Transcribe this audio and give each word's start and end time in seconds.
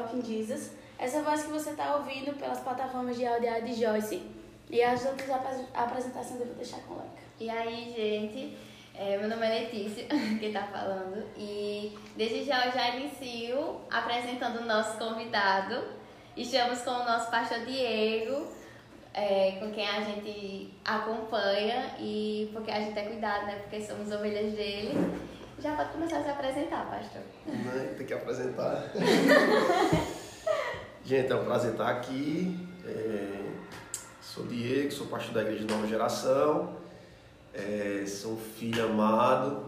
Talking 0.00 0.22
Jesus. 0.22 0.72
Essa 0.98 1.22
voz 1.22 1.42
que 1.42 1.50
você 1.50 1.70
está 1.70 1.96
ouvindo 1.96 2.36
pelas 2.38 2.60
plataformas 2.60 3.16
de 3.16 3.26
áudio 3.26 3.64
de 3.64 3.74
Joyce. 3.74 4.22
E 4.68 4.82
as 4.82 5.04
outras 5.04 5.28
apresentações 5.74 6.40
eu 6.40 6.46
vou 6.46 6.54
deixar 6.54 6.78
com 6.82 6.94
Leca. 6.94 7.10
E 7.40 7.50
aí, 7.50 7.92
gente, 7.94 8.56
é, 8.94 9.18
meu 9.18 9.28
nome 9.28 9.46
é 9.46 9.60
Letícia, 9.60 10.06
que 10.38 10.52
tá 10.52 10.62
falando. 10.64 11.26
E 11.36 11.96
desde 12.16 12.44
já 12.44 12.66
eu 12.66 12.72
já 12.72 12.96
inicio 12.96 13.80
apresentando 13.90 14.60
o 14.60 14.66
nosso 14.66 14.96
convidado. 14.98 15.82
Estamos 16.36 16.82
com 16.82 16.90
o 16.90 17.04
nosso 17.04 17.30
pastor 17.30 17.60
Diego, 17.66 18.46
é, 19.12 19.56
com 19.58 19.72
quem 19.72 19.86
a 19.86 20.00
gente 20.02 20.72
acompanha 20.84 21.96
e 21.98 22.48
porque 22.52 22.70
a 22.70 22.80
gente 22.80 22.98
é 22.98 23.02
cuidado, 23.02 23.46
né? 23.46 23.56
Porque 23.56 23.82
somos 23.82 24.12
ovelhas 24.12 24.52
dele. 24.52 24.92
Já 25.62 25.76
pode 25.76 25.90
começar 25.90 26.20
a 26.20 26.22
se 26.22 26.30
apresentar, 26.30 26.86
pastor. 26.86 27.20
Não, 27.46 27.94
tem 27.94 28.06
que 28.06 28.14
apresentar. 28.14 28.90
gente, 31.04 31.30
é 31.30 31.36
um 31.36 31.44
prazer 31.44 31.72
estar 31.72 31.90
aqui. 31.90 32.66
É, 32.86 33.52
sou 34.22 34.46
Diego, 34.46 34.90
sou 34.90 35.08
pastor 35.08 35.34
da 35.34 35.42
Igreja 35.42 35.66
de 35.66 35.74
Nova 35.74 35.86
Geração. 35.86 36.76
É, 37.52 38.06
sou 38.06 38.38
filho 38.38 38.86
amado 38.86 39.66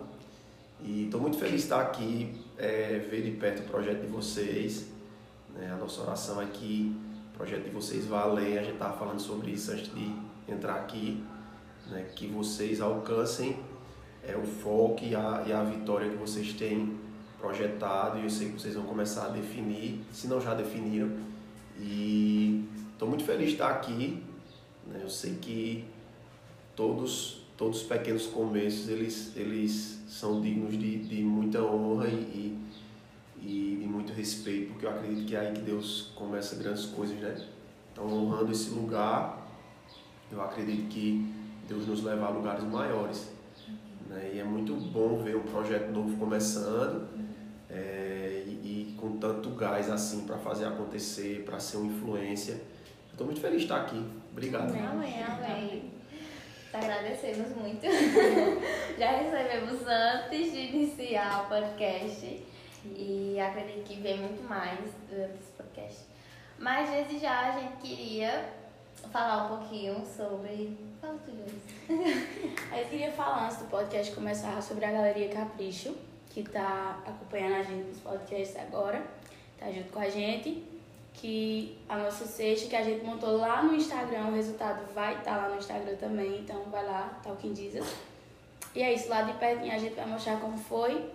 e 0.80 1.04
estou 1.04 1.20
muito 1.20 1.36
feliz 1.36 1.56
de 1.56 1.62
estar 1.64 1.82
aqui, 1.82 2.40
é, 2.56 2.98
ver 3.10 3.22
de 3.22 3.32
perto 3.32 3.60
o 3.60 3.64
projeto 3.64 4.00
de 4.00 4.06
vocês. 4.06 4.86
Né? 5.54 5.70
A 5.70 5.76
nossa 5.76 6.00
oração 6.00 6.40
é 6.40 6.46
que 6.46 6.98
o 7.34 7.36
projeto 7.36 7.64
de 7.64 7.70
vocês 7.70 8.06
vá 8.06 8.22
além. 8.22 8.56
A 8.56 8.62
gente 8.62 8.74
estava 8.74 8.96
falando 8.96 9.20
sobre 9.20 9.50
isso 9.50 9.70
antes 9.70 9.94
de 9.94 10.16
entrar 10.48 10.76
aqui. 10.76 11.22
Né? 11.88 12.06
Que 12.16 12.28
vocês 12.28 12.80
alcancem 12.80 13.58
é, 14.26 14.36
o 14.36 14.44
foco 14.44 15.04
e 15.04 15.14
a, 15.14 15.44
e 15.46 15.52
a 15.52 15.62
vitória 15.64 16.10
que 16.10 16.16
vocês 16.16 16.52
têm 16.52 16.98
projetado. 17.38 18.18
E 18.18 18.24
eu 18.24 18.30
sei 18.30 18.48
que 18.48 18.60
vocês 18.60 18.74
vão 18.74 18.84
começar 18.84 19.26
a 19.26 19.28
definir, 19.28 20.00
se 20.12 20.26
não 20.28 20.40
já 20.40 20.54
definiram. 20.54 21.10
E 21.78 22.64
estou 22.92 23.08
muito 23.08 23.24
feliz 23.24 23.48
de 23.48 23.52
estar 23.54 23.70
aqui. 23.70 24.22
Né? 24.86 25.00
Eu 25.02 25.10
sei 25.10 25.34
que 25.40 25.84
todos 26.74 27.42
todos 27.62 27.82
os 27.82 27.86
pequenos 27.86 28.26
começos 28.26 28.88
eles, 28.88 29.36
eles 29.36 30.02
são 30.08 30.40
dignos 30.40 30.76
de, 30.76 30.98
de 30.98 31.22
muita 31.22 31.62
honra 31.62 32.08
e, 32.08 32.58
e, 33.40 33.80
e, 33.82 33.86
muito 33.86 34.12
respeito, 34.12 34.72
porque 34.72 34.86
eu 34.86 34.90
acredito 34.90 35.26
que 35.26 35.36
é 35.36 35.40
aí 35.40 35.52
que 35.52 35.60
Deus 35.60 36.12
começa 36.16 36.56
grandes 36.56 36.86
coisas, 36.86 37.16
né? 37.20 37.36
Então, 37.92 38.06
honrando 38.06 38.50
esse 38.50 38.70
lugar, 38.70 39.46
eu 40.30 40.42
acredito 40.42 40.88
que 40.88 41.32
Deus 41.68 41.86
nos 41.86 42.02
leva 42.02 42.26
a 42.26 42.30
lugares 42.30 42.64
maiores. 42.64 43.30
Né? 44.12 44.32
E 44.34 44.38
é 44.40 44.44
muito 44.44 44.74
bom 44.74 45.22
ver 45.22 45.36
um 45.36 45.42
projeto 45.42 45.90
novo 45.90 46.16
começando 46.18 47.08
é, 47.68 48.44
e, 48.46 48.50
e, 48.50 48.96
com 49.00 49.16
tanto 49.16 49.50
gás 49.50 49.90
assim 49.90 50.26
para 50.26 50.36
fazer 50.38 50.66
acontecer, 50.66 51.44
para 51.44 51.58
ser 51.58 51.78
uma 51.78 51.86
influência. 51.92 52.60
Estou 53.10 53.26
muito 53.26 53.40
feliz 53.40 53.58
de 53.58 53.64
estar 53.64 53.80
aqui. 53.80 54.04
Obrigado. 54.30 54.70
Amém, 54.70 55.22
amém. 55.22 55.92
Agradecemos 56.72 57.54
muito. 57.56 57.82
Já 58.98 59.10
recebemos 59.10 59.86
antes 59.86 60.52
de 60.52 60.58
iniciar 60.58 61.44
o 61.44 61.48
podcast 61.48 62.42
e 62.84 63.38
acredito 63.40 63.84
que 63.84 64.00
vem 64.00 64.18
muito 64.18 64.42
mais 64.48 64.78
durante 65.08 65.34
esse 65.34 65.52
podcast. 65.56 66.00
Mas 66.58 66.88
desde 66.90 67.18
já 67.18 67.48
a 67.48 67.60
gente 67.60 67.76
queria 67.76 68.48
falar 69.10 69.44
um 69.44 69.58
pouquinho 69.58 70.04
sobre. 70.04 70.76
Fala 71.00 71.18
tu, 71.24 71.32
Eu 72.76 72.84
queria 72.88 73.12
falar 73.12 73.46
antes 73.46 73.58
do 73.58 73.64
podcast 73.66 74.14
começar 74.14 74.60
sobre 74.62 74.84
a 74.84 74.92
Galeria 74.92 75.28
Capricho, 75.28 75.94
que 76.30 76.40
está 76.40 76.98
acompanhando 77.04 77.56
a 77.56 77.62
gente 77.62 77.88
nos 77.88 77.98
podcasts 77.98 78.56
agora, 78.56 79.04
tá 79.58 79.70
junto 79.70 79.92
com 79.92 79.98
a 80.00 80.08
gente 80.08 80.72
que 81.14 81.78
a 81.88 81.96
nossa 81.98 82.24
cesta 82.24 82.68
que 82.68 82.76
a 82.76 82.82
gente 82.82 83.04
montou 83.04 83.36
lá 83.36 83.62
no 83.62 83.74
Instagram, 83.74 84.28
o 84.28 84.34
resultado 84.34 84.92
vai 84.94 85.18
estar 85.18 85.36
tá 85.36 85.36
lá 85.42 85.48
no 85.50 85.58
Instagram 85.58 85.96
também, 85.96 86.40
então 86.40 86.62
vai 86.64 86.84
lá, 86.84 87.20
Talking 87.22 87.54
Jesus. 87.54 87.94
E 88.74 88.82
é 88.82 88.94
isso, 88.94 89.08
lá 89.08 89.22
de 89.22 89.34
pertinho 89.34 89.74
a 89.74 89.78
gente 89.78 89.94
vai 89.94 90.06
mostrar 90.06 90.40
como 90.40 90.56
foi 90.56 91.10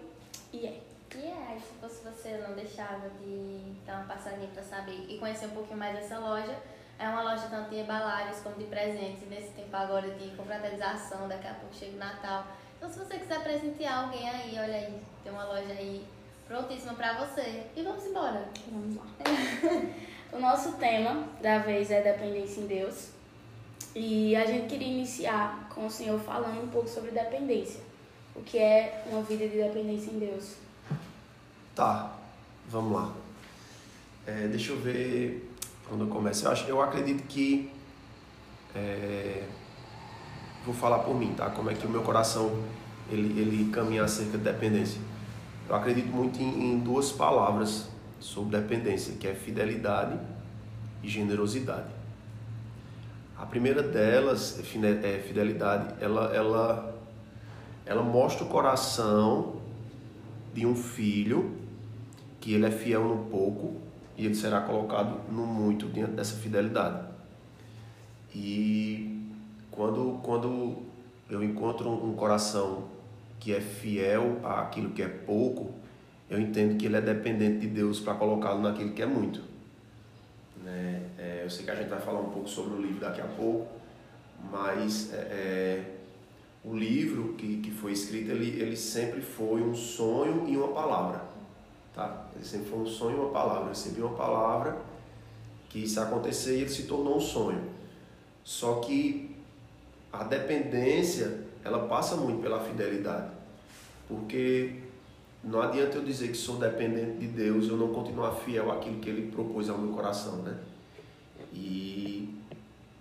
e 0.54 0.68
é. 0.68 0.80
E 1.16 1.26
é, 1.26 1.58
se 1.58 1.74
fosse 1.82 2.04
você 2.04 2.38
não 2.38 2.54
deixava 2.54 3.10
de 3.22 3.74
dar 3.86 3.96
uma 3.96 4.14
passadinha 4.14 4.50
para 4.54 4.62
saber 4.62 5.06
e 5.10 5.18
conhecer 5.18 5.48
um 5.48 5.52
pouquinho 5.52 5.80
mais 5.80 5.96
dessa 5.98 6.20
loja, 6.20 6.56
é 7.00 7.08
uma 7.08 7.22
loja 7.22 7.48
tanto 7.50 7.70
de 7.70 7.80
embalagens 7.80 8.40
como 8.42 8.56
de 8.56 8.66
presentes, 8.66 9.30
nesse 9.30 9.50
tempo 9.50 9.76
agora 9.76 10.10
de 10.10 10.30
confraternização, 10.36 11.28
daqui 11.28 11.48
a 11.48 11.54
pouco 11.54 11.76
chega 11.76 11.96
o 11.96 12.00
Natal. 12.00 12.48
Então 12.78 12.90
se 12.90 12.98
você 12.98 13.18
quiser 13.20 13.42
presentear 13.44 14.06
alguém 14.06 14.28
aí, 14.28 14.58
olha 14.60 14.76
aí, 14.76 15.02
tem 15.24 15.32
uma 15.32 15.44
loja 15.44 15.74
aí 15.74 16.06
prontíssima 16.48 16.94
para 16.94 17.26
você. 17.26 17.64
E 17.76 17.84
vamos 17.84 18.06
embora. 18.06 18.48
Vamos 18.72 18.96
lá. 18.96 19.06
o 20.34 20.40
nosso 20.40 20.74
tema 20.74 21.28
da 21.42 21.60
vez 21.60 21.92
é 21.92 22.02
dependência 22.02 22.62
em 22.62 22.68
Deus. 22.68 23.10
E 23.96 24.36
a 24.36 24.46
gente 24.46 24.68
queria 24.68 24.88
iniciar 24.88 25.70
com 25.74 25.86
o 25.86 25.92
Senhor 25.92 26.20
falando 26.20 26.64
um 26.64 26.68
pouco 26.68 26.88
sobre 26.88 27.12
dependência. 27.12 27.82
O 28.36 28.42
que 28.42 28.58
é 28.58 29.04
uma 29.08 29.22
vida 29.24 29.48
de 29.48 29.58
dependência 29.58 30.12
em 30.12 30.20
Deus? 30.20 30.56
Tá, 31.76 32.16
vamos 32.68 32.94
lá. 32.94 33.14
É, 34.26 34.48
deixa 34.48 34.72
eu 34.72 34.80
ver 34.80 35.47
quando 35.88 36.02
eu 36.02 36.08
começo. 36.08 36.46
Eu, 36.46 36.52
acho, 36.52 36.68
eu 36.68 36.82
acredito 36.82 37.24
que. 37.28 37.72
É, 38.76 39.44
vou 40.66 40.74
falar 40.74 41.00
por 41.00 41.16
mim, 41.16 41.34
tá? 41.36 41.50
Como 41.50 41.70
é 41.70 41.74
que 41.74 41.86
o 41.86 41.90
meu 41.90 42.02
coração 42.02 42.64
ele, 43.10 43.40
ele 43.40 43.72
caminha 43.72 44.04
acerca 44.04 44.38
de 44.38 44.44
dependência. 44.44 45.00
Eu 45.68 45.76
acredito 45.76 46.08
muito 46.08 46.42
em, 46.42 46.74
em 46.74 46.80
duas 46.80 47.12
palavras 47.12 47.90
sobre 48.20 48.60
dependência, 48.60 49.16
que 49.16 49.28
é 49.28 49.34
fidelidade 49.34 50.18
e 51.04 51.10
generosidade. 51.10 51.96
A 53.38 53.46
primeira 53.46 53.84
delas, 53.84 54.60
é 54.60 55.20
fidelidade, 55.20 55.94
ela, 56.02 56.36
ela, 56.36 56.96
ela 57.86 58.02
mostra 58.02 58.44
o 58.44 58.50
coração 58.50 59.58
de 60.54 60.66
um 60.66 60.76
filho 60.76 61.56
que 62.40 62.54
ele 62.54 62.66
é 62.66 62.72
fiel 62.72 63.04
no 63.04 63.26
pouco 63.26 63.87
e 64.18 64.26
ele 64.26 64.36
será 64.36 64.62
colocado 64.62 65.32
no 65.32 65.46
muito 65.46 65.88
diante 65.88 66.14
dessa 66.14 66.36
fidelidade. 66.36 67.08
E 68.34 69.30
quando, 69.70 70.20
quando 70.24 70.78
eu 71.30 71.44
encontro 71.44 71.90
um 71.90 72.16
coração 72.16 72.86
que 73.40 73.54
é 73.54 73.62
fiel 73.62 74.40
àquilo 74.44 74.90
que 74.90 75.04
é 75.04 75.08
pouco, 75.08 75.72
eu 76.30 76.42
entendo 76.42 76.78
que 76.78 76.88
ele 76.88 76.98
é 76.98 77.02
dependente 77.02 77.60
de 77.60 77.68
Deus 77.68 78.00
para 78.00 78.16
colocá-lo 78.16 78.62
naquilo 78.62 78.92
que 78.92 79.04
é 79.04 79.06
muito. 79.06 79.42
Né? 80.64 81.04
É, 81.18 81.42
eu 81.44 81.50
sei 81.50 81.64
que 81.64 81.72
a 81.72 81.76
gente 81.76 81.90
vai 81.90 82.02
falar 82.02 82.20
um 82.20 82.32
pouco 82.32 82.50
sobre 82.50 82.74
o 82.74 82.82
livro 82.82 83.00
daqui 83.00 83.22
a 83.22 83.28
pouco, 83.28 83.68
mas 84.52 85.14
é, 85.14 85.18
é, 85.18 85.84
o 86.64 86.76
livro 86.76 87.36
que, 87.36 87.58
que 87.58 87.72
foi 87.72 87.92
escrito, 87.92 88.32
ele, 88.32 88.60
ele 88.60 88.76
sempre 88.76 89.22
foi 89.22 89.62
um 89.62 89.76
sonho 89.76 90.46
e 90.48 90.58
uma 90.58 90.70
palavra. 90.70 91.37
Tá? 91.98 92.28
Ele 92.36 92.46
sempre 92.46 92.70
foi 92.70 92.78
um 92.78 92.86
sonho 92.86 93.18
e 93.18 93.20
uma 93.22 93.32
palavra. 93.32 93.64
Eu 93.64 93.70
recebi 93.70 94.02
uma 94.02 94.16
palavra 94.16 94.78
que 95.68 95.80
isso 95.80 96.00
acontecer 96.00 96.56
e 96.56 96.62
ele 96.62 96.70
se 96.70 96.84
tornou 96.84 97.18
um 97.18 97.20
sonho. 97.20 97.60
Só 98.44 98.76
que 98.76 99.36
a 100.14 100.24
dependência 100.24 101.46
ela 101.66 101.88
passa 101.88 102.16
muito 102.16 102.40
pela 102.40 102.60
fidelidade. 102.60 103.32
Porque 104.08 104.76
não 105.44 105.60
adianta 105.60 105.98
eu 105.98 106.04
dizer 106.04 106.28
que 106.28 106.38
sou 106.38 106.58
dependente 106.58 107.18
de 107.18 107.28
Deus 107.28 107.68
eu 107.68 107.76
não 107.76 107.92
continuar 107.92 108.32
fiel 108.36 108.72
àquilo 108.72 109.00
que 109.00 109.10
Ele 109.10 109.32
propôs 109.32 109.68
ao 109.68 109.80
meu 109.80 109.92
coração, 109.92 110.44
né? 110.44 110.56
E 111.52 112.30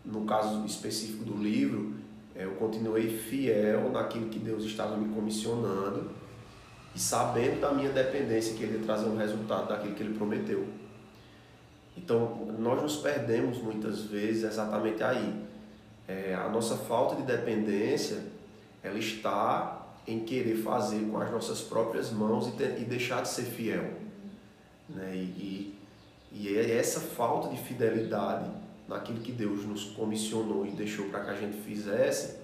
no 0.06 0.24
caso 0.24 0.64
específico 0.64 1.22
do 1.22 1.36
livro, 1.36 1.92
é, 2.34 2.44
eu 2.44 2.52
continuei 2.52 3.10
fiel 3.10 3.90
naquilo 3.90 4.30
que 4.30 4.38
Deus 4.38 4.64
estava 4.64 4.96
me 4.96 5.14
comissionando 5.14 6.15
e 6.96 6.98
sabendo 6.98 7.60
da 7.60 7.72
minha 7.72 7.90
dependência 7.90 8.54
que 8.54 8.62
Ele 8.62 8.78
ia 8.78 8.84
trazer 8.84 9.04
um 9.04 9.18
resultado 9.18 9.68
daquilo 9.68 9.94
que 9.94 10.02
Ele 10.02 10.16
prometeu. 10.16 10.66
Então, 11.94 12.54
nós 12.58 12.80
nos 12.80 12.96
perdemos 12.96 13.58
muitas 13.58 14.00
vezes 14.04 14.44
exatamente 14.44 15.02
aí. 15.02 15.44
É, 16.08 16.34
a 16.34 16.48
nossa 16.48 16.74
falta 16.74 17.16
de 17.16 17.22
dependência 17.22 18.24
ela 18.82 18.98
está 18.98 19.86
em 20.06 20.20
querer 20.20 20.56
fazer 20.56 21.00
com 21.10 21.18
as 21.18 21.30
nossas 21.30 21.60
próprias 21.60 22.10
mãos 22.10 22.48
e, 22.48 22.52
ter, 22.52 22.80
e 22.80 22.84
deixar 22.84 23.20
de 23.22 23.28
ser 23.28 23.42
fiel. 23.42 23.92
Né? 24.88 25.12
E, 25.14 25.18
e, 25.18 25.78
e 26.32 26.56
é 26.56 26.78
essa 26.78 27.00
falta 27.00 27.48
de 27.48 27.58
fidelidade 27.58 28.48
naquilo 28.88 29.20
que 29.20 29.32
Deus 29.32 29.66
nos 29.66 29.84
comissionou 29.84 30.64
e 30.64 30.70
deixou 30.70 31.06
para 31.06 31.24
que 31.24 31.30
a 31.30 31.34
gente 31.34 31.60
fizesse, 31.60 32.38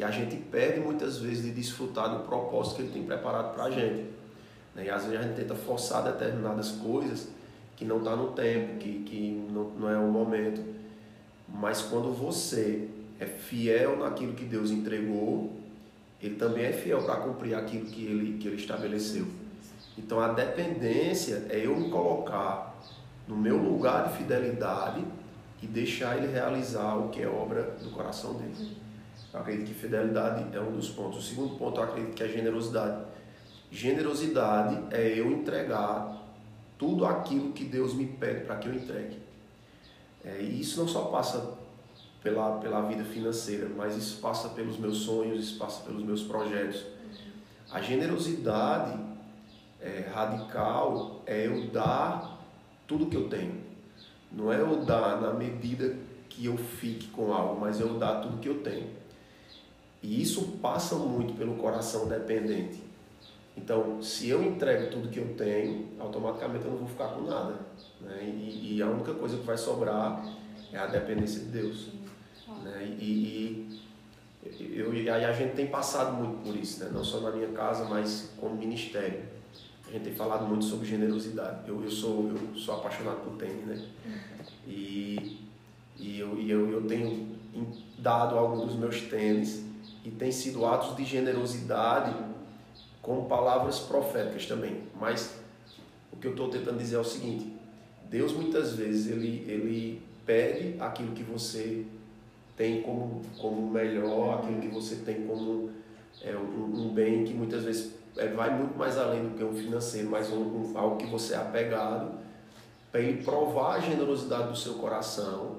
que 0.00 0.04
a 0.04 0.10
gente 0.10 0.34
perde 0.34 0.80
muitas 0.80 1.18
vezes 1.18 1.44
de 1.44 1.50
desfrutar 1.50 2.08
do 2.08 2.24
propósito 2.24 2.76
que 2.76 2.82
Ele 2.82 2.90
tem 2.90 3.02
preparado 3.02 3.52
para 3.52 3.64
a 3.64 3.70
gente. 3.70 4.06
Né? 4.74 4.86
E 4.86 4.90
às 4.90 5.04
vezes 5.04 5.18
a 5.18 5.22
gente 5.22 5.36
tenta 5.36 5.54
forçar 5.54 6.02
determinadas 6.02 6.70
coisas 6.70 7.28
que 7.76 7.84
não 7.84 7.98
está 7.98 8.16
no 8.16 8.28
tempo, 8.28 8.78
que, 8.78 9.02
que 9.02 9.46
não, 9.52 9.64
não 9.72 9.90
é 9.90 9.98
o 9.98 10.10
momento. 10.10 10.62
Mas 11.46 11.82
quando 11.82 12.14
você 12.14 12.88
é 13.18 13.26
fiel 13.26 13.98
naquilo 13.98 14.32
que 14.32 14.46
Deus 14.46 14.70
entregou, 14.70 15.52
ele 16.22 16.36
também 16.36 16.64
é 16.64 16.72
fiel 16.72 17.02
para 17.02 17.16
cumprir 17.16 17.54
aquilo 17.54 17.84
que 17.84 18.06
ele, 18.06 18.38
que 18.38 18.48
ele 18.48 18.56
estabeleceu. 18.56 19.26
Então 19.98 20.18
a 20.18 20.28
dependência 20.28 21.44
é 21.50 21.66
eu 21.66 21.76
me 21.76 21.90
colocar 21.90 22.74
no 23.28 23.36
meu 23.36 23.58
lugar 23.58 24.08
de 24.08 24.16
fidelidade 24.16 25.04
e 25.62 25.66
deixar 25.66 26.16
ele 26.16 26.32
realizar 26.32 26.96
o 26.96 27.10
que 27.10 27.20
é 27.20 27.28
obra 27.28 27.76
do 27.82 27.90
coração 27.90 28.32
dele. 28.32 28.80
Eu 29.32 29.40
acredito 29.40 29.68
que 29.68 29.74
fidelidade 29.74 30.56
é 30.56 30.60
um 30.60 30.72
dos 30.72 30.90
pontos. 30.90 31.18
O 31.18 31.22
segundo 31.22 31.56
ponto 31.56 31.78
eu 31.78 31.84
acredito 31.84 32.14
que 32.14 32.22
é 32.22 32.28
generosidade. 32.28 33.04
Generosidade 33.70 34.82
é 34.90 35.18
eu 35.18 35.30
entregar 35.30 36.20
tudo 36.76 37.06
aquilo 37.06 37.52
que 37.52 37.64
Deus 37.64 37.94
me 37.94 38.06
pede 38.06 38.44
para 38.44 38.56
que 38.56 38.68
eu 38.68 38.74
entregue. 38.74 39.18
É, 40.24 40.40
e 40.40 40.60
isso 40.60 40.80
não 40.80 40.88
só 40.88 41.04
passa 41.04 41.54
pela, 42.22 42.58
pela 42.58 42.82
vida 42.82 43.04
financeira, 43.04 43.68
mas 43.76 43.96
isso 43.96 44.20
passa 44.20 44.48
pelos 44.48 44.76
meus 44.78 44.98
sonhos, 44.98 45.44
isso 45.44 45.58
passa 45.58 45.82
pelos 45.84 46.02
meus 46.02 46.22
projetos. 46.22 46.84
A 47.70 47.80
generosidade 47.80 48.98
é, 49.80 50.10
radical 50.12 51.22
é 51.24 51.46
eu 51.46 51.68
dar 51.68 52.38
tudo 52.86 53.06
que 53.06 53.16
eu 53.16 53.28
tenho. 53.28 53.60
Não 54.32 54.52
é 54.52 54.60
eu 54.60 54.84
dar 54.84 55.20
na 55.20 55.32
medida 55.32 55.96
que 56.28 56.46
eu 56.46 56.56
fique 56.56 57.08
com 57.08 57.32
algo, 57.32 57.60
mas 57.60 57.80
eu 57.80 57.98
dar 57.98 58.20
tudo 58.20 58.38
que 58.38 58.48
eu 58.48 58.62
tenho. 58.62 58.99
E 60.02 60.22
isso 60.22 60.58
passa 60.62 60.94
muito 60.94 61.34
pelo 61.34 61.56
coração 61.56 62.08
dependente. 62.08 62.82
Então, 63.56 64.02
se 64.02 64.28
eu 64.28 64.42
entrego 64.42 64.90
tudo 64.90 65.08
que 65.08 65.18
eu 65.18 65.34
tenho, 65.34 65.88
automaticamente 65.98 66.64
eu 66.64 66.70
não 66.70 66.78
vou 66.78 66.88
ficar 66.88 67.08
com 67.08 67.22
nada. 67.22 67.54
Né? 68.00 68.22
E, 68.22 68.76
e 68.76 68.82
a 68.82 68.86
única 68.86 69.12
coisa 69.12 69.36
que 69.36 69.44
vai 69.44 69.58
sobrar 69.58 70.24
é 70.72 70.78
a 70.78 70.86
dependência 70.86 71.40
de 71.40 71.46
Deus. 71.46 71.88
Né? 72.62 72.96
E, 72.98 73.80
e 74.42 74.78
eu, 74.78 74.94
e 74.94 75.10
aí 75.10 75.24
a 75.24 75.32
gente 75.32 75.54
tem 75.54 75.66
passado 75.66 76.16
muito 76.16 76.42
por 76.42 76.56
isso, 76.56 76.82
né? 76.82 76.90
não 76.92 77.04
só 77.04 77.20
na 77.20 77.30
minha 77.30 77.48
casa, 77.48 77.84
mas 77.84 78.32
como 78.38 78.54
ministério. 78.54 79.22
A 79.86 79.92
gente 79.92 80.04
tem 80.04 80.14
falado 80.14 80.46
muito 80.46 80.64
sobre 80.64 80.86
generosidade. 80.86 81.68
Eu, 81.68 81.82
eu, 81.82 81.90
sou, 81.90 82.30
eu 82.30 82.56
sou 82.56 82.76
apaixonado 82.76 83.24
por 83.24 83.36
tênis, 83.36 83.66
né? 83.66 83.88
E, 84.64 85.48
e, 85.98 86.20
eu, 86.20 86.38
e 86.38 86.48
eu, 86.48 86.70
eu 86.70 86.86
tenho 86.86 87.36
dado 87.98 88.38
alguns 88.38 88.66
dos 88.66 88.76
meus 88.76 89.00
tênis 89.02 89.64
e 90.04 90.10
tem 90.10 90.32
sido 90.32 90.64
atos 90.64 90.96
de 90.96 91.04
generosidade 91.04 92.14
com 93.02 93.24
palavras 93.24 93.80
proféticas 93.80 94.46
também. 94.46 94.82
Mas 94.98 95.34
o 96.12 96.16
que 96.16 96.26
eu 96.26 96.32
estou 96.32 96.48
tentando 96.48 96.78
dizer 96.78 96.96
é 96.96 97.00
o 97.00 97.04
seguinte: 97.04 97.52
Deus 98.08 98.32
muitas 98.32 98.74
vezes 98.74 99.10
ele, 99.10 99.44
ele 99.48 100.02
pede 100.24 100.76
aquilo 100.80 101.12
que 101.12 101.22
você 101.22 101.84
tem 102.56 102.82
como, 102.82 103.22
como 103.38 103.70
melhor, 103.70 104.40
aquilo 104.40 104.60
que 104.60 104.68
você 104.68 104.96
tem 104.96 105.26
como 105.26 105.70
é, 106.22 106.36
um, 106.36 106.86
um 106.86 106.88
bem 106.92 107.24
que 107.24 107.32
muitas 107.32 107.64
vezes 107.64 107.94
é, 108.16 108.28
vai 108.28 108.54
muito 108.54 108.76
mais 108.76 108.98
além 108.98 109.22
do 109.22 109.30
que 109.36 109.42
um 109.42 109.54
financeiro, 109.54 110.10
mas 110.10 110.30
um, 110.30 110.42
um, 110.42 110.72
algo 110.78 110.96
que 110.96 111.06
você 111.06 111.34
é 111.34 111.36
apegado, 111.38 112.18
para 112.90 113.00
ele 113.00 113.22
provar 113.22 113.76
a 113.76 113.80
generosidade 113.80 114.48
do 114.48 114.56
seu 114.56 114.74
coração 114.74 115.58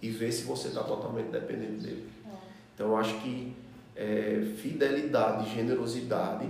e 0.00 0.08
ver 0.08 0.32
se 0.32 0.44
você 0.44 0.68
está 0.68 0.82
totalmente 0.82 1.28
dependente 1.28 1.82
dele. 1.82 2.08
É. 2.24 2.30
Então 2.74 2.88
eu 2.88 2.96
acho 2.96 3.20
que 3.20 3.54
é, 3.98 4.40
fidelidade 4.56 5.50
e 5.50 5.54
generosidade, 5.56 6.48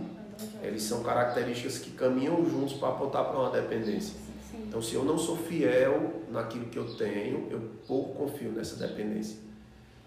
eles 0.62 0.83
são 0.83 1.03
características 1.03 1.79
que 1.79 1.91
caminham 1.93 2.45
juntos 2.45 2.75
para 2.75 2.91
apontar 2.91 3.25
para 3.25 3.41
uma 3.41 3.50
dependência. 3.50 4.15
Então 4.69 4.83
se 4.83 4.95
eu 4.95 5.03
não 5.03 5.17
sou 5.17 5.37
fiel 5.37 6.23
naquilo 6.31 6.67
que 6.67 6.77
eu 6.77 6.95
tenho, 6.95 7.49
eu 7.50 7.61
pouco 7.87 8.27
confio 8.27 8.53
nessa 8.53 8.77
dependência. 8.77 9.39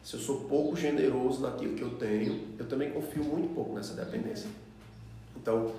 Se 0.03 0.15
eu 0.15 0.19
sou 0.19 0.41
pouco 0.41 0.75
generoso 0.75 1.41
naquilo 1.41 1.75
que 1.75 1.81
eu 1.81 1.91
tenho, 1.95 2.47
eu 2.59 2.67
também 2.67 2.91
confio 2.91 3.23
muito 3.23 3.53
pouco 3.53 3.73
nessa 3.73 3.95
dependência. 3.95 4.47
Então, 5.35 5.71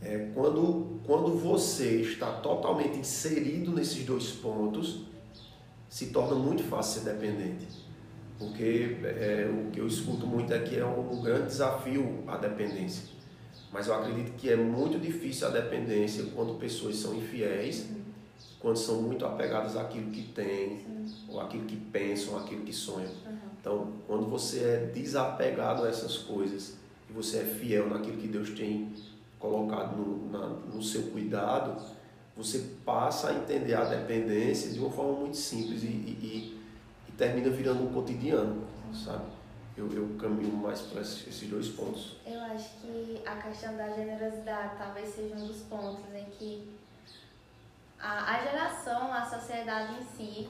é, 0.00 0.30
quando, 0.34 1.00
quando 1.04 1.36
você 1.36 2.00
está 2.00 2.32
totalmente 2.32 2.98
inserido 2.98 3.72
nesses 3.72 4.04
dois 4.04 4.30
pontos, 4.30 5.02
se 5.88 6.06
torna 6.06 6.36
muito 6.36 6.62
fácil 6.64 7.02
ser 7.02 7.12
dependente. 7.12 7.66
Porque 8.38 8.96
é, 9.04 9.48
o 9.50 9.70
que 9.70 9.80
eu 9.80 9.86
escuto 9.86 10.26
muito 10.26 10.52
aqui 10.52 10.78
é 10.78 10.84
um, 10.84 11.12
um 11.12 11.22
grande 11.22 11.46
desafio 11.46 12.24
a 12.26 12.36
dependência. 12.36 13.04
Mas 13.72 13.86
eu 13.86 13.94
acredito 13.94 14.32
que 14.36 14.50
é 14.50 14.56
muito 14.56 14.98
difícil 14.98 15.46
a 15.46 15.50
dependência 15.50 16.24
quando 16.34 16.58
pessoas 16.58 16.96
são 16.96 17.14
infiéis, 17.14 17.88
quando 18.60 18.76
são 18.76 19.00
muito 19.02 19.24
apegadas 19.24 19.76
àquilo 19.76 20.10
que 20.10 20.22
têm, 20.22 20.84
ou 21.28 21.40
àquilo 21.40 21.64
que 21.64 21.76
pensam, 21.76 22.38
àquilo 22.38 22.62
que 22.62 22.72
sonham. 22.72 23.10
Então, 23.60 23.92
quando 24.06 24.28
você 24.28 24.58
é 24.60 24.90
desapegado 24.92 25.84
a 25.84 25.88
essas 25.88 26.18
coisas 26.18 26.76
e 27.08 27.12
você 27.12 27.38
é 27.38 27.44
fiel 27.44 27.88
naquilo 27.88 28.18
que 28.18 28.28
Deus 28.28 28.50
tem 28.50 28.92
colocado 29.38 29.96
no, 29.96 30.30
na, 30.30 30.46
no 30.72 30.82
seu 30.82 31.02
cuidado, 31.04 31.80
você 32.36 32.64
passa 32.84 33.30
a 33.30 33.34
entender 33.34 33.74
a 33.74 33.84
dependência 33.84 34.70
de 34.70 34.78
uma 34.78 34.90
forma 34.90 35.20
muito 35.20 35.36
simples 35.36 35.82
e, 35.82 35.86
e, 35.86 36.61
e 37.12 37.16
termina 37.16 37.50
virando 37.50 37.84
um 37.84 37.92
cotidiano, 37.92 38.66
sabe? 38.92 39.24
Eu, 39.76 39.90
eu 39.92 40.16
caminho 40.18 40.54
mais 40.56 40.80
para 40.82 41.00
esses 41.00 41.48
dois 41.48 41.68
pontos. 41.68 42.16
Eu 42.26 42.40
acho 42.40 42.68
que 42.80 43.22
a 43.26 43.36
questão 43.36 43.76
da 43.76 43.88
generosidade 43.90 44.76
talvez 44.76 45.08
seja 45.14 45.34
um 45.34 45.46
dos 45.46 45.62
pontos 45.62 46.14
em 46.14 46.24
que 46.26 46.72
a, 47.98 48.34
a 48.34 48.42
geração, 48.42 49.12
a 49.12 49.24
sociedade 49.24 49.94
em 49.94 50.04
si, 50.04 50.48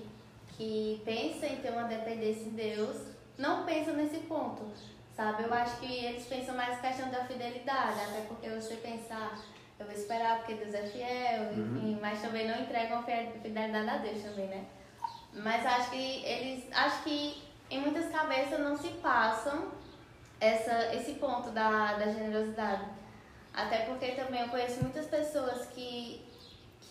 que 0.56 1.00
pensa 1.04 1.46
em 1.46 1.56
ter 1.56 1.70
uma 1.70 1.84
dependência 1.84 2.44
de 2.44 2.50
Deus, 2.50 2.96
não 3.38 3.64
pensa 3.64 3.92
nesse 3.92 4.18
ponto, 4.20 4.66
sabe? 5.14 5.44
Eu 5.44 5.54
acho 5.54 5.78
que 5.78 5.86
eles 5.86 6.24
pensam 6.24 6.56
mais 6.56 6.80
questão 6.80 7.08
da 7.10 7.24
fidelidade, 7.24 8.00
até 8.00 8.22
porque 8.22 8.48
você 8.48 8.76
pensar, 8.76 9.38
eu 9.78 9.86
vou 9.86 9.94
esperar 9.94 10.38
porque 10.38 10.54
Deus 10.54 10.74
é 10.74 10.82
fiel, 10.82 11.42
uhum. 11.52 11.76
enfim, 11.76 11.98
mas 12.00 12.20
também 12.20 12.48
não 12.48 12.60
entregam 12.60 13.04
fidelidade 13.04 13.88
a 13.88 13.98
Deus 13.98 14.22
também, 14.22 14.48
né? 14.48 14.64
Mas 15.32 15.64
acho 15.64 15.90
que 15.90 16.24
eles, 16.24 16.64
acho 16.72 17.02
que 17.04 17.42
em 17.70 17.80
muitas 17.80 18.10
cabeças 18.10 18.60
não 18.60 18.76
se 18.76 18.88
passam 18.88 19.72
essa, 20.40 20.94
esse 20.94 21.14
ponto 21.14 21.50
da, 21.50 21.94
da 21.94 22.06
generosidade. 22.06 22.84
Até 23.54 23.86
porque 23.86 24.12
também 24.12 24.42
eu 24.42 24.48
conheço 24.48 24.82
muitas 24.82 25.06
pessoas 25.06 25.66
que 25.66 26.22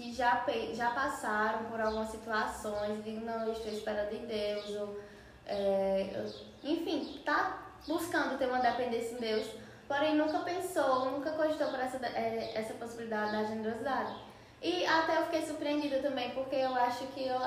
que 0.02 0.14
já, 0.14 0.44
já 0.74 0.92
passaram 0.92 1.66
por 1.66 1.80
algumas 1.80 2.10
situações 2.10 3.00
e 3.00 3.02
digam, 3.04 3.24
não, 3.24 3.46
eu 3.46 3.54
estou 3.54 3.72
esperando 3.72 4.14
em 4.14 4.26
Deus, 4.26 4.70
ou, 4.70 5.00
é, 5.46 6.26
enfim, 6.64 7.22
tá 7.24 7.62
buscando 7.88 8.38
ter 8.38 8.48
uma 8.48 8.60
dependência 8.60 9.16
em 9.16 9.20
Deus, 9.20 9.48
porém 9.88 10.16
nunca 10.16 10.40
pensou, 10.40 11.12
nunca 11.12 11.32
cogitou 11.32 11.68
por 11.68 11.80
essa, 11.80 12.04
é, 12.06 12.52
essa 12.56 12.74
possibilidade 12.74 13.32
da 13.32 13.44
generosidade. 13.44 14.16
E 14.62 14.86
até 14.86 15.18
eu 15.18 15.26
fiquei 15.26 15.46
surpreendida 15.46 16.00
também, 16.00 16.32
porque 16.32 16.56
eu 16.56 16.74
acho 16.76 17.06
que 17.08 17.28
eu, 17.28 17.40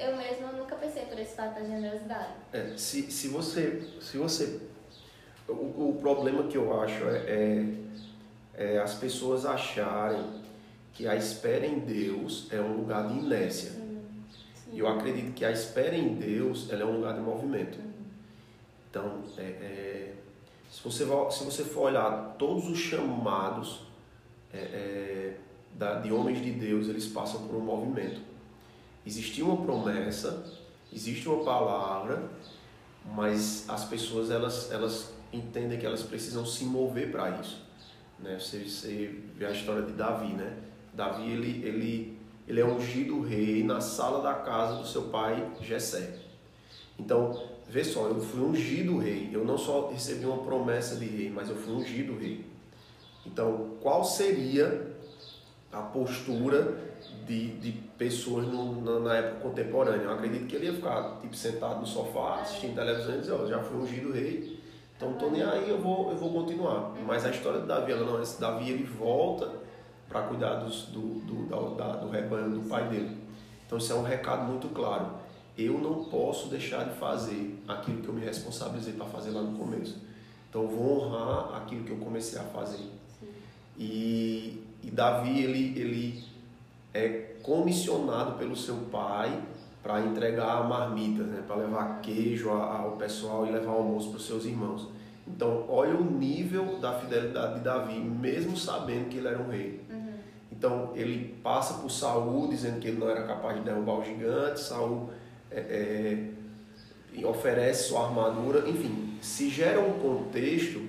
eu 0.00 0.16
mesma 0.16 0.52
nunca 0.52 0.76
pensei 0.76 1.04
por 1.04 1.18
esse 1.18 1.34
fato 1.34 1.54
da 1.54 1.64
generosidade. 1.64 2.32
É, 2.52 2.76
se, 2.76 3.10
se 3.10 3.28
você. 3.28 3.82
Se 4.00 4.16
você 4.16 4.60
o, 5.48 5.90
o 5.90 5.98
problema 6.00 6.44
que 6.44 6.56
eu 6.56 6.80
acho 6.80 7.04
é, 7.08 7.16
é, 7.26 7.66
é 8.54 8.78
as 8.78 8.94
pessoas 8.94 9.44
acharem 9.44 10.40
que 10.92 11.06
a 11.06 11.16
espera 11.16 11.66
em 11.66 11.78
Deus 11.78 12.48
é 12.50 12.60
um 12.60 12.76
lugar 12.76 13.08
de 13.08 13.18
inércia. 13.18 13.72
E 14.72 14.78
eu 14.78 14.88
acredito 14.88 15.34
que 15.34 15.44
a 15.44 15.50
espera 15.50 15.96
em 15.96 16.14
Deus 16.14 16.70
ela 16.70 16.82
é 16.82 16.84
um 16.84 16.96
lugar 16.96 17.14
de 17.14 17.20
movimento. 17.20 17.78
Então, 18.88 19.22
é, 19.36 19.42
é, 19.42 20.14
se, 20.70 20.82
você, 20.82 21.04
se 21.04 21.44
você 21.44 21.64
for 21.64 21.82
olhar 21.82 22.36
todos 22.38 22.68
os 22.68 22.78
chamados 22.78 23.82
é, 24.52 24.58
é, 24.58 25.36
da, 25.74 26.00
de 26.00 26.12
homens 26.12 26.42
de 26.42 26.52
Deus, 26.52 26.88
eles 26.88 27.06
passam 27.06 27.46
por 27.46 27.56
um 27.56 27.60
movimento. 27.60 28.20
Existia 29.06 29.44
uma 29.44 29.56
promessa, 29.64 30.44
existe 30.92 31.28
uma 31.28 31.42
palavra, 31.44 32.30
mas 33.04 33.64
as 33.68 33.84
pessoas 33.84 34.30
elas, 34.30 34.70
elas 34.70 35.12
entendem 35.32 35.78
que 35.78 35.86
elas 35.86 36.02
precisam 36.02 36.44
se 36.44 36.64
mover 36.64 37.10
para 37.10 37.40
isso. 37.40 37.62
Né? 38.18 38.38
Você, 38.38 38.64
você 38.64 39.14
vê 39.36 39.46
a 39.46 39.50
história 39.50 39.82
de 39.82 39.92
Davi, 39.92 40.32
né? 40.34 40.58
Davi 40.92 41.30
ele, 41.30 41.66
ele, 41.66 42.18
ele 42.46 42.60
é 42.60 42.64
ungido 42.64 43.20
rei 43.20 43.62
na 43.62 43.80
sala 43.80 44.22
da 44.22 44.34
casa 44.34 44.76
do 44.76 44.86
seu 44.86 45.04
pai 45.04 45.50
Jessé. 45.60 46.18
Então, 46.98 47.42
vê 47.68 47.82
só, 47.82 48.06
eu 48.08 48.20
fui 48.20 48.40
ungido 48.42 48.98
rei. 48.98 49.30
Eu 49.32 49.44
não 49.44 49.56
só 49.56 49.88
recebi 49.88 50.26
uma 50.26 50.42
promessa 50.42 50.96
de 50.96 51.06
rei, 51.06 51.30
mas 51.30 51.48
eu 51.48 51.56
fui 51.56 51.72
ungido 51.72 52.18
rei. 52.18 52.44
Então, 53.24 53.76
qual 53.80 54.04
seria 54.04 54.90
a 55.72 55.80
postura 55.80 56.89
de, 57.26 57.58
de 57.58 57.72
pessoas 57.96 58.46
no, 58.46 58.80
na, 58.80 59.00
na, 59.00 59.16
época 59.16 59.48
contemporânea? 59.48 60.04
Eu 60.04 60.12
acredito 60.12 60.46
que 60.46 60.56
ele 60.56 60.66
ia 60.66 60.72
ficar 60.72 61.18
tipo, 61.20 61.34
sentado 61.34 61.80
no 61.80 61.86
sofá, 61.86 62.40
assistindo 62.40 62.74
televisão 62.74 63.14
e 63.14 63.18
dizer, 63.20 63.32
oh, 63.32 63.46
já 63.46 63.58
fui 63.60 63.78
ungido 63.78 64.12
rei, 64.12 64.60
então 64.96 65.08
não 65.08 65.16
estou 65.16 65.30
nem 65.30 65.42
aí, 65.42 65.70
eu 65.70 65.80
vou, 65.80 66.10
eu 66.10 66.16
vou 66.16 66.30
continuar. 66.30 66.92
Mas 67.06 67.24
a 67.24 67.30
história 67.30 67.60
de 67.60 67.66
Davi, 67.66 67.92
ela 67.92 68.04
não, 68.04 68.22
esse 68.22 68.40
Davi 68.40 68.70
ele 68.70 68.84
volta 68.84 69.50
para 70.08 70.22
cuidar 70.22 70.56
dos, 70.56 70.86
do, 70.86 71.00
do, 71.20 71.74
da, 71.76 71.92
do 71.96 72.10
rebanho 72.10 72.50
do 72.50 72.68
pai 72.68 72.88
dele. 72.88 73.16
Então 73.64 73.78
isso 73.78 73.92
é 73.92 73.96
um 73.96 74.02
recado 74.02 74.42
muito 74.42 74.68
claro. 74.68 75.12
Eu 75.56 75.78
não 75.78 76.04
posso 76.04 76.48
deixar 76.48 76.84
de 76.84 76.94
fazer 76.96 77.62
aquilo 77.66 78.02
que 78.02 78.08
eu 78.08 78.14
me 78.14 78.20
responsabilizei 78.20 78.92
para 78.92 79.06
fazer 79.06 79.30
lá 79.30 79.40
no 79.40 79.56
começo. 79.56 79.98
Então 80.48 80.62
eu 80.62 80.68
vou 80.68 81.04
honrar 81.04 81.62
aquilo 81.62 81.84
que 81.84 81.92
eu 81.92 81.98
comecei 81.98 82.38
a 82.38 82.42
fazer. 82.42 82.84
E, 83.78 84.62
e 84.82 84.90
Davi, 84.90 85.42
ele, 85.42 85.80
ele 85.80 86.24
é 86.92 87.36
comissionado 87.42 88.38
pelo 88.38 88.56
seu 88.56 88.76
pai 88.90 89.40
para 89.82 90.00
entregar 90.00 90.68
marmitas, 90.68 91.26
né? 91.26 91.42
para 91.46 91.56
levar 91.56 92.00
queijo 92.00 92.50
ao 92.50 92.92
pessoal 92.92 93.46
e 93.46 93.50
levar 93.50 93.72
almoço 93.72 94.10
para 94.10 94.18
os 94.18 94.26
seus 94.26 94.44
irmãos. 94.44 94.88
Então, 95.26 95.64
olha 95.68 95.94
o 95.94 96.04
nível 96.04 96.78
da 96.80 96.98
fidelidade 96.98 97.54
de 97.54 97.60
Davi, 97.60 97.98
mesmo 97.98 98.56
sabendo 98.56 99.08
que 99.08 99.18
ele 99.18 99.28
era 99.28 99.38
um 99.38 99.48
rei. 99.48 99.80
Uhum. 99.88 100.12
Então, 100.50 100.90
ele 100.94 101.34
passa 101.42 101.74
por 101.74 101.90
Saul 101.90 102.48
dizendo 102.48 102.80
que 102.80 102.88
ele 102.88 102.98
não 102.98 103.08
era 103.08 103.22
capaz 103.22 103.56
de 103.56 103.62
derrubar 103.62 104.00
o 104.00 104.04
gigante. 104.04 104.60
Saul 104.60 105.10
é, 105.50 106.30
é, 107.16 107.26
oferece 107.26 107.88
sua 107.88 108.06
armadura. 108.06 108.68
Enfim, 108.68 109.16
se 109.22 109.48
gera 109.48 109.80
um 109.80 109.98
contexto 110.00 110.80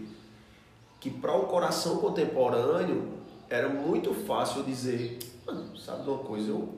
que 0.99 1.09
para 1.09 1.35
o 1.35 1.45
coração 1.45 1.97
contemporâneo 1.97 3.09
era 3.49 3.69
muito 3.69 4.13
fácil 4.13 4.63
dizer, 4.63 5.19
sabe 5.81 6.03
de 6.03 6.09
uma 6.09 6.19
coisa, 6.19 6.49
eu 6.49 6.69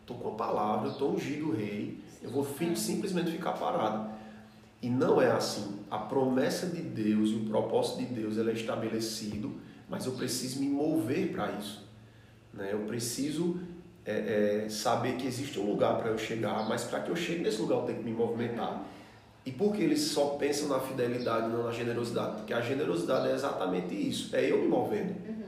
estou 0.00 0.16
com 0.18 0.28
a 0.30 0.34
palavra, 0.34 0.88
eu 0.88 0.92
estou 0.92 1.12
ungido 1.12 1.52
rei, 1.52 1.98
eu 2.22 2.30
vou 2.30 2.46
simplesmente 2.74 3.30
ficar 3.30 3.52
parado. 3.52 4.10
E 4.80 4.88
não 4.88 5.20
é 5.20 5.30
assim. 5.30 5.80
A 5.90 5.98
promessa 5.98 6.66
de 6.66 6.80
Deus 6.80 7.30
e 7.30 7.34
o 7.34 7.44
propósito 7.46 7.98
de 7.98 8.06
Deus 8.06 8.38
ela 8.38 8.50
é 8.50 8.54
estabelecido, 8.54 9.52
mas 9.88 10.06
eu 10.06 10.12
preciso 10.12 10.60
me 10.60 10.68
mover 10.68 11.32
para 11.32 11.52
isso. 11.52 11.86
Né? 12.52 12.70
Eu 12.72 12.80
preciso 12.80 13.60
é, 14.04 14.64
é, 14.64 14.68
saber 14.68 15.16
que 15.16 15.26
existe 15.26 15.58
um 15.58 15.70
lugar 15.70 15.98
para 15.98 16.10
eu 16.10 16.18
chegar, 16.18 16.68
mas 16.68 16.84
para 16.84 17.00
que 17.00 17.10
eu 17.10 17.16
chegue 17.16 17.42
nesse 17.42 17.60
lugar 17.60 17.80
eu 17.80 17.82
tenho 17.82 17.98
que 17.98 18.04
me 18.04 18.12
movimentar. 18.12 18.84
E 19.44 19.50
por 19.50 19.74
que 19.74 19.82
eles 19.82 20.00
só 20.00 20.36
pensam 20.36 20.68
na 20.68 20.78
fidelidade, 20.78 21.48
não 21.48 21.64
na 21.64 21.72
generosidade? 21.72 22.36
Porque 22.36 22.52
a 22.52 22.60
generosidade 22.60 23.28
é 23.28 23.32
exatamente 23.32 23.94
isso: 23.94 24.34
é 24.36 24.50
eu 24.50 24.60
me 24.60 24.68
movendo, 24.68 25.10
uhum. 25.26 25.44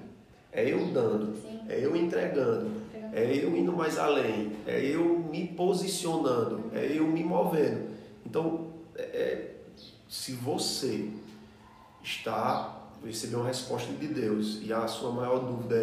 é 0.53 0.73
eu 0.73 0.87
dando, 0.87 1.37
Sim. 1.37 1.61
é 1.69 1.85
eu 1.85 1.95
entregando, 1.95 2.71
é 3.13 3.45
eu 3.45 3.57
indo 3.57 3.73
mais 3.73 3.99
além, 3.99 4.53
é 4.67 4.81
eu 4.85 5.19
me 5.19 5.49
posicionando, 5.49 6.71
é 6.73 6.97
eu 6.97 7.07
me 7.07 7.25
movendo. 7.25 7.91
Então, 8.25 8.69
é, 8.95 9.03
é, 9.03 9.55
se 10.09 10.33
você 10.33 11.11
está 12.03 12.81
receber 13.05 13.37
uma 13.37 13.47
resposta 13.47 13.93
de 13.93 14.07
Deus 14.09 14.61
e 14.63 14.73
a 14.73 14.87
sua 14.87 15.11
maior 15.11 15.39
dúvida 15.39 15.77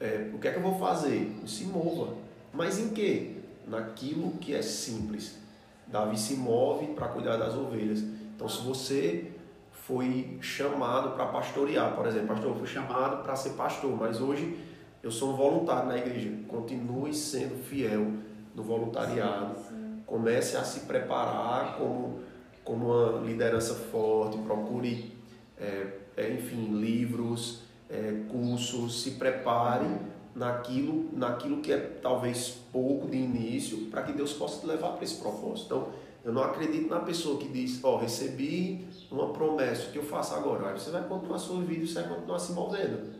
é, 0.00 0.04
é 0.04 0.30
o 0.34 0.38
que 0.38 0.48
é 0.48 0.52
que 0.52 0.58
eu 0.58 0.62
vou 0.62 0.78
fazer? 0.78 1.32
Se 1.46 1.64
mova. 1.64 2.14
Mas 2.52 2.78
em 2.78 2.90
que? 2.90 3.38
Naquilo 3.66 4.32
que 4.32 4.54
é 4.54 4.62
simples. 4.62 5.38
Davi 5.86 6.18
se 6.18 6.34
move 6.34 6.88
para 6.94 7.08
cuidar 7.08 7.36
das 7.36 7.54
ovelhas. 7.54 8.00
Então, 8.34 8.48
se 8.48 8.62
você 8.62 9.30
foi 9.72 10.38
chamado 10.40 11.14
para 11.14 11.26
pastorear, 11.26 11.94
por 11.94 12.06
exemplo, 12.06 12.28
pastor, 12.28 12.50
eu 12.50 12.56
fui 12.56 12.66
chamado 12.66 13.22
para 13.22 13.36
ser 13.36 13.50
pastor, 13.50 13.96
mas 13.96 14.20
hoje 14.20 14.56
eu 15.02 15.10
sou 15.10 15.30
um 15.30 15.36
voluntário 15.36 15.88
na 15.88 15.98
igreja. 15.98 16.30
Continue 16.48 17.14
sendo 17.14 17.62
fiel 17.64 18.12
no 18.54 18.62
voluntariado. 18.62 19.56
Sim, 19.58 19.64
sim 19.68 19.80
comece 20.10 20.56
a 20.56 20.64
se 20.64 20.80
preparar 20.80 21.76
como, 21.78 22.18
como 22.64 22.86
uma 22.86 23.20
liderança 23.20 23.74
forte, 23.74 24.36
procure, 24.38 25.12
é, 25.56 25.98
é, 26.16 26.32
enfim, 26.32 26.80
livros, 26.80 27.60
é, 27.88 28.24
cursos, 28.28 29.02
se 29.02 29.12
prepare 29.12 29.86
naquilo, 30.34 31.08
naquilo 31.12 31.58
que 31.58 31.72
é 31.72 31.78
talvez 32.02 32.58
pouco 32.72 33.08
de 33.08 33.16
início, 33.16 33.86
para 33.86 34.02
que 34.02 34.12
Deus 34.12 34.32
possa 34.32 34.60
te 34.60 34.66
levar 34.66 34.94
para 34.94 35.04
esse 35.04 35.20
propósito. 35.20 35.66
Então, 35.66 35.88
eu 36.24 36.32
não 36.32 36.42
acredito 36.42 36.90
na 36.90 37.00
pessoa 37.00 37.38
que 37.38 37.48
diz, 37.48 37.82
ó, 37.84 37.94
oh, 37.94 37.96
recebi 37.96 38.86
uma 39.12 39.32
promessa, 39.32 39.88
o 39.88 39.92
que 39.92 39.98
eu 39.98 40.02
faço 40.02 40.34
agora? 40.34 40.70
Aí 40.70 40.78
você 40.78 40.90
vai 40.90 41.04
continuar 41.04 41.38
sua 41.38 41.62
vida, 41.62 41.86
você 41.86 41.94
vai 41.94 42.08
continuar 42.08 42.38
se 42.40 42.52
movendo. 42.52 43.19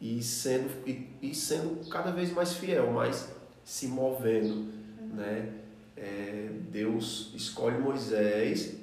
E 0.00 0.22
sendo, 0.22 0.70
e, 0.86 1.08
e 1.22 1.34
sendo 1.34 1.88
cada 1.88 2.10
vez 2.10 2.32
mais 2.32 2.54
fiel, 2.54 2.92
mas 2.92 3.28
se 3.64 3.88
movendo, 3.88 4.72
né? 5.14 5.52
é, 5.96 6.50
Deus 6.70 7.32
escolhe 7.34 7.78
Moisés 7.78 8.74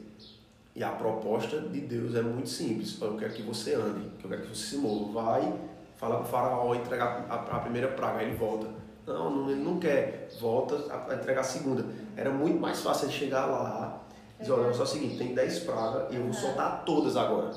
e 0.76 0.84
a 0.84 0.90
proposta 0.90 1.62
de 1.62 1.82
Deus 1.82 2.16
é 2.16 2.22
muito 2.22 2.50
simples. 2.50 3.00
Eu 3.00 3.16
quero 3.16 3.34
que 3.34 3.44
você 3.44 3.76
ande, 3.76 4.10
eu 4.24 4.30
quero 4.30 4.42
que 4.42 4.48
você 4.50 4.70
se 4.70 4.78
mova. 4.78 5.22
Vai, 5.22 5.54
fala 5.96 6.18
com 6.18 6.24
o 6.24 6.26
faraó, 6.26 6.74
entregar 6.74 7.26
a, 7.30 7.36
a 7.36 7.60
primeira 7.60 7.90
praga, 7.90 8.24
ele 8.24 8.36
volta. 8.36 8.68
Não, 9.06 9.30
não, 9.30 9.52
ele 9.52 9.62
não 9.62 9.80
quer, 9.80 10.30
volta 10.40 10.76
a 11.10 11.14
entregar 11.14 11.42
a 11.42 11.44
segunda. 11.44 11.86
Era 12.16 12.32
muito 12.32 12.60
mais 12.60 12.82
fácil 12.82 13.08
ele 13.08 13.14
chegar 13.14 13.46
lá 13.46 14.02
e 14.40 14.42
dizer, 14.42 14.54
olha, 14.54 14.74
só 14.74 14.82
é 14.82 14.86
o 14.86 14.88
seguinte, 14.88 15.18
tem 15.18 15.36
10 15.36 15.60
pragas 15.60 16.12
e 16.12 16.16
eu 16.16 16.24
vou 16.24 16.34
soltar 16.34 16.84
todas 16.86 17.16
agora. 17.16 17.52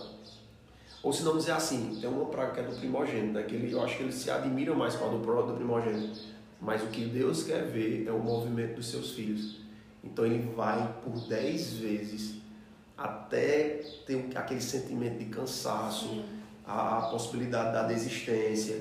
Ou 1.07 1.13
se 1.13 1.23
não 1.23 1.37
dizer 1.37 1.53
assim, 1.53 1.97
tem 2.01 2.11
uma 2.11 2.25
praga 2.25 2.51
que 2.51 2.59
é 2.59 2.63
do 2.65 2.75
primogênito, 2.75 3.35
né? 3.35 3.45
que 3.45 3.55
ele, 3.55 3.73
eu 3.73 3.81
acho 3.81 3.97
que 3.97 4.03
ele 4.03 4.11
se 4.11 4.29
admira 4.29 4.75
mais 4.75 4.97
com 4.97 5.05
a 5.05 5.09
do, 5.09 5.19
do 5.19 5.55
primogênito. 5.55 6.19
Mas 6.61 6.83
o 6.83 6.89
que 6.89 7.05
Deus 7.05 7.45
quer 7.45 7.63
ver 7.65 8.09
é 8.09 8.11
o 8.11 8.19
movimento 8.19 8.75
dos 8.75 8.91
seus 8.91 9.13
filhos. 9.13 9.61
Então 10.03 10.27
ele 10.27 10.53
vai 10.57 10.97
por 11.05 11.17
dez 11.29 11.75
vezes 11.75 12.39
até 12.99 13.83
ter 14.05 14.27
aquele 14.35 14.61
sentimento 14.61 15.19
de 15.21 15.27
cansaço, 15.27 16.25
a, 16.67 16.99
a, 16.99 17.03
possibilidade 17.03 17.73
da 17.73 17.85
desistência. 17.85 18.77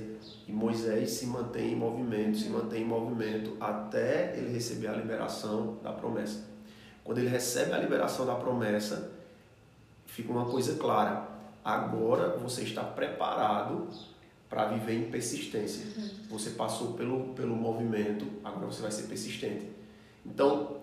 E 0.48 0.51
Moisés 0.51 1.12
se 1.12 1.27
mantém 1.27 1.74
em 1.74 1.75
movimento, 1.75 2.39
se 2.39 2.50
mantém 2.50 2.82
em 2.82 2.88
movimento 2.88 3.55
até 3.60 4.34
ele 4.36 4.51
receber 4.51 4.88
a 4.88 4.94
liberação 4.94 5.77
da 5.84 5.91
promessa. 5.91 6.44
Quando 7.03 7.20
ele 7.20 7.29
recebe 7.29 7.72
a 7.72 7.77
liberação 7.77 8.25
da 8.25 8.34
promessa, 8.34 9.12
fica 10.08 10.32
uma 10.32 10.46
coisa 10.46 10.74
clara: 10.74 11.34
agora 11.65 12.38
você 12.38 12.62
está 12.62 12.84
preparado 12.84 13.89
para 14.48 14.67
viver 14.67 14.93
em 14.93 15.10
persistência. 15.10 15.84
Uhum. 15.98 16.10
Você 16.29 16.51
passou 16.51 16.93
pelo, 16.93 17.34
pelo 17.34 17.55
movimento, 17.55 18.27
agora 18.43 18.67
você 18.67 18.84
vai 18.84 18.91
ser 18.91 19.07
persistente. 19.07 19.67
Então, 20.24 20.77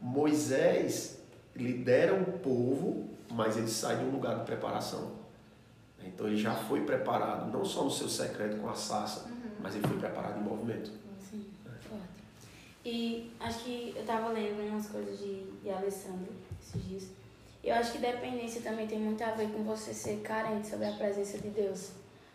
Moisés 0.00 1.20
lidera 1.54 2.12
um 2.12 2.38
povo, 2.38 3.08
mas 3.30 3.56
ele 3.56 3.68
sai 3.68 3.98
de 3.98 4.04
um 4.04 4.10
lugar 4.10 4.40
de 4.40 4.44
preparação. 4.44 5.12
Então, 6.04 6.26
ele 6.26 6.36
já 6.36 6.54
foi 6.54 6.80
preparado, 6.80 7.50
não 7.50 7.64
só 7.64 7.84
no 7.84 7.90
seu 7.90 8.08
secreto 8.08 8.56
com 8.56 8.68
a 8.68 8.74
sassa, 8.74 9.28
uhum. 9.28 9.50
mas 9.60 9.76
ele 9.76 9.86
foi 9.86 9.96
preparado 9.98 10.40
em 10.40 10.42
movimento. 10.42 10.90
Sim, 11.30 11.46
é. 11.64 12.88
E 12.88 13.30
acho 13.40 13.60
que 13.60 13.92
eu 13.94 14.00
estava 14.02 14.28
lendo 14.30 14.60
umas 14.68 14.88
coisas 14.88 15.16
de, 15.18 15.44
de 15.62 15.70
Alessandro 15.70 16.32
esses 16.60 16.84
dias. 16.86 17.23
Eu 17.64 17.74
acho 17.76 17.92
que 17.92 17.98
dependência 17.98 18.60
também 18.60 18.86
tem 18.86 18.98
muito 18.98 19.24
a 19.24 19.30
ver 19.30 19.48
com 19.48 19.64
você 19.64 19.94
ser 19.94 20.20
carente 20.20 20.68
sobre 20.68 20.86
a 20.86 20.92
presença 20.92 21.38
de 21.38 21.48
Deus. 21.48 21.92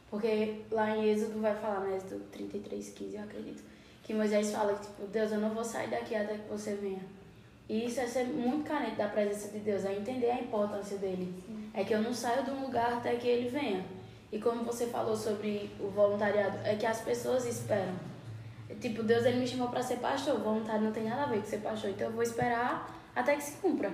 Porque 0.10 0.64
lá 0.72 0.98
em 0.98 1.08
Êxodo 1.08 1.40
vai 1.40 1.56
falar, 1.56 1.82
né, 1.82 1.98
Êxodo 1.98 2.26
33, 2.32 2.90
15, 2.90 3.16
eu 3.16 3.24
acredito, 3.24 3.64
que 4.02 4.12
Moisés 4.12 4.52
fala 4.52 4.74
que, 4.74 4.88
tipo, 4.88 5.06
Deus, 5.06 5.32
eu 5.32 5.40
não 5.40 5.52
vou 5.52 5.64
sair 5.64 5.88
daqui 5.92 6.16
até 6.16 6.34
que 6.34 6.50
você 6.50 6.74
venha. 6.74 7.04
E 7.70 7.86
isso 7.86 8.00
é 8.00 8.08
ser 8.08 8.24
muito 8.24 8.68
carente 8.68 8.96
da 8.96 9.08
presença 9.08 9.50
de 9.50 9.60
Deus, 9.60 9.86
é 9.86 9.94
entender 9.94 10.32
a 10.32 10.42
importância 10.42 10.98
dele. 10.98 11.32
Sim. 11.46 11.70
É 11.76 11.84
que 11.84 11.94
eu 11.94 12.02
não 12.02 12.12
saio 12.12 12.44
de 12.44 12.50
um 12.50 12.66
lugar 12.66 12.94
até 12.94 13.16
que 13.16 13.28
ele 13.28 13.50
venha. 13.50 13.86
E 14.32 14.40
como 14.40 14.64
você 14.64 14.88
falou 14.88 15.16
sobre 15.16 15.70
o 15.80 15.90
voluntariado, 15.90 16.58
é 16.64 16.76
que 16.76 16.88
as 16.88 17.02
pessoas 17.02 17.46
esperam. 17.46 17.94
Tipo, 18.82 19.04
Deus 19.04 19.26
ele 19.26 19.40
me 19.40 19.48
chamou 19.48 19.68
para 19.70 19.84
ser 19.84 19.98
pastor, 19.98 20.40
voluntário 20.40 20.82
não 20.82 20.92
tem 20.92 21.04
nada 21.04 21.24
a 21.24 21.26
ver 21.28 21.42
com 21.42 21.46
ser 21.46 21.60
pastor, 21.60 21.92
então 21.92 22.08
eu 22.08 22.14
vou 22.14 22.24
esperar 22.24 23.00
até 23.16 23.36
que 23.36 23.44
se 23.44 23.58
cumpra. 23.58 23.94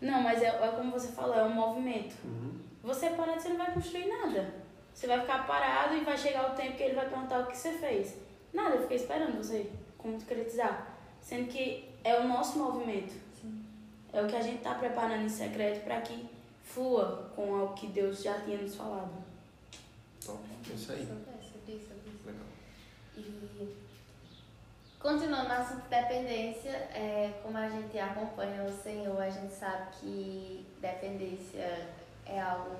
Não, 0.00 0.22
mas 0.22 0.42
é, 0.42 0.46
é 0.46 0.72
como 0.76 0.92
você 0.92 1.08
falou, 1.08 1.34
é 1.34 1.44
um 1.44 1.54
movimento. 1.54 2.14
Uhum. 2.24 2.58
Você 2.82 3.10
parado, 3.10 3.40
você 3.40 3.48
não 3.48 3.58
vai 3.58 3.72
construir 3.72 4.06
nada. 4.06 4.54
Você 4.94 5.06
vai 5.06 5.20
ficar 5.20 5.46
parado 5.46 5.94
e 5.94 6.04
vai 6.04 6.16
chegar 6.16 6.50
o 6.50 6.54
tempo 6.54 6.76
que 6.76 6.82
ele 6.82 6.94
vai 6.94 7.08
perguntar 7.08 7.40
o 7.40 7.46
que 7.46 7.56
você 7.56 7.72
fez. 7.72 8.16
Nada, 8.52 8.76
eu 8.76 8.82
fiquei 8.82 8.96
esperando 8.96 9.36
você 9.36 9.70
concretizar. 9.96 10.96
Sendo 11.20 11.48
que 11.48 11.88
é 12.02 12.18
o 12.18 12.28
nosso 12.28 12.58
movimento. 12.58 13.14
Sim. 13.40 13.64
É 14.12 14.22
o 14.22 14.26
que 14.26 14.36
a 14.36 14.42
gente 14.42 14.58
está 14.58 14.74
preparando 14.74 15.24
em 15.24 15.28
secreto 15.28 15.84
para 15.84 16.00
que 16.00 16.28
flua 16.62 17.30
com 17.34 17.64
o 17.64 17.74
que 17.74 17.88
Deus 17.88 18.22
já 18.22 18.40
tinha 18.40 18.58
nos 18.58 18.74
falado. 18.74 19.12
Top, 20.24 20.40
é 20.70 20.74
isso 20.74 20.92
aí. 20.92 21.06
Sobre 21.06 21.76
isso, 21.76 21.88
sobre 21.88 22.10
isso. 22.10 22.26
Legal. 22.26 22.46
E 23.16 23.76
continuando 24.98 25.48
na 25.48 25.58
assunto 25.58 25.88
dependência, 25.88 26.70
é, 26.70 27.32
como 27.42 27.56
a 27.56 27.68
gente 27.68 27.98
acompanha 27.98 28.64
o 28.64 28.72
Senhor, 28.72 29.20
a 29.20 29.30
gente 29.30 29.52
sabe 29.54 29.86
que 30.00 30.66
dependência 30.80 31.88
é 32.26 32.40
algo 32.40 32.76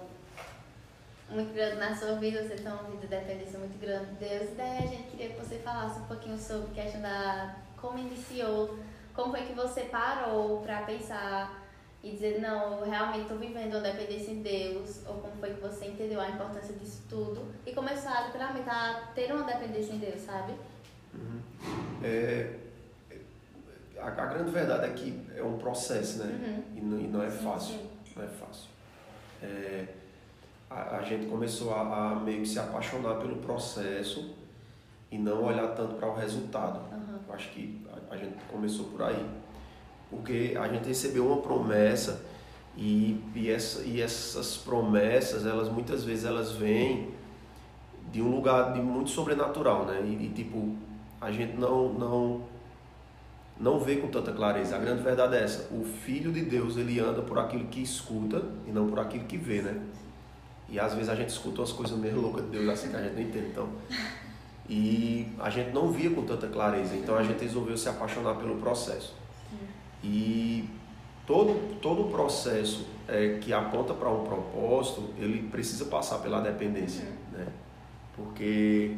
muito 1.30 1.52
grande 1.52 1.76
na 1.76 1.94
sua 1.94 2.14
vida, 2.14 2.42
você 2.42 2.56
tem 2.56 2.72
uma 2.72 2.82
vida 2.84 3.02
de 3.02 3.06
dependência 3.06 3.58
muito 3.58 3.78
grande 3.78 4.06
de 4.06 4.28
Deus. 4.28 4.50
E 4.50 4.54
daí 4.54 4.78
a 4.78 4.86
gente 4.86 5.10
queria 5.10 5.30
que 5.30 5.40
você 5.40 5.58
falasse 5.58 6.00
um 6.00 6.04
pouquinho 6.04 6.38
sobre 6.38 6.70
a 6.70 6.82
questão 6.82 7.02
da 7.02 7.56
como 7.76 7.98
iniciou, 7.98 8.78
como 9.14 9.30
foi 9.30 9.42
que 9.42 9.52
você 9.52 9.82
parou 9.82 10.60
para 10.62 10.82
pensar 10.82 11.66
e 12.02 12.12
dizer, 12.12 12.40
não, 12.40 12.78
eu 12.78 12.90
realmente 12.90 13.22
estou 13.22 13.38
vivendo 13.38 13.74
uma 13.74 13.80
dependência 13.80 14.30
em 14.30 14.42
Deus, 14.42 15.06
ou 15.06 15.14
como 15.16 15.36
foi 15.36 15.54
que 15.54 15.60
você 15.60 15.86
entendeu 15.86 16.20
a 16.20 16.28
importância 16.28 16.74
disso 16.74 17.02
tudo 17.08 17.52
e 17.66 17.72
começou 17.72 18.10
literalmente 18.26 18.68
a 18.68 19.08
ter 19.14 19.32
uma 19.32 19.42
dependência 19.42 19.92
em 19.92 19.98
Deus, 19.98 20.20
sabe? 20.22 20.54
Uhum. 21.18 21.40
É, 22.02 22.54
a, 23.98 24.06
a, 24.06 24.26
grande 24.26 24.50
verdade 24.50 24.86
é 24.86 24.90
que 24.90 25.20
é 25.36 25.42
um 25.42 25.58
processo, 25.58 26.18
né? 26.18 26.26
Uhum. 26.26 26.76
E, 26.76 26.80
não, 26.80 27.00
e, 27.00 27.08
não, 27.08 27.22
é 27.22 27.30
fácil. 27.30 27.74
Sim, 27.74 27.88
sim. 28.04 28.12
Não 28.16 28.24
é 28.24 28.28
fácil. 28.28 28.68
É, 29.42 29.86
a, 30.70 30.96
a 30.96 31.02
gente 31.02 31.26
começou 31.26 31.74
a, 31.74 32.12
a, 32.12 32.14
meio 32.16 32.42
que 32.42 32.48
se 32.48 32.58
apaixonar 32.58 33.16
pelo 33.16 33.36
processo 33.36 34.34
e 35.10 35.18
não 35.18 35.44
olhar 35.44 35.68
tanto 35.68 35.94
para 35.94 36.08
o 36.08 36.14
resultado. 36.14 36.80
Uhum. 36.92 37.18
Eu 37.26 37.34
acho 37.34 37.50
que 37.50 37.84
a, 38.10 38.14
a 38.14 38.16
gente 38.16 38.36
começou 38.50 38.86
por 38.86 39.02
aí. 39.02 39.26
Porque 40.10 40.56
a 40.58 40.68
gente 40.68 40.88
recebeu 40.88 41.26
uma 41.26 41.42
promessa 41.42 42.24
e, 42.76 43.20
e, 43.34 43.50
essa, 43.50 43.82
e 43.82 44.00
essas 44.00 44.56
promessas, 44.56 45.44
elas 45.44 45.68
muitas 45.68 46.04
vezes 46.04 46.24
elas 46.24 46.52
vêm 46.52 47.12
de 48.10 48.22
um 48.22 48.30
lugar 48.30 48.72
de 48.72 48.80
muito 48.80 49.10
sobrenatural, 49.10 49.84
né? 49.84 50.00
E, 50.02 50.26
e, 50.26 50.32
tipo, 50.34 50.76
a 51.20 51.30
gente 51.30 51.56
não, 51.56 51.92
não, 51.92 52.42
não 53.58 53.78
vê 53.78 53.96
com 53.96 54.08
tanta 54.08 54.32
clareza. 54.32 54.76
A 54.76 54.78
grande 54.78 55.02
verdade 55.02 55.36
é 55.36 55.42
essa. 55.42 55.74
O 55.74 55.84
Filho 55.84 56.32
de 56.32 56.42
Deus, 56.42 56.76
ele 56.76 57.00
anda 57.00 57.22
por 57.22 57.38
aquilo 57.38 57.66
que 57.66 57.82
escuta 57.82 58.42
e 58.66 58.70
não 58.70 58.88
por 58.88 59.00
aquilo 59.00 59.24
que 59.24 59.36
vê, 59.36 59.62
né? 59.62 59.80
E 60.68 60.78
às 60.78 60.94
vezes 60.94 61.08
a 61.08 61.14
gente 61.14 61.30
escuta 61.30 61.60
umas 61.60 61.72
coisas 61.72 61.98
meio 61.98 62.20
loucas 62.20 62.44
de 62.44 62.50
Deus 62.50 62.68
assim 62.68 62.90
que 62.90 62.96
a 62.96 63.02
gente 63.02 63.14
não 63.14 63.22
entende. 63.22 63.46
Então, 63.46 63.68
e 64.68 65.26
a 65.38 65.48
gente 65.48 65.72
não 65.72 65.90
via 65.90 66.10
com 66.10 66.22
tanta 66.24 66.46
clareza. 66.46 66.94
Então 66.94 67.16
a 67.16 67.22
gente 67.22 67.40
resolveu 67.42 67.76
se 67.76 67.88
apaixonar 67.88 68.34
pelo 68.34 68.56
processo. 68.56 69.14
E 70.04 70.68
todo, 71.26 71.78
todo 71.80 72.02
o 72.02 72.10
processo 72.10 72.86
é, 73.08 73.38
que 73.40 73.52
aponta 73.52 73.94
para 73.94 74.10
um 74.10 74.24
propósito, 74.24 75.08
ele 75.18 75.48
precisa 75.48 75.86
passar 75.86 76.18
pela 76.18 76.40
dependência. 76.40 77.04
Né? 77.32 77.46
Porque 78.14 78.94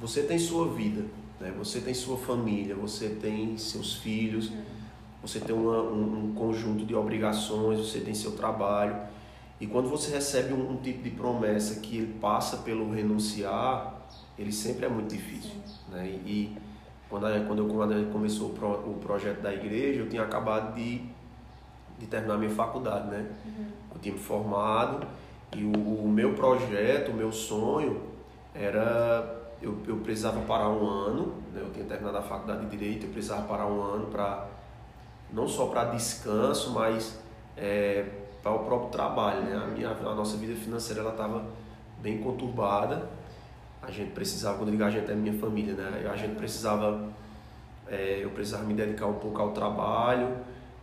você 0.00 0.22
tem 0.22 0.38
sua 0.38 0.68
vida, 0.68 1.04
né? 1.40 1.52
você 1.56 1.80
tem 1.80 1.94
sua 1.94 2.16
família, 2.16 2.74
você 2.74 3.08
tem 3.08 3.56
seus 3.56 3.94
filhos, 3.94 4.52
você 5.22 5.40
tem 5.40 5.54
uma, 5.54 5.82
um, 5.82 6.26
um 6.26 6.34
conjunto 6.34 6.84
de 6.84 6.94
obrigações, 6.94 7.78
você 7.78 8.00
tem 8.00 8.14
seu 8.14 8.32
trabalho. 8.32 8.96
E 9.60 9.66
quando 9.66 9.88
você 9.88 10.12
recebe 10.14 10.52
um, 10.52 10.72
um, 10.72 10.76
tipo 10.76 11.02
de 11.02 11.10
promessa 11.10 11.80
que 11.80 11.98
ele 11.98 12.18
passa 12.20 12.58
pelo 12.58 12.92
renunciar, 12.92 13.94
ele 14.38 14.52
sempre 14.52 14.86
é 14.86 14.88
muito 14.88 15.14
difícil. 15.14 15.52
Né? 15.90 16.06
E, 16.24 16.56
quando, 17.10 17.26
a, 17.26 17.40
quando, 17.40 17.58
eu, 17.58 17.68
quando 17.68 18.12
começou 18.12 18.50
o, 18.50 18.52
pro, 18.52 18.68
o 18.68 18.98
projeto 19.00 19.40
da 19.40 19.52
igreja, 19.52 20.00
eu 20.00 20.08
tinha 20.08 20.22
acabado 20.22 20.74
de, 20.74 21.02
de 21.98 22.06
terminar 22.06 22.38
minha 22.38 22.50
faculdade. 22.50 23.08
Né? 23.08 23.26
Uhum. 23.44 23.66
Eu 23.94 24.00
tinha 24.00 24.14
me 24.14 24.20
formado 24.20 25.06
e 25.56 25.64
o, 25.64 26.04
o 26.04 26.08
meu 26.08 26.34
projeto, 26.34 27.10
o 27.10 27.14
meu 27.14 27.32
sonho 27.32 28.02
era 28.54 29.37
eu, 29.60 29.78
eu 29.86 29.96
precisava 29.98 30.40
parar 30.42 30.68
um 30.68 30.86
ano, 30.86 31.34
né? 31.52 31.60
eu 31.60 31.70
tinha 31.72 31.84
terminado 31.84 32.16
a 32.18 32.22
faculdade 32.22 32.66
de 32.66 32.76
direito, 32.76 33.06
eu 33.06 33.12
precisava 33.12 33.42
parar 33.42 33.66
um 33.66 33.82
ano 33.82 34.06
para 34.06 34.46
não 35.32 35.46
só 35.46 35.66
para 35.66 35.84
descanso, 35.86 36.72
mas 36.72 37.18
é, 37.56 38.06
para 38.42 38.52
o 38.52 38.60
próprio 38.60 38.90
trabalho, 38.90 39.42
né? 39.42 39.56
A 39.56 39.66
minha 39.66 39.90
a 39.90 40.14
nossa 40.14 40.36
vida 40.36 40.54
financeira 40.54 41.06
estava 41.08 41.44
bem 42.00 42.18
conturbada. 42.18 43.08
A 43.82 43.90
gente 43.90 44.12
precisava, 44.12 44.58
quando 44.58 44.70
digo 44.70 44.84
a 44.84 44.90
gente 44.90 45.10
é 45.10 45.14
minha 45.14 45.38
família, 45.38 45.74
né? 45.74 46.08
A 46.10 46.16
gente 46.16 46.36
precisava 46.36 47.08
é, 47.90 48.20
eu 48.22 48.30
precisava 48.30 48.64
me 48.64 48.74
dedicar 48.74 49.06
um 49.06 49.14
pouco 49.14 49.40
ao 49.40 49.52
trabalho, 49.52 50.36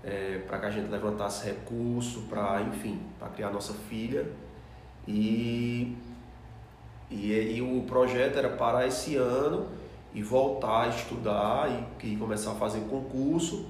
é, 0.03 0.39
para 0.47 0.59
que 0.59 0.65
a 0.65 0.71
gente 0.71 0.89
levantasse 0.89 1.45
recurso, 1.45 2.21
para, 2.23 2.61
enfim, 2.61 2.99
para 3.19 3.29
criar 3.29 3.51
nossa 3.51 3.73
filha. 3.73 4.27
E 5.07 5.95
e, 7.09 7.31
e 7.31 7.61
o 7.61 7.83
projeto 7.83 8.37
era 8.37 8.49
parar 8.49 8.87
esse 8.87 9.15
ano 9.15 9.67
e 10.13 10.21
voltar 10.23 10.83
a 10.83 10.87
estudar 10.87 11.69
e, 12.01 12.07
e 12.07 12.15
começar 12.15 12.51
a 12.51 12.55
fazer 12.55 12.81
concurso 12.81 13.65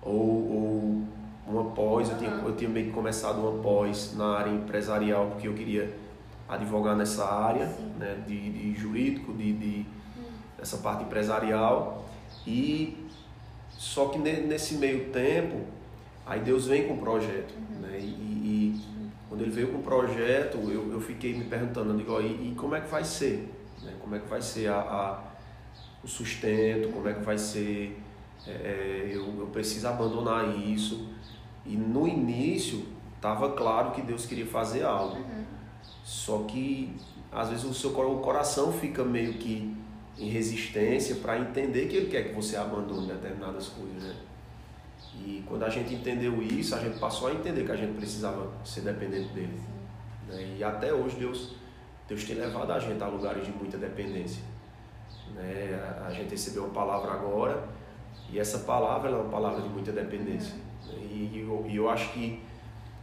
ou, 0.00 0.14
ou 0.14 1.02
uma 1.46 1.64
pós. 1.72 2.08
Eu 2.08 2.18
tinha, 2.18 2.30
eu 2.30 2.56
tinha 2.56 2.70
meio 2.70 2.86
que 2.86 2.92
começado 2.92 3.38
uma 3.38 3.60
pós 3.62 4.14
na 4.16 4.36
área 4.36 4.50
empresarial 4.50 5.26
porque 5.26 5.48
eu 5.48 5.54
queria 5.54 5.94
advogar 6.48 6.96
nessa 6.96 7.24
área 7.24 7.66
né, 7.98 8.22
de, 8.26 8.50
de 8.50 8.74
jurídico, 8.74 9.32
de, 9.32 9.52
de 9.52 9.86
essa 10.60 10.78
parte 10.78 11.04
empresarial. 11.04 12.04
E 12.46 13.06
só 13.70 14.06
que 14.06 14.18
nesse 14.18 14.74
meio 14.74 15.10
tempo, 15.10 15.60
aí 16.26 16.40
Deus 16.40 16.66
vem 16.66 16.86
com 16.86 16.94
o 16.94 16.98
projeto. 16.98 17.54
Né, 17.80 17.98
e, 18.00 18.04
e 18.04 18.89
quando 19.30 19.42
ele 19.42 19.52
veio 19.52 19.68
com 19.68 19.78
o 19.78 19.82
projeto, 19.82 20.58
eu, 20.68 20.92
eu 20.92 21.00
fiquei 21.00 21.32
me 21.32 21.44
perguntando, 21.44 21.92
eu 21.92 21.96
digo, 21.96 22.20
e, 22.20 22.50
e 22.50 22.54
como 22.56 22.74
é 22.74 22.80
que 22.80 22.88
vai 22.88 23.04
ser? 23.04 23.48
Né? 23.80 23.94
Como 24.00 24.16
é 24.16 24.18
que 24.18 24.26
vai 24.26 24.42
ser 24.42 24.66
a, 24.66 24.80
a, 24.80 25.22
o 26.02 26.08
sustento? 26.08 26.92
Como 26.92 27.08
é 27.08 27.12
que 27.12 27.20
vai 27.20 27.38
ser? 27.38 27.96
É, 28.44 28.50
é 28.50 29.10
eu, 29.14 29.32
eu 29.38 29.46
preciso 29.46 29.86
abandonar 29.86 30.58
isso. 30.58 31.08
E 31.64 31.76
no 31.76 32.08
início, 32.08 32.84
estava 33.14 33.52
claro 33.52 33.92
que 33.92 34.02
Deus 34.02 34.26
queria 34.26 34.46
fazer 34.46 34.82
algo. 34.82 35.18
Uhum. 35.18 35.44
Só 36.02 36.38
que, 36.38 36.92
às 37.30 37.50
vezes, 37.50 37.64
o 37.64 37.72
seu 37.72 37.90
o 37.90 38.18
coração 38.18 38.72
fica 38.72 39.04
meio 39.04 39.34
que 39.34 39.76
em 40.18 40.28
resistência 40.28 41.14
para 41.14 41.38
entender 41.38 41.86
que 41.86 41.94
Ele 41.94 42.10
quer 42.10 42.30
que 42.30 42.34
você 42.34 42.56
abandone 42.56 43.06
determinadas 43.06 43.68
coisas, 43.68 44.02
né? 44.02 44.16
E 45.26 45.44
quando 45.46 45.64
a 45.64 45.68
gente 45.68 45.94
entendeu 45.94 46.42
isso, 46.42 46.74
a 46.74 46.78
gente 46.78 46.98
passou 46.98 47.28
a 47.28 47.32
entender 47.32 47.64
que 47.64 47.72
a 47.72 47.76
gente 47.76 47.96
precisava 47.96 48.50
ser 48.64 48.80
dependente 48.80 49.28
dele. 49.32 49.60
Né? 50.28 50.56
E 50.58 50.64
até 50.64 50.92
hoje 50.92 51.16
Deus, 51.16 51.56
Deus 52.08 52.24
tem 52.24 52.36
levado 52.36 52.72
a 52.72 52.78
gente 52.78 53.02
a 53.02 53.06
lugares 53.06 53.44
de 53.44 53.52
muita 53.52 53.76
dependência. 53.76 54.42
Né? 55.34 55.78
A 56.06 56.10
gente 56.10 56.30
recebeu 56.30 56.64
uma 56.64 56.72
palavra 56.72 57.12
agora 57.12 57.68
e 58.30 58.38
essa 58.38 58.60
palavra 58.60 59.10
é 59.10 59.14
uma 59.14 59.30
palavra 59.30 59.60
de 59.60 59.68
muita 59.68 59.92
dependência. 59.92 60.54
E, 60.92 61.30
e, 61.34 61.46
eu, 61.46 61.66
e 61.68 61.76
eu 61.76 61.90
acho 61.90 62.12
que 62.12 62.42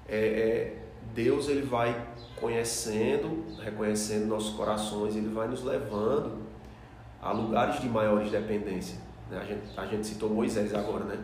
é, 0.08 0.17
é, 0.17 0.77
Deus 1.13 1.47
ele 1.49 1.62
vai 1.62 2.08
conhecendo, 2.39 3.45
reconhecendo 3.63 4.25
nossos 4.25 4.56
corações, 4.56 5.15
ele 5.15 5.30
vai 5.30 5.47
nos 5.47 5.63
levando 5.63 6.47
a 7.21 7.32
lugares 7.32 7.80
de 7.80 7.88
maiores 7.88 8.32
dependência. 8.32 8.99
Né? 9.30 9.39
A, 9.39 9.43
gente, 9.43 9.80
a 9.80 9.86
gente 9.86 10.08
citou 10.08 10.30
Moisés 10.30 10.73
agora, 10.73 11.06
né? 11.06 11.17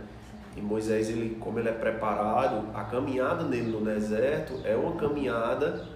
E 0.56 0.62
Moisés, 0.62 1.10
ele, 1.10 1.36
como 1.40 1.60
ele 1.60 1.70
é 1.70 1.74
preparado, 1.74 2.68
a 2.74 2.84
caminhada 2.84 3.44
nele 3.44 3.72
no 3.72 3.82
deserto 3.82 4.60
é 4.64 4.76
uma 4.76 4.94
caminhada 4.94 5.88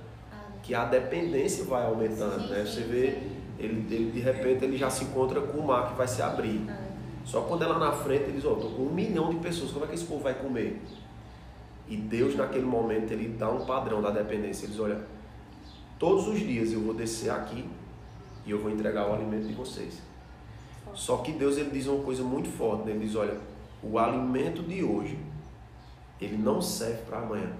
que 0.64 0.74
a 0.74 0.86
dependência 0.86 1.64
vai 1.66 1.86
aumentando, 1.86 2.42
sim, 2.42 2.50
né? 2.50 2.66
Você 2.66 2.82
vê, 2.82 3.20
ele, 3.60 3.86
ele, 3.90 4.12
de 4.12 4.20
repente 4.20 4.66
ele 4.66 4.78
já 4.78 4.90
se 4.90 5.06
encontra 5.06 5.40
com 5.42 5.60
o 5.60 5.66
mar 5.66 5.92
que 5.92 5.98
vai 5.98 6.08
se 6.08 6.22
abrir. 6.22 6.62
Ah. 6.70 6.88
Só 7.24 7.42
quando 7.42 7.64
é 7.64 7.68
lá 7.68 7.78
na 7.78 7.92
frente 7.92 8.24
ele 8.24 8.34
diz, 8.34 8.46
ó, 8.46 8.54
oh, 8.54 8.56
tô 8.56 8.70
com 8.70 8.84
um 8.84 8.94
milhão 8.94 9.30
de 9.30 9.40
pessoas, 9.40 9.72
como 9.72 9.86
é 9.86 9.88
que 9.88 9.96
esse 9.96 10.06
povo 10.06 10.24
vai 10.24 10.34
comer? 10.34 10.82
E 11.88 11.96
Deus 11.96 12.36
naquele 12.36 12.66
momento 12.66 13.12
ele 13.12 13.30
dá 13.30 13.50
um 13.50 13.66
padrão 13.66 14.02
da 14.02 14.10
dependência. 14.10 14.66
Ele 14.66 14.72
diz, 14.72 14.82
olha, 14.82 15.02
todos 16.00 16.28
os 16.28 16.40
dias 16.40 16.74
eu 16.74 16.82
vou 16.82 16.94
descer 16.94 17.30
aqui 17.30 17.66
e 18.46 18.52
eu 18.52 18.60
vou 18.60 18.72
entregar 18.72 19.10
o 19.10 19.14
alimento 19.14 19.48
de 19.48 19.54
vocês. 19.54 20.02
Só 20.94 21.18
que 21.18 21.32
Deus 21.32 21.58
ele 21.58 21.70
diz 21.70 21.88
uma 21.88 22.04
coisa 22.04 22.24
muito 22.24 22.50
forte, 22.50 22.86
né? 22.86 22.92
ele 22.92 23.06
diz, 23.06 23.16
olha, 23.16 23.38
o 23.84 23.98
alimento 24.00 24.64
de 24.64 24.84
hoje, 24.84 25.18
ele 26.20 26.38
não 26.38 26.62
serve 26.62 27.02
para 27.04 27.20
amanhã. 27.20 27.52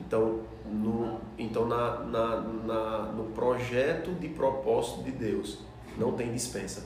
Então, 0.00 0.40
no, 0.66 1.20
então 1.38 1.66
na, 1.66 2.00
na, 2.00 2.40
na, 2.40 2.98
no 3.12 3.24
projeto 3.32 4.12
de 4.12 4.28
propósito 4.28 5.02
de 5.02 5.12
Deus, 5.12 5.58
não 5.96 6.12
tem 6.12 6.32
dispensa. 6.32 6.84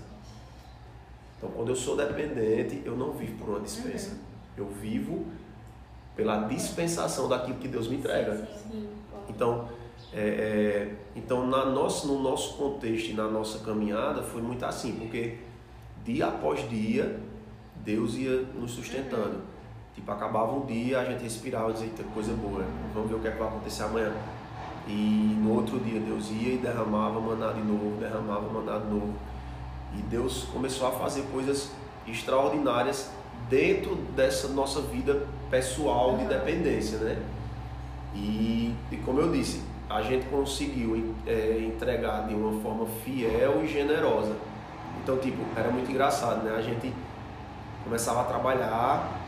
Então, 1.37 1.51
quando 1.51 1.71
eu 1.71 1.77
sou 1.77 1.97
dependente, 1.97 2.83
eu 2.85 2.97
não 2.97 3.13
vivo 3.13 3.37
por 3.39 3.49
uma 3.51 3.61
dispensa. 3.61 4.11
Uhum. 4.11 4.19
Eu 4.57 4.69
vivo 4.69 5.27
pela 6.15 6.47
dispensação 6.47 7.29
daquilo 7.29 7.59
que 7.59 7.69
Deus 7.69 7.89
me 7.89 7.97
entrega. 7.97 8.49
Então, 9.29 9.69
é, 10.13 10.21
é, 10.21 10.95
então 11.17 11.47
na 11.47 11.65
nosso, 11.65 12.07
no 12.07 12.23
nosso 12.23 12.57
contexto 12.57 13.11
e 13.11 13.15
na 13.15 13.29
nossa 13.29 13.61
caminhada 13.61 14.23
foi 14.23 14.43
muito 14.43 14.65
assim, 14.65 14.93
porque 14.93 15.39
dia 16.05 16.27
após 16.27 16.69
dia 16.69 17.19
Deus 17.85 18.15
ia 18.15 18.43
nos 18.55 18.73
sustentando. 18.73 19.41
Tipo, 19.95 20.11
acabava 20.11 20.53
um 20.53 20.65
dia, 20.65 21.01
a 21.01 21.05
gente 21.05 21.23
respirava 21.23 21.71
e 21.71 21.73
dizia, 21.75 21.91
coisa 22.15 22.33
boa, 22.33 22.65
vamos 22.95 23.11
ver 23.11 23.17
o 23.17 23.21
que, 23.21 23.29
é 23.29 23.31
que 23.31 23.39
vai 23.39 23.49
acontecer 23.49 23.83
amanhã. 23.83 24.13
E 24.89 25.37
no 25.41 25.55
outro 25.55 25.79
dia 25.79 26.01
Deus 26.01 26.31
ia 26.31 26.55
e 26.55 26.59
derramava 26.59 27.21
maná 27.21 27.53
de 27.53 27.61
novo, 27.61 28.01
derramava 28.01 28.49
maná 28.49 28.79
de 28.79 28.87
novo. 28.87 29.13
E 29.97 30.03
Deus 30.03 30.45
começou 30.45 30.89
a 30.89 30.93
fazer 30.93 31.23
coisas 31.31 31.71
extraordinárias 32.07 33.11
dentro 33.49 33.95
dessa 34.17 34.49
nossa 34.49 34.81
vida 34.81 35.27
pessoal 35.51 36.17
de 36.17 36.25
dependência, 36.25 36.99
né? 36.99 37.23
E, 38.15 38.75
e 38.91 38.97
como 39.05 39.21
eu 39.21 39.31
disse, 39.31 39.63
a 39.89 40.01
gente 40.03 40.27
conseguiu 40.27 41.15
é, 41.27 41.59
entregar 41.61 42.27
de 42.27 42.35
uma 42.35 42.61
forma 42.63 42.87
fiel 43.05 43.63
e 43.63 43.69
generosa. 43.69 44.35
Então, 45.03 45.19
tipo, 45.19 45.43
era 45.55 45.71
muito 45.71 45.91
engraçado, 45.91 46.43
né? 46.43 46.55
A 46.57 46.63
gente 46.63 46.93
começava 47.85 48.23
a 48.23 48.25
trabalhar 48.25 49.21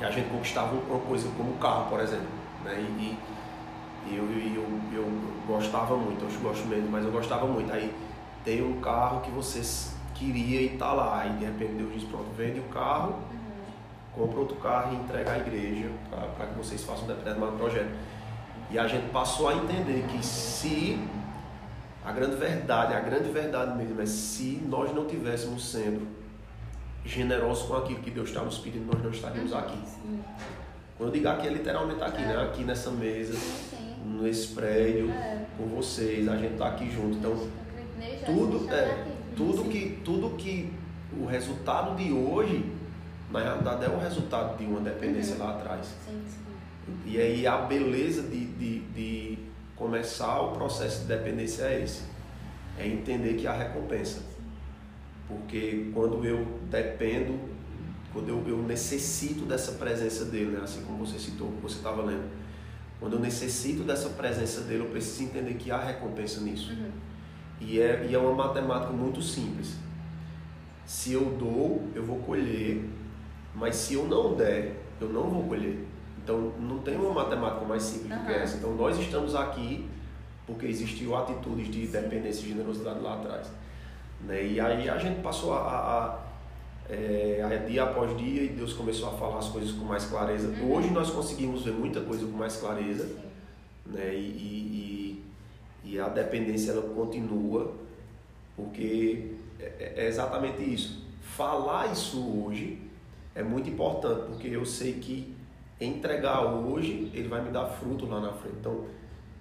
e 0.00 0.04
a 0.04 0.10
gente 0.10 0.28
conquistava 0.30 0.74
uma 0.74 1.00
coisa 1.00 1.28
como 1.36 1.52
o 1.52 1.58
carro, 1.58 1.88
por 1.88 2.00
exemplo. 2.00 2.26
Né? 2.64 2.74
E, 2.80 3.18
e 4.06 4.16
eu, 4.16 4.24
eu, 4.24 4.66
eu, 4.92 5.08
gostava 5.46 5.96
muito, 5.96 6.24
eu 6.24 6.40
gosto 6.40 6.66
mesmo, 6.66 6.90
mas 6.90 7.04
eu 7.04 7.10
gostava 7.10 7.46
muito. 7.46 7.72
Aí 7.72 7.94
tem 8.44 8.62
um 8.62 8.80
carro 8.80 9.20
que 9.20 9.30
você 9.30 9.62
queria 10.14 10.60
e 10.60 10.76
tá 10.76 10.92
lá, 10.92 11.26
e 11.26 11.30
de 11.38 11.44
repente 11.44 11.74
Deus 11.74 11.92
diz, 11.92 12.04
pronto, 12.04 12.26
vende 12.36 12.60
o 12.60 12.64
carro, 12.64 13.14
uhum. 13.30 14.24
compra 14.24 14.40
outro 14.40 14.56
carro 14.56 14.94
e 14.94 14.96
entrega 14.96 15.32
à 15.32 15.38
igreja 15.38 15.90
para 16.36 16.46
que 16.46 16.54
vocês 16.54 16.82
façam 16.84 17.04
um 17.04 17.08
determinado 17.08 17.52
projeto. 17.52 17.90
E 18.70 18.78
a 18.78 18.86
gente 18.86 19.10
passou 19.10 19.48
a 19.48 19.54
entender 19.54 20.06
que 20.08 20.24
se 20.24 20.98
A 22.04 22.12
grande 22.12 22.36
verdade, 22.36 22.92
a 22.92 23.00
grande 23.00 23.30
verdade 23.30 23.78
mesmo 23.78 24.00
é 24.00 24.04
se 24.04 24.62
nós 24.68 24.94
não 24.94 25.06
tivéssemos 25.06 25.70
sendo 25.70 26.06
generosos 27.04 27.66
com 27.66 27.74
aquilo 27.76 28.00
que 28.00 28.10
Deus 28.10 28.28
está 28.30 28.42
nos 28.42 28.58
pedindo, 28.58 28.86
nós 28.92 29.02
não 29.02 29.10
estaríamos 29.10 29.52
Uhum. 29.52 29.58
aqui. 29.58 29.78
Quando 30.96 31.08
eu 31.08 31.12
digo 31.14 31.28
aqui, 31.28 31.46
é 31.48 31.50
literalmente 31.50 32.02
aqui, 32.02 32.22
É. 32.22 32.26
né? 32.26 32.42
Aqui 32.42 32.64
nessa 32.64 32.90
mesa, 32.90 33.34
Sim, 33.34 33.94
nesse 34.22 34.48
prédio, 34.48 35.10
É. 35.10 35.44
com 35.58 35.66
vocês, 35.66 36.26
a 36.28 36.36
gente 36.36 36.56
tá 36.56 36.68
aqui 36.68 36.90
junto. 36.90 37.16
Então, 37.18 37.36
tudo, 38.24 38.64
está 38.64 38.76
é, 38.76 39.04
tudo 39.36 39.64
que, 39.64 39.98
tudo 40.04 40.30
que 40.36 40.72
o 41.18 41.26
resultado 41.26 41.96
de 41.96 42.12
hoje, 42.12 42.64
na 43.30 43.40
realidade, 43.40 43.84
é 43.84 43.88
o 43.88 43.98
resultado 43.98 44.56
de 44.56 44.64
uma 44.64 44.80
dependência 44.80 45.36
lá 45.36 45.50
atrás. 45.50 45.94
Sim. 46.06 46.22
E 47.06 47.18
aí 47.20 47.46
a 47.46 47.58
beleza 47.58 48.22
de, 48.22 48.44
de, 48.46 48.78
de 48.80 49.38
começar 49.76 50.40
o 50.40 50.52
processo 50.52 51.02
de 51.02 51.06
dependência 51.06 51.64
é 51.64 51.82
esse. 51.82 52.02
É 52.78 52.86
entender 52.86 53.34
que 53.34 53.46
há 53.46 53.52
recompensa. 53.52 54.20
Porque 55.26 55.90
quando 55.94 56.24
eu 56.24 56.46
dependo, 56.70 57.38
quando 58.12 58.28
eu, 58.28 58.44
eu 58.46 58.58
necessito 58.62 59.44
dessa 59.44 59.72
presença 59.72 60.24
dele, 60.26 60.52
né? 60.52 60.60
assim 60.62 60.82
como 60.82 61.04
você 61.04 61.18
citou, 61.18 61.48
você 61.62 61.76
estava 61.76 62.02
lendo. 62.02 62.28
Quando 63.00 63.14
eu 63.14 63.20
necessito 63.20 63.82
dessa 63.82 64.10
presença 64.10 64.62
dele, 64.62 64.84
eu 64.84 64.90
preciso 64.90 65.24
entender 65.24 65.54
que 65.54 65.70
há 65.70 65.78
recompensa 65.78 66.40
nisso. 66.40 66.72
Uhum. 66.72 66.90
E 67.60 67.80
é, 67.80 68.06
e 68.08 68.14
é 68.14 68.18
uma 68.18 68.32
matemática 68.32 68.92
muito 68.92 69.20
simples. 69.20 69.76
Se 70.86 71.12
eu 71.12 71.24
dou, 71.38 71.88
eu 71.94 72.04
vou 72.04 72.18
colher, 72.18 72.84
mas 73.54 73.76
se 73.76 73.94
eu 73.94 74.06
não 74.06 74.34
der, 74.34 74.76
eu 75.00 75.08
não 75.08 75.28
vou 75.28 75.44
colher. 75.44 75.84
Então 76.22 76.52
não 76.58 76.78
tem 76.78 76.96
uma 76.96 77.12
matemática 77.12 77.64
mais 77.64 77.82
simples 77.82 78.18
do 78.18 78.26
que 78.26 78.32
essa. 78.32 78.56
Então 78.56 78.74
nós 78.74 78.98
estamos 78.98 79.34
aqui 79.34 79.88
porque 80.46 80.66
existiu 80.66 81.16
atitudes 81.16 81.70
de 81.70 81.86
dependência 81.86 82.44
e 82.44 82.48
generosidade 82.48 83.00
lá 83.00 83.14
atrás. 83.14 83.50
Né? 84.22 84.46
E 84.46 84.60
aí 84.60 84.88
a 84.88 84.98
gente 84.98 85.20
passou 85.20 85.52
a, 85.52 85.58
a, 85.58 86.04
a, 86.06 86.18
é, 86.88 87.42
a 87.42 87.56
dia 87.66 87.84
após 87.84 88.16
dia 88.16 88.42
e 88.42 88.48
Deus 88.48 88.72
começou 88.72 89.08
a 89.08 89.12
falar 89.12 89.38
as 89.38 89.48
coisas 89.48 89.72
com 89.72 89.84
mais 89.84 90.04
clareza. 90.06 90.48
Uhum. 90.48 90.74
Hoje 90.74 90.90
nós 90.90 91.10
conseguimos 91.10 91.64
ver 91.64 91.72
muita 91.72 92.00
coisa 92.00 92.26
com 92.26 92.36
mais 92.36 92.56
clareza 92.56 93.06
Sim. 93.06 93.20
né? 93.86 94.14
E, 94.14 95.22
e, 95.84 95.92
e, 95.92 96.00
a 96.00 96.08
dependência 96.08 96.72
ela 96.72 96.82
continua 96.94 97.72
porque 98.56 99.32
é, 99.58 99.94
é 99.96 100.06
exatamente 100.06 100.62
isso. 100.62 101.04
Falar 101.20 101.92
isso 101.92 102.18
hoje 102.44 102.80
é 103.34 103.42
muito 103.42 103.68
importante 103.68 104.26
porque 104.26 104.48
eu 104.48 104.64
sei 104.64 104.94
que 104.94 105.34
entregar 105.80 106.44
hoje 106.44 107.10
ele 107.12 107.28
vai 107.28 107.42
me 107.42 107.50
dar 107.50 107.66
fruto 107.66 108.06
lá 108.06 108.20
na 108.20 108.32
frente. 108.32 108.56
Então, 108.60 108.84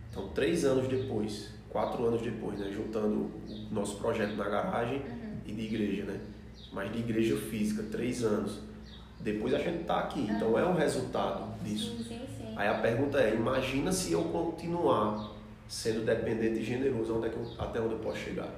então 0.10 0.28
três 0.30 0.66
anos 0.66 0.88
depois, 0.88 1.52
quatro 1.74 2.06
anos 2.06 2.22
depois, 2.22 2.60
né? 2.60 2.72
Juntando 2.72 3.32
o 3.70 3.74
nosso 3.74 3.98
projeto 3.98 4.36
na 4.36 4.48
garagem 4.48 5.00
Uhum. 5.00 5.38
e 5.48 5.52
de 5.52 5.62
igreja, 5.64 6.04
né? 6.04 6.20
Mas 6.72 6.94
de 6.94 7.00
igreja 7.00 7.36
física, 7.36 7.84
três 7.92 8.24
anos. 8.24 8.60
Depois 9.20 9.54
a 9.54 9.58
gente 9.60 9.84
tá 9.86 10.00
aqui. 10.00 10.22
Então 10.30 10.58
é 10.58 10.66
um 10.66 10.76
resultado 10.76 11.44
disso. 11.64 11.98
Sim, 11.98 12.04
sim, 12.04 12.22
sim. 12.38 12.54
Aí 12.56 12.68
a 12.68 12.76
pergunta 12.76 13.20
é, 13.20 13.34
imagina 13.34 13.92
se 13.92 14.12
eu 14.14 14.24
continuar 14.26 15.32
sendo 15.68 16.06
dependente 16.06 16.60
e 16.60 16.64
generoso, 16.64 17.16
onde 17.18 17.28
é 17.28 17.30
eu- 17.32 17.48
até 17.58 17.82
onde 17.82 17.94
eu 17.94 18.00
posso 18.00 18.18
chegar? 18.20 18.50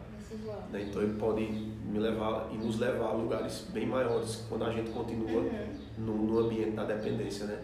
Né? 0.71 0.85
Então 0.89 1.01
ele 1.01 1.13
pode 1.17 1.43
me 1.45 1.97
levar 1.99 2.49
e 2.51 2.57
nos 2.57 2.77
levar 2.77 3.09
a 3.09 3.13
lugares 3.13 3.65
bem 3.71 3.85
maiores 3.85 4.43
quando 4.49 4.65
a 4.65 4.71
gente 4.71 4.89
continua 4.91 5.39
Uhum. 5.41 5.67
no, 5.99 6.13
no 6.17 6.39
ambiente 6.39 6.71
da 6.71 6.83
dependência, 6.83 7.45
né? 7.45 7.57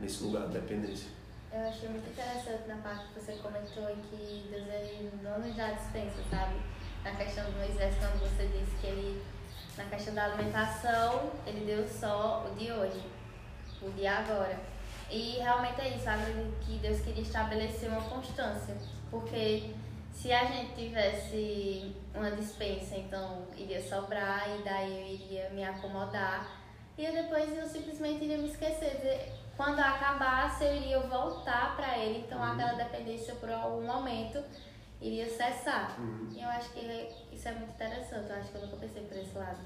Nesse 0.00 0.22
lugar 0.22 0.46
de 0.46 0.52
dependência. 0.52 1.08
Eu 1.54 1.68
achei 1.68 1.88
muito 1.88 2.10
interessante 2.10 2.66
na 2.66 2.76
parte 2.78 3.06
que 3.14 3.20
você 3.20 3.34
comentou 3.34 3.88
em 3.88 4.00
que 4.10 4.48
Deus 4.50 4.66
ele 4.66 5.12
não 5.22 5.38
nos 5.38 5.54
dá 5.54 5.70
dispensa, 5.70 6.20
sabe? 6.28 6.56
Na 7.04 7.14
questão 7.14 7.44
do 7.44 7.52
Moisés, 7.58 7.94
quando 8.00 8.18
você 8.18 8.48
disse 8.48 8.76
que 8.80 8.86
ele, 8.88 9.24
na 9.76 9.84
questão 9.84 10.14
da 10.14 10.24
alimentação, 10.24 11.30
ele 11.46 11.64
deu 11.64 11.86
só 11.88 12.44
o 12.44 12.54
de 12.56 12.72
hoje, 12.72 13.00
o 13.80 13.88
de 13.92 14.04
agora. 14.04 14.58
E 15.08 15.36
realmente 15.38 15.80
é 15.80 15.90
isso, 15.90 16.02
sabe? 16.02 16.24
Que 16.62 16.76
Deus 16.78 17.00
queria 17.02 17.22
estabelecer 17.22 17.88
uma 17.88 18.02
constância. 18.02 18.74
Porque 19.08 19.70
se 20.12 20.32
a 20.32 20.44
gente 20.46 20.74
tivesse 20.74 21.94
uma 22.12 22.32
dispensa, 22.32 22.96
então 22.96 23.46
iria 23.56 23.80
sobrar 23.80 24.44
e 24.58 24.62
daí 24.64 25.00
eu 25.00 25.06
iria 25.06 25.50
me 25.50 25.62
acomodar. 25.62 26.48
E 26.98 27.06
depois 27.12 27.56
eu 27.56 27.68
simplesmente 27.68 28.24
iria 28.24 28.38
me 28.38 28.48
esquecer. 28.48 28.96
de- 29.00 29.43
Quando 29.56 29.78
acabasse, 29.78 30.64
eu 30.64 30.76
iria 30.76 31.00
voltar 31.00 31.76
para 31.76 31.98
ele. 31.98 32.24
Então 32.26 32.42
aquela 32.42 32.72
dependência 32.74 33.34
por 33.36 33.50
algum 33.50 33.86
momento 33.86 34.38
iria 35.00 35.28
cessar. 35.28 35.96
E 36.34 36.40
eu 36.40 36.48
acho 36.48 36.70
que 36.70 37.08
isso 37.32 37.48
é 37.48 37.52
muito 37.52 37.70
interessante. 37.70 38.28
Eu 38.30 38.36
acho 38.36 38.50
que 38.50 38.56
eu 38.56 38.62
nunca 38.62 38.76
pensei 38.78 39.02
por 39.02 39.16
esse 39.16 39.36
lado. 39.38 39.58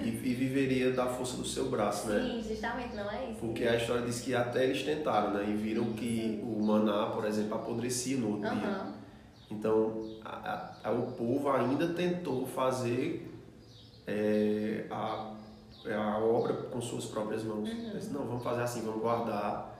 E, 0.00 0.08
e 0.08 0.34
viveria 0.34 0.92
da 0.92 1.06
força 1.06 1.36
do 1.36 1.44
seu 1.46 1.68
braço, 1.68 2.08
né? 2.08 2.20
Sim, 2.20 2.42
justamente, 2.48 2.94
não 2.96 3.10
é 3.10 3.30
isso? 3.30 3.40
Porque 3.40 3.64
a 3.64 3.76
história 3.76 4.02
diz 4.06 4.20
que 4.22 4.34
até 4.34 4.64
eles 4.64 4.82
tentaram, 4.82 5.32
né? 5.34 5.44
E 5.46 5.54
viram 5.54 5.92
que 5.92 6.40
o 6.42 6.64
maná, 6.64 7.06
por 7.10 7.26
exemplo, 7.26 7.54
apodrecia 7.56 8.16
no 8.16 8.36
outro 8.36 8.48
dia. 8.56 8.68
Aham. 8.68 8.92
Então, 9.50 10.16
a- 10.24 10.70
a- 10.84 10.90
o 10.92 11.12
povo 11.12 11.50
ainda 11.50 11.88
tentou 11.88 12.46
fazer 12.46 13.26
é, 14.06 14.86
a, 14.90 15.34
a 15.86 16.18
obra 16.18 16.52
com 16.54 16.80
suas 16.80 17.06
próprias 17.06 17.42
mãos. 17.44 17.68
Uhum. 17.68 17.90
Disse, 17.94 18.10
não, 18.12 18.24
vamos 18.24 18.42
fazer 18.42 18.62
assim, 18.62 18.82
vamos 18.82 19.00
guardar 19.00 19.78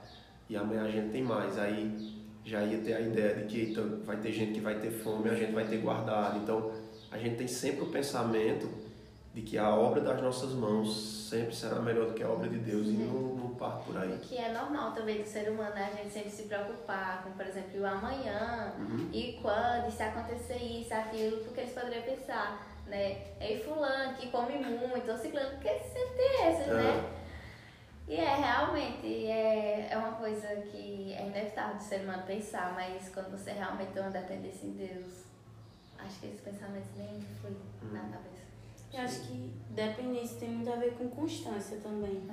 e 0.49 0.55
amanhã 0.55 0.83
a 0.83 0.89
gente 0.91 1.11
tem 1.11 1.23
mais. 1.23 1.57
Aí 1.57 2.19
já 2.43 2.63
ia 2.63 2.79
ter 2.79 2.93
a 2.93 3.01
ideia 3.01 3.35
de 3.35 3.43
que 3.45 3.59
eita, 3.59 3.81
vai 4.03 4.17
ter 4.17 4.31
gente 4.31 4.53
que 4.53 4.59
vai 4.61 4.79
ter 4.79 4.91
fome, 4.91 5.29
a 5.29 5.35
gente 5.35 5.51
vai 5.53 5.65
ter 5.65 5.77
guardado. 5.77 6.37
Então, 6.39 6.71
a 7.11 7.17
gente 7.17 7.35
tem 7.37 7.47
sempre 7.47 7.83
o 7.83 7.87
pensamento 7.91 8.67
de 9.33 9.41
que 9.41 9.57
a 9.57 9.69
obra 9.73 10.01
das 10.01 10.21
nossas 10.21 10.51
mãos 10.53 11.27
sempre 11.29 11.55
será 11.55 11.79
melhor 11.79 12.07
do 12.07 12.13
que 12.13 12.21
a 12.23 12.29
obra 12.29 12.49
de 12.49 12.57
Deus 12.57 12.87
e 12.87 12.91
não, 12.91 13.35
não 13.35 13.49
parte 13.55 13.85
por 13.85 13.97
aí. 13.97 14.17
Que 14.21 14.35
é 14.37 14.51
normal 14.51 14.91
também 14.91 15.21
do 15.21 15.27
ser 15.27 15.49
humano, 15.49 15.73
né? 15.73 15.89
A 15.93 15.95
gente 15.95 16.11
sempre 16.11 16.29
se 16.31 16.43
preocupar 16.43 17.23
com, 17.23 17.31
por 17.31 17.45
exemplo, 17.45 17.79
o 17.79 17.85
amanhã, 17.85 18.73
Uhum. 18.77 19.09
e 19.13 19.39
quando, 19.41 19.87
e 19.87 19.91
se 19.91 20.03
acontecer 20.03 20.57
isso, 20.57 20.93
aquilo, 20.93 21.37
porque 21.45 21.61
eles 21.61 21.71
poderiam 21.73 22.01
pensar, 22.03 22.67
né? 22.87 23.23
É 23.39 23.61
fulano 23.63 24.15
que 24.15 24.29
come 24.29 24.57
muito, 24.57 25.11
ou 25.11 25.17
ciclano, 25.17 25.51
porque 25.51 25.69
sempre 25.79 26.15
tem 26.17 26.47
esses, 26.49 26.67
É. 26.67 26.73
né? 26.73 27.17
E 28.07 28.15
é 28.15 28.35
realmente, 28.35 29.27
é, 29.27 29.87
é 29.89 29.97
uma 29.97 30.13
coisa 30.13 30.47
que 30.69 31.13
é 31.13 31.25
inevitável 31.27 31.77
do 31.77 31.83
ser 31.83 32.01
humano 32.01 32.23
pensar, 32.23 32.73
mas 32.73 33.07
quando 33.09 33.31
você 33.31 33.51
realmente 33.51 33.93
tem 33.93 34.01
uma 34.01 34.11
dependência 34.11 34.65
em 34.67 34.71
Deus, 34.71 35.23
acho 35.97 36.19
que 36.19 36.25
esses 36.27 36.41
pensamentos 36.41 36.89
nem 36.97 37.21
fluem 37.39 37.55
na 37.93 38.01
cabeça. 38.01 38.41
Eu 38.93 38.99
acho 39.01 39.21
que 39.21 39.53
dependência 39.69 40.39
tem 40.39 40.49
muito 40.49 40.69
a 40.73 40.75
ver 40.75 40.93
com 40.95 41.09
constância 41.09 41.77
também. 41.77 42.27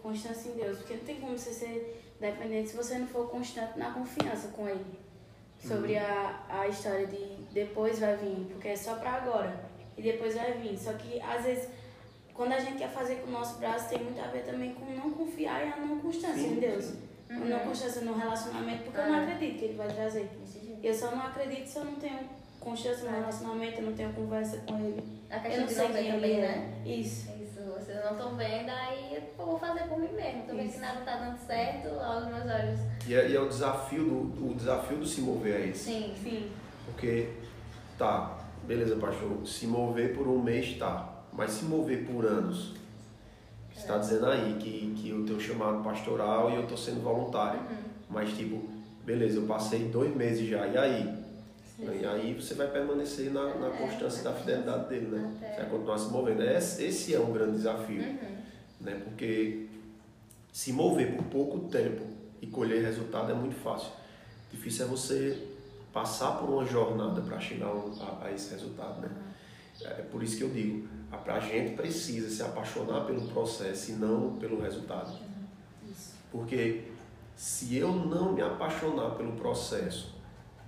Constância 0.00 0.50
em 0.50 0.52
Deus. 0.52 0.78
Porque 0.78 0.94
não 0.94 1.04
tem 1.04 1.20
como 1.20 1.36
você 1.36 1.52
ser 1.52 2.14
dependente 2.20 2.68
se 2.68 2.76
você 2.76 2.96
não 2.98 3.06
for 3.08 3.28
constante 3.28 3.76
na 3.76 3.90
confiança 3.92 4.48
com 4.48 4.68
Ele. 4.68 5.00
Sobre 5.58 5.96
a, 5.96 6.44
a 6.48 6.68
história 6.68 7.06
de 7.08 7.16
depois 7.52 7.98
vai 7.98 8.14
vir, 8.16 8.46
porque 8.52 8.68
é 8.68 8.76
só 8.76 8.96
pra 8.96 9.14
agora. 9.14 9.63
E 9.96 10.02
depois 10.02 10.34
vai 10.34 10.52
vir. 10.54 10.76
Só 10.78 10.92
que 10.94 11.20
às 11.20 11.44
vezes, 11.44 11.68
quando 12.32 12.52
a 12.52 12.58
gente 12.58 12.78
quer 12.78 12.88
fazer 12.90 13.16
com 13.16 13.28
o 13.28 13.32
nosso 13.32 13.58
braço, 13.58 13.88
tem 13.88 14.02
muito 14.02 14.20
a 14.20 14.26
ver 14.28 14.44
também 14.44 14.74
com 14.74 14.84
não 14.92 15.10
confiar 15.12 15.66
e 15.66 15.72
a 15.72 15.76
não 15.76 15.98
constância 16.00 16.34
Sim, 16.42 16.56
em 16.56 16.60
Deus. 16.60 16.84
sim. 16.84 16.98
A 17.30 17.34
não 17.36 17.58
constância 17.60 18.02
no 18.02 18.14
relacionamento, 18.16 18.82
porque 18.84 18.98
eu 19.00 19.06
não 19.06 19.14
É. 19.16 19.22
acredito 19.22 19.58
que 19.58 19.64
Ele 19.64 19.74
vai 19.76 19.88
trazer. 19.88 20.28
Eu 20.82 20.94
só 20.94 21.10
não 21.10 21.22
acredito 21.26 21.66
se 21.66 21.78
eu 21.78 21.84
não 21.84 21.94
tenho 21.94 22.18
constância 22.60 23.04
no 23.10 23.16
É. 23.16 23.20
relacionamento, 23.20 23.80
eu 23.80 23.86
não 23.86 23.92
tenho 23.94 24.12
conversa 24.12 24.58
com 24.66 24.78
Ele. 24.78 25.02
A 25.30 25.36
Eu 25.36 25.42
questão 25.42 25.60
não 25.60 25.66
de 25.66 25.74
sei 25.74 25.88
não 25.88 25.94
quem 25.94 26.12
também, 26.12 26.30
ele 26.32 26.40
né? 26.42 26.74
é. 26.84 26.88
Isso. 26.88 27.30
Isso, 27.42 27.60
vocês 27.78 28.04
não 28.04 28.12
estão 28.12 28.36
vendo, 28.36 28.68
aí 28.70 29.16
eu 29.38 29.44
vou 29.46 29.58
fazer 29.58 29.84
por 29.84 29.98
mim 29.98 30.12
mesmo. 30.12 30.42
Tô 30.46 30.54
vendo 30.54 30.72
que 30.72 30.78
nada 30.78 31.00
tá 31.00 31.16
dando 31.16 31.38
certo 31.46 31.88
aos 32.00 32.26
meus 32.26 32.44
olhos. 32.44 32.80
E 33.06 33.14
é, 33.14 33.28
e 33.30 33.34
é 33.36 33.40
o 33.40 33.48
desafio 33.48 34.04
do 34.04 34.50
o 34.50 34.54
desafio 34.54 34.98
do 34.98 35.06
se 35.06 35.20
mover 35.22 35.60
é 35.62 35.66
esse. 35.68 35.84
Sim. 35.84 36.14
Sim. 36.22 36.52
Porque, 36.84 37.30
tá, 37.98 38.38
beleza, 38.66 38.96
pastor, 38.96 39.46
se 39.46 39.66
mover 39.66 40.14
por 40.16 40.26
um 40.28 40.40
mês 40.42 40.76
tá, 40.78 41.22
mas 41.32 41.50
se 41.52 41.64
mover 41.64 42.04
por 42.06 42.24
anos, 42.24 42.72
você 43.72 43.80
está 43.80 43.98
dizendo 43.98 44.26
aí 44.26 44.56
que, 44.60 44.94
que 44.96 45.10
eu 45.10 45.24
tenho 45.24 45.40
chamado 45.40 45.82
pastoral 45.82 46.50
e 46.50 46.54
eu 46.56 46.62
estou 46.62 46.76
sendo 46.76 47.00
voluntário. 47.02 47.60
Mas, 48.08 48.30
tipo, 48.36 48.62
beleza, 49.04 49.38
eu 49.38 49.46
passei 49.46 49.80
dois 49.88 50.14
meses 50.14 50.48
já, 50.48 50.66
e 50.66 50.78
aí? 50.78 51.24
E 51.80 52.06
aí 52.06 52.34
você 52.34 52.54
vai 52.54 52.68
permanecer 52.68 53.32
na, 53.32 53.52
na 53.56 53.70
constância 53.70 54.22
da 54.22 54.32
fidelidade 54.32 54.88
dele, 54.88 55.06
né? 55.06 55.34
Até. 55.38 55.48
Você 55.54 55.60
vai 55.62 55.70
continuar 55.70 55.98
se 55.98 56.08
movendo. 56.12 56.42
Esse, 56.44 56.84
esse 56.84 57.14
é 57.14 57.18
um 57.20 57.32
grande 57.32 57.52
desafio, 57.56 58.00
Uhum. 58.02 58.36
né? 58.80 59.00
Porque 59.04 59.66
se 60.52 60.72
mover 60.72 61.16
por 61.16 61.24
pouco 61.24 61.58
tempo 61.68 62.02
e 62.40 62.46
colher 62.46 62.84
resultado 62.84 63.32
é 63.32 63.34
muito 63.34 63.56
fácil. 63.56 63.90
Difícil 64.52 64.84
é 64.84 64.88
você 64.88 65.36
passar 65.94 66.32
por 66.38 66.50
uma 66.50 66.66
jornada 66.66 67.20
para 67.22 67.38
chegar 67.40 67.68
a, 67.68 68.26
a- 68.26 68.32
esse 68.32 68.50
resultado, 68.52 69.00
né? 69.00 69.08
É 69.80 70.02
por 70.02 70.22
isso 70.22 70.36
que 70.36 70.42
eu 70.44 70.50
digo, 70.50 70.88
a, 71.10 71.16
a 71.32 71.40
gente 71.40 71.74
precisa 71.76 72.28
se 72.28 72.42
apaixonar 72.42 73.06
pelo 73.06 73.22
processo 73.28 73.92
e 73.92 73.94
não 73.94 74.34
pelo 74.36 74.60
resultado. 74.60 75.12
Porque 76.30 76.88
se 77.36 77.76
eu 77.76 77.92
não 77.92 78.32
me 78.32 78.42
apaixonar 78.42 79.10
pelo 79.12 79.32
processo 79.32 80.12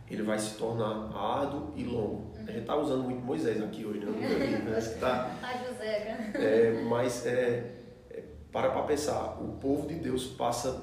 ele 0.09 0.23
vai 0.23 0.39
se 0.39 0.55
tornar 0.55 1.11
árduo 1.17 1.73
e 1.75 1.83
longo. 1.83 2.31
A 2.37 2.43
gente 2.53 2.61
está 2.61 2.77
usando 2.77 3.03
muito 3.03 3.21
Moisés 3.25 3.61
aqui 3.61 3.85
hoje, 3.85 3.99
né? 4.07 4.77
Acho 4.77 4.95
que 4.95 4.99
tá, 5.01 5.31
José, 5.67 6.05
né? 6.05 6.33
é, 6.37 6.85
mas 6.89 7.27
é, 7.27 7.75
é, 8.11 8.23
para 8.53 8.71
para 8.71 8.83
pensar, 8.83 9.37
o 9.43 9.57
povo 9.61 9.89
de 9.89 9.97
Deus 9.97 10.29
passa 10.29 10.81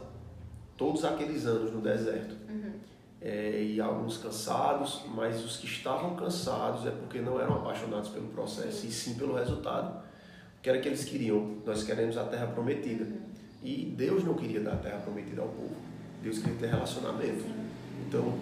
todos 0.75 1.05
aqueles 1.05 1.45
anos 1.45 1.71
no 1.71 1.79
deserto. 1.79 2.35
É, 3.25 3.63
e 3.63 3.79
alguns 3.79 4.17
cansados, 4.17 5.03
mas 5.15 5.45
os 5.45 5.55
que 5.55 5.65
estavam 5.65 6.13
cansados 6.13 6.85
é 6.85 6.91
porque 6.91 7.21
não 7.21 7.39
eram 7.39 7.55
apaixonados 7.55 8.09
pelo 8.09 8.27
processo, 8.27 8.85
e 8.85 8.91
sim 8.91 9.13
pelo 9.13 9.33
resultado. 9.33 10.03
O 10.57 10.61
que 10.61 10.69
era 10.69 10.79
que 10.79 10.89
eles 10.89 11.05
queriam? 11.05 11.57
Nós 11.65 11.83
queremos 11.83 12.17
a 12.17 12.25
terra 12.25 12.47
prometida. 12.47 13.07
E 13.63 13.85
Deus 13.97 14.25
não 14.25 14.33
queria 14.33 14.59
dar 14.59 14.73
a 14.73 14.77
terra 14.77 14.97
prometida 14.97 15.41
ao 15.41 15.47
povo. 15.47 15.75
Deus 16.21 16.39
queria 16.39 16.59
ter 16.59 16.67
relacionamento. 16.67 17.45
Então, 18.05 18.37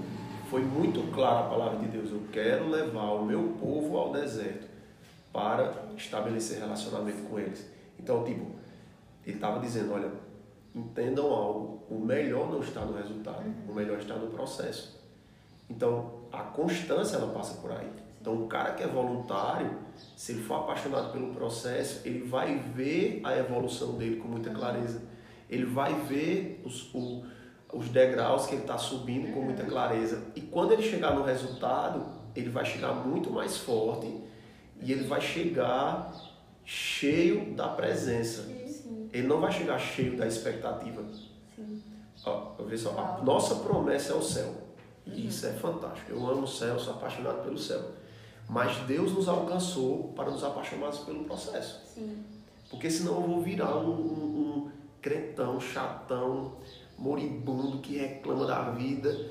foi 0.50 0.64
muito 0.64 1.12
clara 1.14 1.46
a 1.46 1.50
palavra 1.50 1.78
de 1.78 1.86
Deus. 1.86 2.10
Eu 2.10 2.24
quero 2.32 2.68
levar 2.68 3.12
o 3.12 3.24
meu 3.24 3.56
povo 3.60 3.96
ao 3.98 4.12
deserto 4.12 4.68
para 5.32 5.92
estabelecer 5.96 6.58
relacionamento 6.58 7.22
com 7.30 7.40
eles. 7.40 7.70
Então, 8.00 8.24
tipo, 8.24 8.48
ele 9.26 9.36
estava 9.36 9.60
dizendo, 9.60 9.94
olha, 9.94 10.12
entendam 10.74 11.28
algo, 11.32 11.81
o 11.92 12.00
melhor 12.00 12.50
não 12.50 12.62
está 12.62 12.86
no 12.86 12.96
resultado, 12.96 13.44
o 13.68 13.74
melhor 13.74 14.00
está 14.00 14.16
no 14.16 14.28
processo. 14.28 14.98
Então, 15.70 16.22
a 16.32 16.40
constância 16.40 17.18
ela 17.18 17.34
passa 17.34 17.56
por 17.56 17.70
aí. 17.70 17.90
Então, 18.22 18.34
o 18.34 18.48
cara 18.48 18.72
que 18.72 18.82
é 18.82 18.88
voluntário, 18.88 19.78
se 20.16 20.32
ele 20.32 20.42
for 20.42 20.56
apaixonado 20.56 21.12
pelo 21.12 21.34
processo, 21.34 22.02
ele 22.08 22.24
vai 22.24 22.58
ver 22.58 23.20
a 23.26 23.38
evolução 23.38 23.98
dele 23.98 24.18
com 24.18 24.30
muita 24.30 24.52
clareza. 24.52 25.02
Ele 25.50 25.66
vai 25.66 25.94
ver 25.94 26.62
os, 26.64 26.94
o, 26.94 27.26
os 27.74 27.90
degraus 27.90 28.46
que 28.46 28.54
ele 28.54 28.62
está 28.62 28.78
subindo 28.78 29.34
com 29.34 29.42
muita 29.42 29.66
clareza. 29.66 30.24
E 30.34 30.40
quando 30.40 30.72
ele 30.72 30.84
chegar 30.84 31.14
no 31.14 31.24
resultado, 31.24 32.06
ele 32.34 32.50
vai 32.50 32.64
chegar 32.64 32.94
muito 32.94 33.30
mais 33.30 33.58
forte 33.58 34.08
e 34.82 34.94
ele 34.94 35.04
vai 35.04 35.20
chegar 35.20 36.14
cheio 36.64 37.54
da 37.54 37.68
presença. 37.68 38.48
Ele 39.12 39.28
não 39.28 39.42
vai 39.42 39.52
chegar 39.52 39.78
cheio 39.78 40.16
da 40.16 40.26
expectativa. 40.26 41.04
Ó, 42.26 42.54
só, 42.78 42.92
a 43.00 43.24
nossa 43.24 43.56
promessa 43.56 44.14
é 44.14 44.16
o 44.16 44.22
céu. 44.22 44.54
E 45.06 45.28
isso 45.28 45.46
é 45.46 45.54
fantástico. 45.54 46.12
Eu 46.12 46.28
amo 46.28 46.44
o 46.44 46.48
céu, 46.48 46.80
sou 46.80 46.94
apaixonado 46.94 47.44
pelo 47.44 47.58
céu. 47.58 47.82
Mas 48.48 48.78
Deus 48.86 49.14
nos 49.14 49.28
alcançou 49.28 50.14
para 50.16 50.30
nos 50.30 50.44
apaixonarmos 50.44 51.00
pelo 51.00 51.24
processo. 51.24 51.82
Sim. 51.94 52.24
Porque 52.70 52.90
senão 52.90 53.16
eu 53.16 53.22
vou 53.22 53.42
virar 53.42 53.76
um, 53.78 53.90
um, 53.90 54.66
um 54.66 54.72
cretão, 55.02 55.60
chatão, 55.60 56.58
moribundo 56.98 57.80
que 57.80 57.98
reclama 57.98 58.46
da 58.46 58.70
vida, 58.72 59.30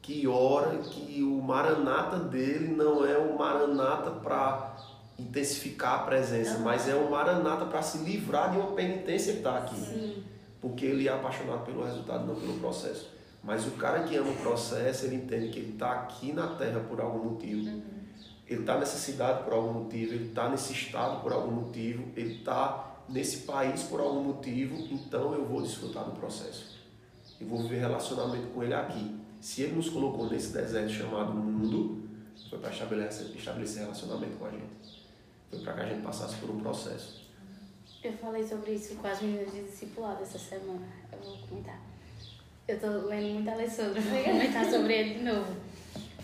que 0.00 0.26
ora, 0.26 0.78
que 0.78 1.22
o 1.22 1.42
maranata 1.42 2.18
dele 2.18 2.74
não 2.74 3.04
é 3.04 3.18
o 3.18 3.38
maranata 3.38 4.10
para 4.10 4.76
intensificar 5.18 6.00
a 6.00 6.02
presença, 6.04 6.58
mas 6.58 6.88
é 6.88 6.94
o 6.94 7.10
maranata 7.10 7.66
para 7.66 7.82
se 7.82 7.98
livrar 7.98 8.50
de 8.50 8.58
uma 8.58 8.72
penitência 8.72 9.34
que 9.34 9.38
está 9.40 9.58
aqui. 9.58 9.76
Sim. 9.76 10.24
Porque 10.60 10.84
ele 10.84 11.08
é 11.08 11.12
apaixonado 11.12 11.64
pelo 11.64 11.84
resultado, 11.84 12.26
não 12.26 12.34
pelo 12.34 12.58
processo. 12.58 13.08
Mas 13.42 13.66
o 13.66 13.72
cara 13.72 14.02
que 14.02 14.16
ama 14.16 14.30
o 14.30 14.36
processo, 14.36 15.06
ele 15.06 15.16
entende 15.16 15.48
que 15.48 15.58
ele 15.58 15.72
está 15.72 15.92
aqui 15.92 16.32
na 16.32 16.48
terra 16.56 16.80
por 16.80 17.00
algum 17.00 17.30
motivo. 17.30 17.82
Ele 18.46 18.60
está 18.60 18.78
nessa 18.78 18.98
cidade 18.98 19.44
por 19.44 19.52
algum 19.52 19.84
motivo, 19.84 20.12
ele 20.12 20.26
está 20.26 20.48
nesse 20.48 20.72
estado 20.72 21.22
por 21.22 21.32
algum 21.32 21.52
motivo, 21.52 22.08
ele 22.16 22.34
está 22.34 22.98
nesse 23.08 23.38
país 23.38 23.82
por 23.84 24.00
algum 24.00 24.22
motivo, 24.22 24.76
então 24.90 25.34
eu 25.34 25.44
vou 25.44 25.62
desfrutar 25.62 26.04
do 26.04 26.12
processo. 26.12 26.78
Eu 27.40 27.46
vou 27.46 27.62
viver 27.62 27.78
relacionamento 27.78 28.48
com 28.48 28.62
ele 28.62 28.74
aqui. 28.74 29.18
Se 29.40 29.62
ele 29.62 29.76
nos 29.76 29.88
colocou 29.88 30.28
nesse 30.28 30.52
deserto 30.52 30.90
chamado 30.90 31.32
mundo, 31.32 32.02
foi 32.48 32.58
para 32.58 32.70
estabelecer, 32.70 33.28
estabelecer 33.34 33.82
relacionamento 33.82 34.36
com 34.36 34.46
a 34.46 34.50
gente. 34.50 35.06
Foi 35.48 35.60
para 35.60 35.72
que 35.74 35.80
a 35.80 35.86
gente 35.86 36.02
passasse 36.02 36.36
por 36.36 36.50
um 36.50 36.60
processo. 36.60 37.19
Eu 38.02 38.12
falei 38.14 38.42
sobre 38.42 38.72
isso 38.72 38.94
com 38.94 39.06
as 39.06 39.20
meninas 39.20 39.52
de 39.52 39.62
discipulado 39.62 40.22
essa 40.22 40.38
semana. 40.38 40.86
Eu 41.12 41.18
vou 41.18 41.36
comentar. 41.46 41.78
Eu 42.66 42.80
tô 42.80 42.86
lendo 42.86 43.34
muito 43.34 43.50
Alessandro, 43.50 44.00
vou 44.00 44.24
comentar 44.24 44.64
sobre 44.70 44.94
ele 44.94 45.14
de 45.18 45.24
novo. 45.24 45.54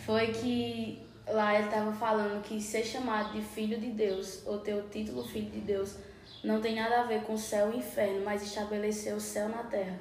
Foi 0.07 0.29
que 0.29 1.03
lá 1.29 1.59
ele 1.59 1.69
tava 1.69 1.93
falando 1.93 2.43
que 2.43 2.59
ser 2.63 2.83
chamado 2.83 3.33
de 3.33 3.43
filho 3.43 3.79
de 3.79 3.89
Deus, 3.89 4.47
ou 4.47 4.59
ter 4.59 4.75
o 4.75 4.89
título 4.89 5.23
filho 5.23 5.51
de 5.51 5.61
Deus, 5.61 5.97
não 6.43 6.63
tem 6.63 6.77
nada 6.77 7.01
a 7.01 7.05
ver 7.05 7.23
com 7.25 7.37
céu 7.37 7.71
e 7.75 7.79
inferno, 7.79 8.25
mas 8.25 8.43
estabelecer 8.43 9.15
o 9.15 9.21
céu 9.21 9.49
na 9.49 9.65
terra. 9.65 10.01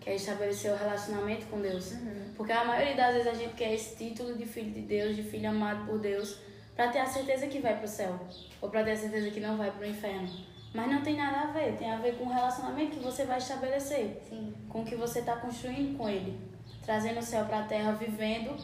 Que 0.00 0.10
é 0.10 0.14
estabelecer 0.14 0.72
o 0.72 0.76
relacionamento 0.76 1.44
com 1.46 1.60
Deus. 1.60 1.92
Porque 2.36 2.52
a 2.52 2.64
maioria 2.64 2.94
das 2.94 3.14
vezes 3.14 3.28
a 3.28 3.34
gente 3.34 3.54
quer 3.54 3.74
esse 3.74 3.96
título 3.96 4.34
de 4.34 4.46
filho 4.46 4.70
de 4.70 4.80
Deus, 4.80 5.14
de 5.14 5.22
filho 5.22 5.50
amado 5.50 5.84
por 5.84 5.98
Deus, 5.98 6.38
para 6.74 6.88
ter 6.88 7.00
a 7.00 7.06
certeza 7.06 7.46
que 7.48 7.60
vai 7.60 7.78
pro 7.78 7.86
céu, 7.86 8.18
ou 8.62 8.70
para 8.70 8.82
ter 8.82 8.92
a 8.92 8.96
certeza 8.96 9.30
que 9.30 9.40
não 9.40 9.58
vai 9.58 9.70
pro 9.70 9.84
inferno. 9.84 10.51
Mas 10.74 10.90
não 10.90 11.02
tem 11.02 11.16
nada 11.16 11.40
a 11.40 11.46
ver, 11.52 11.76
tem 11.76 11.90
a 11.90 11.98
ver 11.98 12.16
com 12.16 12.24
o 12.24 12.32
relacionamento 12.32 12.96
que 12.96 13.04
você 13.04 13.24
vai 13.24 13.38
estabelecer, 13.38 14.22
Sim. 14.28 14.54
com 14.68 14.80
o 14.80 14.84
que 14.84 14.96
você 14.96 15.18
está 15.18 15.36
construindo 15.36 15.98
com 15.98 16.08
ele, 16.08 16.40
trazendo 16.82 17.20
o 17.20 17.22
céu 17.22 17.44
para 17.44 17.60
a 17.60 17.64
terra, 17.64 17.92
vivendo. 17.92 18.56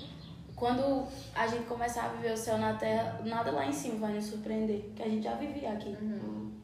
Quando 0.56 1.06
a 1.34 1.46
gente 1.46 1.66
começar 1.66 2.06
a 2.06 2.08
viver 2.08 2.32
o 2.32 2.36
céu 2.36 2.58
na 2.58 2.74
terra, 2.74 3.20
nada 3.24 3.50
lá 3.52 3.66
em 3.66 3.72
cima 3.72 4.06
vai 4.06 4.14
nos 4.14 4.24
surpreender, 4.24 4.90
que 4.96 5.02
a 5.02 5.08
gente 5.08 5.22
já 5.22 5.34
vivia 5.34 5.72
aqui. 5.72 5.96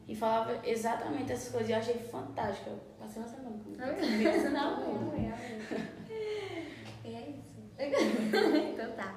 E 0.07 0.15
falava 0.15 0.59
exatamente 0.63 1.31
essas 1.31 1.51
coisas, 1.51 1.69
e 1.69 1.71
eu 1.73 1.77
achei 1.77 1.95
fantástico. 1.99 2.71
Eu 2.71 2.79
passei 2.99 3.21
uma 3.21 3.27
semana. 3.29 3.55
Não, 3.77 3.85
não, 4.51 5.15
isso. 5.17 5.95
então 7.77 8.91
tá. 8.93 9.15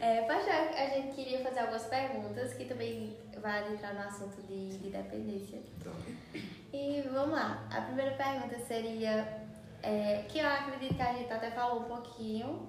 É, 0.00 0.22
Pastor, 0.22 0.52
a 0.52 0.86
gente 0.86 1.14
queria 1.14 1.40
fazer 1.40 1.60
algumas 1.60 1.84
perguntas 1.84 2.54
que 2.54 2.64
também 2.64 3.16
vai 3.40 3.72
entrar 3.72 3.94
no 3.94 4.00
assunto 4.00 4.40
de, 4.42 4.78
de 4.78 4.88
dependência. 4.88 5.60
Então, 5.78 5.92
E 6.72 7.02
vamos 7.12 7.32
lá. 7.32 7.66
A 7.70 7.82
primeira 7.82 8.12
pergunta 8.12 8.58
seria, 8.60 9.44
é, 9.82 10.24
que 10.28 10.38
eu 10.38 10.46
acredito 10.46 10.94
que 10.94 11.02
a 11.02 11.12
gente 11.12 11.32
até 11.32 11.50
falou 11.50 11.82
um 11.82 11.84
pouquinho 11.84 12.68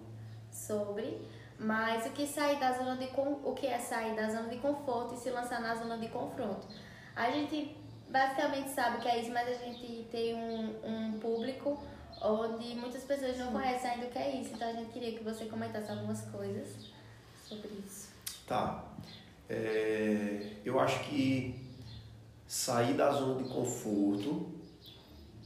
sobre, 0.52 1.26
mas 1.58 2.06
o 2.06 2.10
que 2.10 2.28
sair 2.28 2.60
da 2.60 2.74
zona 2.74 2.98
de 2.98 3.10
o 3.16 3.54
que 3.54 3.68
é 3.68 3.80
sair 3.80 4.16
da 4.16 4.30
zona 4.30 4.50
de 4.50 4.58
conforto 4.58 5.16
e 5.16 5.18
se 5.18 5.30
lançar 5.30 5.62
na 5.62 5.74
zona 5.76 5.98
de 5.98 6.10
confronto. 6.10 6.68
A 7.16 7.32
gente 7.32 7.78
basicamente 8.10 8.70
sabe 8.70 9.02
que 9.02 9.08
é 9.08 9.20
isso, 9.20 9.32
mas 9.32 9.48
a 9.48 9.64
gente 9.64 10.08
tem 10.12 10.36
um, 10.36 10.76
um 10.86 11.20
público 11.20 11.82
onde 12.24 12.76
muitas 12.76 13.04
pessoas 13.04 13.38
não 13.38 13.52
conhecem 13.52 13.90
ainda 13.90 14.06
o 14.08 14.10
que 14.10 14.18
é 14.18 14.42
isso. 14.42 14.54
Então 14.54 14.70
a 14.70 14.74
gente 14.74 14.92
queria 14.92 15.18
que 15.18 15.24
você 15.24 15.46
comentasse 15.46 15.92
algumas 15.92 16.22
coisas 16.22 16.90
sobre 17.46 17.70
isso. 17.86 18.10
Tá. 18.48 18.86
É, 19.50 20.54
eu 20.64 20.80
acho 20.80 21.04
que 21.10 21.56
sair 22.48 22.94
da 22.94 23.12
zona 23.12 23.44
de 23.44 23.50
conforto, 23.50 24.52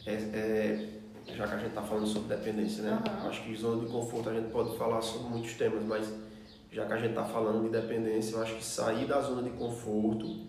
é, 0.05 0.13
é- 0.13 0.89
já 1.35 1.47
que 1.47 1.53
a 1.55 1.57
gente 1.57 1.69
está 1.69 1.81
falando 1.81 2.07
sobre 2.07 2.35
dependência, 2.35 2.83
né? 2.83 2.91
Aham. 2.91 3.27
Acho 3.27 3.43
que 3.43 3.55
zona 3.55 3.85
de 3.85 3.91
conforto 3.91 4.29
a 4.29 4.33
gente 4.33 4.49
pode 4.49 4.77
falar 4.77 5.01
sobre 5.01 5.29
muitos 5.29 5.53
temas, 5.55 5.83
mas 5.83 6.13
já 6.71 6.85
que 6.85 6.93
a 6.93 6.97
gente 6.97 7.09
está 7.09 7.25
falando 7.25 7.63
de 7.63 7.69
dependência, 7.69 8.35
eu 8.35 8.41
acho 8.43 8.55
que 8.55 8.63
sair 8.63 9.05
da 9.05 9.19
zona 9.21 9.41
de 9.43 9.49
conforto 9.57 10.45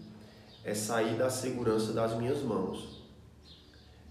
é 0.65 0.75
sair 0.75 1.17
da 1.17 1.31
segurança 1.31 1.93
das 1.93 2.15
minhas 2.17 2.43
mãos. 2.43 2.98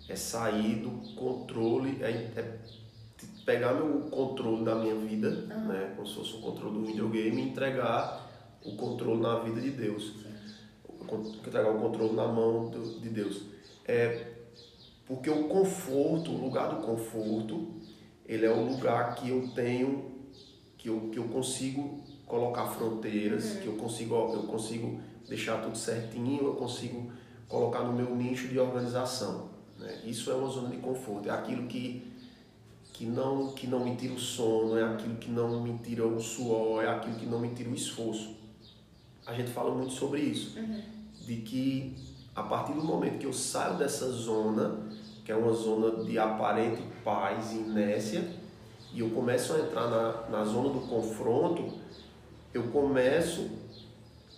É 0.10 0.15
sair 0.15 0.76
do 0.78 0.89
controle, 1.15 2.02
é, 2.02 2.10
é 2.36 2.58
pegar 3.46 3.74
meu 3.74 4.02
controle 4.10 4.63
da 4.63 4.76
minha 4.76 4.96
vida, 4.96 5.30
né, 5.30 5.93
como 5.96 6.08
se 6.08 6.15
fosse 6.15 6.36
um 6.38 6.41
controle 6.41 6.80
do 6.80 6.86
videogame, 6.86 7.41
e 7.41 7.50
entregar 7.50 8.26
o 8.63 8.76
controle 8.76 9.22
na 9.22 9.39
vida 9.39 9.60
de 9.62 9.72
Deus. 9.72 10.13
O 10.88 11.06
con- 11.06 11.22
Entregar 11.46 11.70
o 11.72 11.80
controle 11.80 12.13
na 12.13 12.28
mão 12.28 12.70
de 13.02 13.10
Deus. 13.10 13.43
É, 13.86 14.34
porque 15.06 15.30
o 15.30 15.48
conforto, 15.48 16.32
o 16.32 16.38
lugar 16.38 16.70
do 16.76 16.86
conforto, 16.86 17.67
ele 18.26 18.46
é 18.46 18.52
o 18.52 18.63
lugar 18.65 19.15
que 19.15 19.30
eu 19.30 19.48
tenho, 19.56 20.12
que 20.78 20.89
eu, 20.89 21.10
que 21.12 21.17
eu 21.20 21.26
consigo 21.26 22.02
colocar 22.26 22.65
fronteiras, 22.67 23.54
que 23.58 23.67
eu 23.67 23.74
consigo, 23.78 24.15
eu 24.15 24.43
consigo 24.43 25.00
deixar 25.28 25.62
tudo 25.63 25.78
certinho, 25.78 26.43
eu 26.43 26.56
consigo 26.56 27.12
colocar 27.48 27.84
no 27.84 27.93
meu 27.93 28.13
nicho 28.15 28.50
de 28.50 28.60
organização. 28.60 29.50
Né? 29.78 30.02
Isso 30.06 30.32
é 30.32 30.36
uma 30.36 30.50
zona 30.50 30.70
de 30.70 30.78
conforto, 30.78 31.30
é 31.30 31.32
aquilo 31.32 31.68
que 31.68 32.16
que 32.94 33.06
não 33.06 33.52
que 33.52 33.68
não 33.68 33.86
me 33.86 33.96
tira 33.96 34.13
o 34.13 34.20
sono, 34.20 34.76
é 34.76 34.84
aquilo 34.84 35.18
que 35.18 35.30
não 35.30 35.62
me 35.62 35.78
tira 35.80 36.08
o 36.08 36.20
suor, 36.20 36.84
é 36.84 36.90
aquilo 36.90 37.16
que 37.16 37.28
não 37.28 37.40
me 37.40 37.50
tira 37.50 37.70
o 37.70 37.76
esforço. 37.76 38.36
A 39.26 39.34
gente 39.34 39.52
fala 39.52 39.74
muito 39.74 39.94
sobre 39.94 40.22
isso, 40.22 40.58
de 41.26 41.36
que 41.38 41.96
a 42.36 42.42
partir 42.42 42.74
do 42.74 42.84
momento 42.84 43.20
que 43.20 43.26
eu 43.28 43.34
saio 43.34 43.78
dessa 43.78 44.10
zona, 44.10 44.80
que 45.24 45.32
é 45.32 45.36
uma 45.36 45.54
zona 45.54 46.04
de 46.04 46.18
aparente 46.18 46.82
paz 47.04 47.52
e 47.52 47.58
inércia, 47.58 48.28
e 48.94 49.02
eu 49.02 49.12
começo 49.12 49.54
a 49.54 49.60
entrar 49.60 49.88
na, 49.90 50.30
na 50.30 50.44
zona 50.44 50.70
do 50.70 50.80
confronto, 50.88 51.74
eu 52.54 52.63
começo 52.70 53.48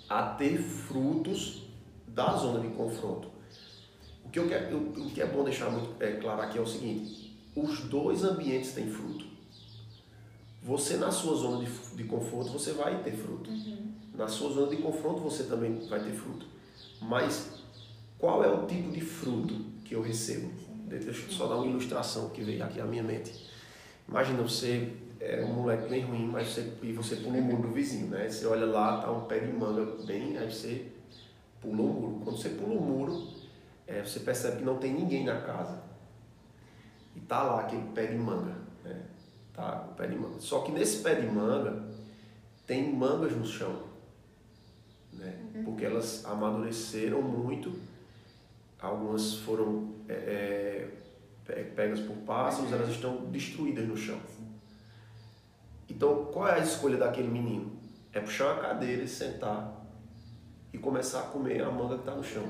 a 0.09 0.23
ter 0.23 0.57
frutos 0.57 1.63
da 2.07 2.35
zona 2.35 2.59
de 2.59 2.69
confronto. 2.69 3.28
O 4.29 4.31
que, 4.31 4.37
eu 4.37 4.47
quero, 4.47 4.77
o 4.77 5.09
que 5.09 5.21
é 5.23 5.25
bom 5.25 5.43
deixar 5.43 5.71
muito 5.71 5.91
é, 5.99 6.11
claro 6.11 6.39
aqui 6.43 6.59
é 6.59 6.61
o 6.61 6.67
seguinte: 6.67 7.35
os 7.55 7.79
dois 7.85 8.23
ambientes 8.23 8.73
têm 8.73 8.87
fruto. 8.87 9.25
Você 10.61 10.97
na 10.97 11.09
sua 11.09 11.35
zona 11.35 11.65
de, 11.65 11.71
de 11.95 12.03
conforto 12.03 12.51
você 12.51 12.73
vai 12.73 13.01
ter 13.01 13.13
fruto. 13.13 13.49
Uhum. 13.49 13.91
Na 14.13 14.27
sua 14.27 14.51
zona 14.51 14.67
de 14.67 14.77
confronto 14.77 15.21
você 15.21 15.45
também 15.45 15.79
vai 15.87 16.03
ter 16.03 16.11
fruto. 16.11 16.45
Mas 17.01 17.49
qual 18.19 18.43
é 18.43 18.47
o 18.47 18.67
tipo 18.67 18.91
de 18.91 19.01
fruto 19.01 19.65
que 19.83 19.95
eu 19.95 20.01
recebo? 20.03 20.51
Deixa 20.85 21.09
eu 21.09 21.31
só 21.31 21.47
dar 21.47 21.55
uma 21.55 21.65
ilustração 21.65 22.29
que 22.29 22.43
veio 22.43 22.63
aqui 22.63 22.79
à 22.79 22.85
minha 22.85 23.01
mente. 23.01 23.33
Imagina 24.07 24.43
você 24.43 24.93
é 25.19 25.43
um 25.43 25.53
moleque 25.53 25.89
bem 25.89 26.01
ruim, 26.01 26.27
mas 26.27 26.49
você, 26.49 26.71
e 26.83 26.93
você 26.93 27.15
pula 27.15 27.37
o 27.37 27.41
muro 27.41 27.63
do 27.63 27.73
vizinho, 27.73 28.07
né? 28.07 28.29
Você 28.29 28.45
olha 28.45 28.67
lá, 28.67 29.01
tá 29.01 29.11
um 29.11 29.21
pé 29.21 29.39
de 29.39 29.51
manga 29.51 30.03
bem, 30.05 30.37
aí 30.37 30.51
você 30.51 30.85
pula 31.59 31.81
o 31.81 31.87
muro. 31.87 32.21
Quando 32.23 32.37
você 32.37 32.49
pula 32.49 32.75
o 32.75 32.81
muro, 32.81 33.38
é, 33.89 34.01
você 34.03 34.19
percebe 34.19 34.57
que 34.57 34.63
não 34.63 34.77
tem 34.77 34.93
ninguém 34.93 35.25
na 35.25 35.41
casa. 35.41 35.81
E 37.15 37.19
tá 37.21 37.43
lá 37.43 37.61
aquele 37.61 37.83
pé 37.93 38.05
de 38.07 38.15
manga, 38.17 38.55
né? 38.83 39.01
Tá 39.53 39.87
o 39.89 39.93
pé 39.95 40.07
de 40.07 40.15
manga. 40.15 40.39
Só 40.39 40.61
que 40.61 40.71
nesse 40.71 41.01
pé 41.03 41.15
de 41.15 41.27
manga 41.27 41.83
tem 42.67 42.93
mangas 42.93 43.33
no 43.35 43.45
chão, 43.45 43.83
né? 45.13 45.33
Porque 45.65 45.83
elas 45.83 46.23
amadureceram 46.25 47.21
muito. 47.21 47.73
Algumas 48.79 49.33
foram 49.35 49.93
é, 50.07 50.13
é, 50.13 50.89
pe- 51.45 51.63
pegas 51.75 51.99
por 51.99 52.15
pássaros, 52.17 52.71
elas 52.71 52.89
estão 52.89 53.25
destruídas 53.25 53.85
no 53.87 53.97
chão. 53.97 54.19
Então, 55.89 56.25
qual 56.25 56.47
é 56.47 56.53
a 56.53 56.59
escolha 56.59 56.97
daquele 56.97 57.27
menino? 57.27 57.71
É 58.13 58.19
puxar 58.19 58.53
uma 58.53 58.61
cadeira 58.61 59.03
e 59.03 59.07
sentar 59.07 59.83
e 60.71 60.77
começar 60.77 61.21
a 61.21 61.23
comer 61.23 61.61
a 61.63 61.71
manga 61.71 61.95
que 61.95 62.01
está 62.01 62.15
no 62.15 62.23
chão. 62.23 62.45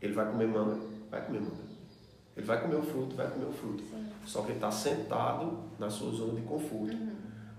Ele 0.00 0.12
vai 0.12 0.30
comer 0.30 0.46
manga? 0.46 0.78
Vai 1.10 1.24
comer 1.24 1.40
manga. 1.40 1.66
Ele 2.36 2.46
vai 2.46 2.60
comer 2.60 2.76
o 2.76 2.82
fruto? 2.82 3.16
Vai 3.16 3.30
comer 3.30 3.46
o 3.46 3.52
fruto. 3.52 3.82
Só 4.24 4.42
que 4.42 4.48
ele 4.48 4.56
está 4.56 4.70
sentado 4.70 5.58
na 5.78 5.88
sua 5.88 6.12
zona 6.12 6.34
de 6.34 6.42
conforto. 6.42 6.96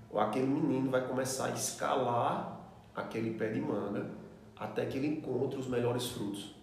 Ou 0.09 0.19
aquele 0.19 0.47
menino 0.47 0.89
vai 0.89 1.07
começar 1.07 1.47
a 1.47 1.51
escalar 1.51 2.57
aquele 2.95 3.31
pé 3.37 3.49
de 3.49 3.61
manga 3.61 4.09
até 4.55 4.85
que 4.85 4.97
ele 4.97 5.07
encontre 5.07 5.59
os 5.59 5.67
melhores 5.67 6.07
frutos. 6.07 6.55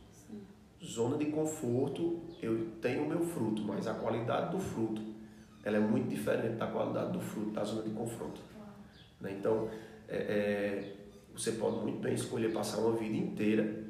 Zona 0.82 1.16
de 1.16 1.26
conforto, 1.26 2.20
eu 2.42 2.72
tenho 2.80 3.04
o 3.04 3.08
meu 3.08 3.20
fruto, 3.20 3.62
mas 3.62 3.86
a 3.86 3.94
qualidade 3.94 4.50
do 4.50 4.58
fruto 4.58 5.00
ela 5.64 5.78
é 5.78 5.80
muito 5.80 6.08
diferente 6.08 6.56
da 6.56 6.66
qualidade 6.66 7.12
do 7.12 7.20
fruto 7.20 7.50
da 7.52 7.64
zona 7.64 7.82
de 7.82 7.90
confronto. 7.90 8.40
Né? 9.20 9.34
Então, 9.38 9.68
é, 10.06 10.16
é, 10.16 10.96
você 11.34 11.52
pode 11.52 11.78
muito 11.78 12.00
bem 12.00 12.14
escolher 12.14 12.52
passar 12.52 12.78
uma 12.78 12.92
vida 12.92 13.16
inteira 13.16 13.83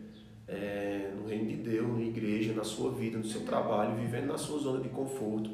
é, 0.47 1.13
no 1.17 1.27
reino 1.27 1.49
de 1.49 1.57
Deus, 1.57 1.89
na 1.89 2.03
igreja, 2.03 2.53
na 2.53 2.65
sua 2.65 2.93
vida, 2.93 3.19
no 3.19 3.25
seu 3.25 3.43
trabalho, 3.43 3.97
vivendo 3.97 4.27
na 4.27 4.39
sua 4.39 4.59
zona 4.59 4.81
de 4.81 4.89
conforto 4.89 5.51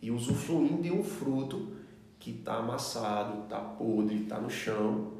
e 0.00 0.10
usufruindo 0.10 0.82
de 0.82 0.92
um 0.92 1.02
fruto 1.02 1.72
que 2.18 2.30
está 2.30 2.56
amassado, 2.56 3.44
está 3.44 3.60
podre, 3.60 4.22
está 4.22 4.40
no 4.40 4.50
chão. 4.50 5.12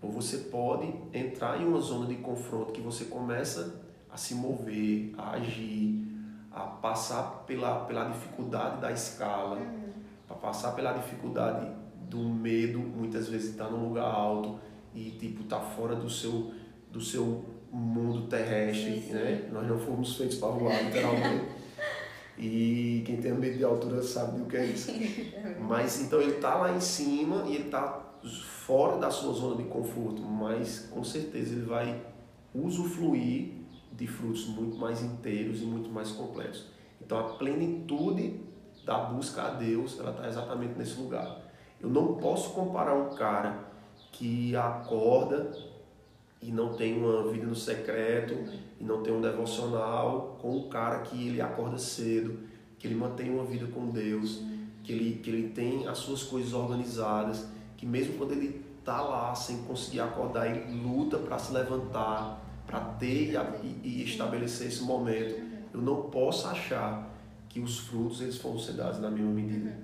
Ou 0.00 0.10
você 0.10 0.38
pode 0.38 0.92
entrar 1.12 1.60
em 1.60 1.66
uma 1.66 1.80
zona 1.80 2.06
de 2.06 2.16
confronto 2.16 2.72
que 2.72 2.80
você 2.80 3.06
começa 3.06 3.82
a 4.10 4.16
se 4.16 4.34
mover, 4.34 5.12
a 5.18 5.32
agir, 5.32 6.06
a 6.52 6.60
passar 6.60 7.44
pela, 7.46 7.84
pela 7.84 8.04
dificuldade 8.04 8.80
da 8.80 8.92
escala, 8.92 9.60
para 10.26 10.36
passar 10.36 10.72
pela 10.72 10.92
dificuldade 10.92 11.68
do 12.08 12.20
medo, 12.20 12.78
muitas 12.78 13.28
vezes 13.28 13.50
estar 13.50 13.68
num 13.68 13.88
lugar 13.88 14.04
alto 14.04 14.58
e 14.94 15.10
tipo 15.10 15.44
tá 15.44 15.60
fora 15.60 15.94
do 15.94 16.08
seu 16.08 16.54
do 16.90 17.00
seu 17.00 17.44
mundo 17.76 18.26
terrestre, 18.28 18.94
Sim, 18.94 19.02
sim. 19.02 19.12
né? 19.12 19.48
Nós 19.52 19.66
não 19.66 19.78
fomos 19.78 20.16
feitos 20.16 20.38
para 20.38 20.48
voar, 20.48 20.82
literalmente. 20.84 21.56
E 22.38 23.02
quem 23.06 23.16
tem 23.16 23.32
medo 23.32 23.56
de 23.56 23.64
altura 23.64 24.02
sabe 24.02 24.38
do 24.38 24.44
que 24.44 24.58
é 24.58 24.66
isso. 24.66 24.92
Mas 25.66 26.02
então 26.02 26.20
ele 26.20 26.34
tá 26.34 26.54
lá 26.56 26.70
em 26.70 26.80
cima 26.80 27.44
e 27.46 27.54
ele 27.54 27.70
tá 27.70 28.06
fora 28.66 28.98
da 28.98 29.10
sua 29.10 29.32
zona 29.32 29.56
de 29.56 29.64
conforto, 29.70 30.20
mas 30.20 30.88
com 30.90 31.04
certeza 31.04 31.54
ele 31.54 31.64
vai 31.64 32.02
usufruir 32.54 33.52
de 33.92 34.06
frutos 34.06 34.48
muito 34.48 34.76
mais 34.76 35.02
inteiros 35.02 35.62
e 35.62 35.64
muito 35.64 35.88
mais 35.88 36.10
completos. 36.10 36.66
Então 37.00 37.18
a 37.18 37.24
plenitude 37.34 38.40
da 38.84 38.98
busca 38.98 39.42
a 39.42 39.50
Deus, 39.50 39.98
ela 39.98 40.10
está 40.10 40.28
exatamente 40.28 40.76
nesse 40.76 41.00
lugar. 41.00 41.40
Eu 41.80 41.88
não 41.88 42.14
posso 42.16 42.50
comparar 42.50 42.94
um 42.94 43.14
cara 43.14 43.64
que 44.12 44.54
acorda 44.56 45.50
e 46.42 46.52
não 46.52 46.74
tem 46.74 46.96
uma 46.98 47.30
vida 47.30 47.46
no 47.46 47.54
secreto 47.54 48.34
e 48.78 48.84
não 48.84 49.02
tem 49.02 49.12
um 49.12 49.20
devocional 49.20 50.38
com 50.40 50.56
um 50.56 50.68
cara 50.68 51.00
que 51.00 51.28
ele 51.28 51.40
acorda 51.40 51.78
cedo, 51.78 52.38
que 52.78 52.86
ele 52.86 52.94
mantém 52.94 53.30
uma 53.30 53.44
vida 53.44 53.66
com 53.66 53.90
Deus, 53.90 54.42
que 54.82 54.92
ele, 54.92 55.18
que 55.22 55.30
ele 55.30 55.48
tem 55.50 55.86
as 55.88 55.98
suas 55.98 56.22
coisas 56.22 56.52
organizadas, 56.52 57.46
que 57.76 57.86
mesmo 57.86 58.14
quando 58.14 58.32
ele 58.32 58.64
tá 58.84 59.00
lá 59.00 59.34
sem 59.34 59.58
conseguir 59.64 60.00
acordar, 60.00 60.46
ele 60.48 60.80
luta 60.80 61.18
para 61.18 61.38
se 61.38 61.52
levantar, 61.52 62.40
para 62.66 62.80
ter 62.80 63.32
e, 63.32 63.66
e- 63.82 64.04
estabelecer 64.04 64.68
esse 64.68 64.82
momento. 64.82 65.34
Eu 65.74 65.80
não 65.80 66.02
posso 66.02 66.46
achar 66.46 67.10
que 67.48 67.60
os 67.60 67.78
frutos 67.78 68.20
eles 68.20 68.36
vão 68.38 68.58
ser 68.58 68.74
dados 68.74 69.00
na 69.00 69.10
mesma 69.10 69.32
medida. 69.32 69.76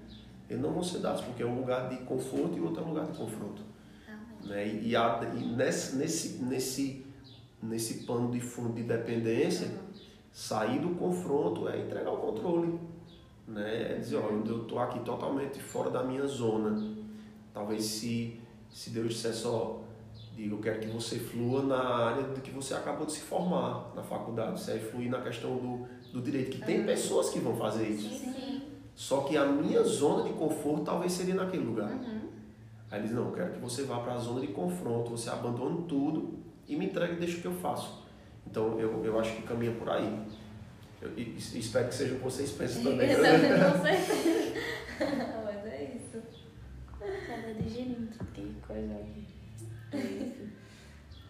Eles 0.48 0.62
não 0.62 0.70
vão 0.70 0.82
ser 0.82 0.98
dados 0.98 1.22
porque 1.22 1.42
é 1.42 1.46
um 1.46 1.58
lugar 1.58 1.88
de 1.88 1.96
conforto 2.04 2.56
e 2.56 2.60
outro 2.60 2.82
é 2.82 2.84
um 2.84 2.88
lugar 2.90 3.06
de 3.06 3.16
confronto. 3.16 3.62
Né? 4.44 4.66
E, 4.66 4.90
e 4.90 4.94
e 4.94 5.44
nesse, 5.56 5.96
nesse, 5.96 6.42
nesse, 6.42 7.06
nesse 7.62 8.04
pano 8.04 8.30
de 8.30 8.40
fundo 8.40 8.74
de 8.74 8.82
dependência, 8.82 9.70
sair 10.32 10.78
do 10.78 10.90
confronto 10.90 11.68
é 11.68 11.80
entregar 11.80 12.12
o 12.12 12.16
controle. 12.16 12.78
Né? 13.46 13.92
É 13.92 13.98
dizer, 13.98 14.16
olha, 14.16 14.42
eu 14.46 14.62
estou 14.62 14.78
aqui 14.78 15.00
totalmente 15.00 15.60
fora 15.60 15.90
da 15.90 16.02
minha 16.02 16.26
zona. 16.26 16.96
Talvez 17.52 17.84
se, 17.84 18.40
se 18.70 18.90
Deus 18.90 19.14
dissesse, 19.14 19.46
ó, 19.46 19.80
diga, 20.34 20.54
eu 20.54 20.60
quero 20.60 20.80
que 20.80 20.86
você 20.86 21.18
flua 21.18 21.62
na 21.62 21.82
área 21.82 22.22
de 22.34 22.40
que 22.40 22.50
você 22.50 22.74
acabou 22.74 23.06
de 23.06 23.12
se 23.12 23.20
formar 23.20 23.92
na 23.94 24.02
faculdade. 24.02 24.60
Você 24.60 24.72
vai 24.72 24.80
fluir 24.80 25.10
na 25.10 25.20
questão 25.20 25.56
do, 25.56 25.86
do 26.12 26.22
direito, 26.22 26.52
que 26.52 26.64
tem 26.64 26.84
pessoas 26.84 27.30
que 27.30 27.38
vão 27.38 27.56
fazer 27.56 27.88
isso. 27.88 28.08
Sim. 28.08 28.62
Só 28.94 29.22
que 29.22 29.36
a 29.36 29.44
minha 29.46 29.82
zona 29.82 30.24
de 30.24 30.34
conforto 30.34 30.84
talvez 30.84 31.12
seria 31.12 31.34
naquele 31.34 31.64
lugar. 31.64 31.90
Uhum. 31.90 32.21
Aí 32.92 32.98
ele 32.98 33.08
diz, 33.08 33.16
não, 33.16 33.28
eu 33.28 33.32
quero 33.32 33.52
que 33.54 33.58
você 33.58 33.84
vá 33.84 34.00
para 34.00 34.12
a 34.12 34.18
zona 34.18 34.42
de 34.42 34.48
confronto, 34.48 35.10
você 35.12 35.30
abandone 35.30 35.86
tudo 35.88 36.38
e 36.68 36.76
me 36.76 36.84
entregue 36.86 37.14
e 37.14 37.16
deixe 37.16 37.38
o 37.38 37.40
que 37.40 37.46
eu 37.46 37.54
faço. 37.54 38.06
Então 38.46 38.78
eu, 38.78 39.02
eu 39.04 39.18
acho 39.18 39.34
que 39.34 39.42
caminha 39.42 39.72
por 39.72 39.88
aí. 39.88 40.20
Eu, 41.00 41.10
e- 41.16 41.34
e 41.54 41.58
espero 41.58 41.88
que 41.88 41.94
seja 41.94 42.12
o 42.14 42.18
que 42.18 42.24
vocês 42.24 42.50
pensam 42.52 42.82
também. 42.92 43.08
Com 43.08 43.22
certeza. 43.82 44.52
Mas 45.44 45.66
é 45.72 45.94
isso. 45.96 46.22
Cada 47.26 47.54
digerindo, 47.54 48.08
que 48.34 48.54
coisa 48.66 48.94
aí. 48.94 49.26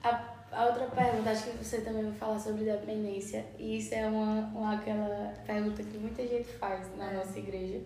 A, 0.03 0.35
a 0.51 0.67
outra 0.67 0.87
pergunta, 0.87 1.31
acho 1.31 1.45
que 1.51 1.65
você 1.65 1.81
também 1.83 2.03
vai 2.05 2.13
falar 2.15 2.39
sobre 2.39 2.65
dependência. 2.65 3.45
E 3.59 3.79
isso 3.79 3.95
é 3.95 4.07
uma, 4.07 4.41
uma 4.49 4.75
aquela 4.75 5.33
pergunta 5.47 5.83
que 5.83 5.97
muita 5.97 6.27
gente 6.27 6.49
faz 6.49 6.89
na 6.99 7.13
nossa 7.13 7.39
igreja. 7.39 7.81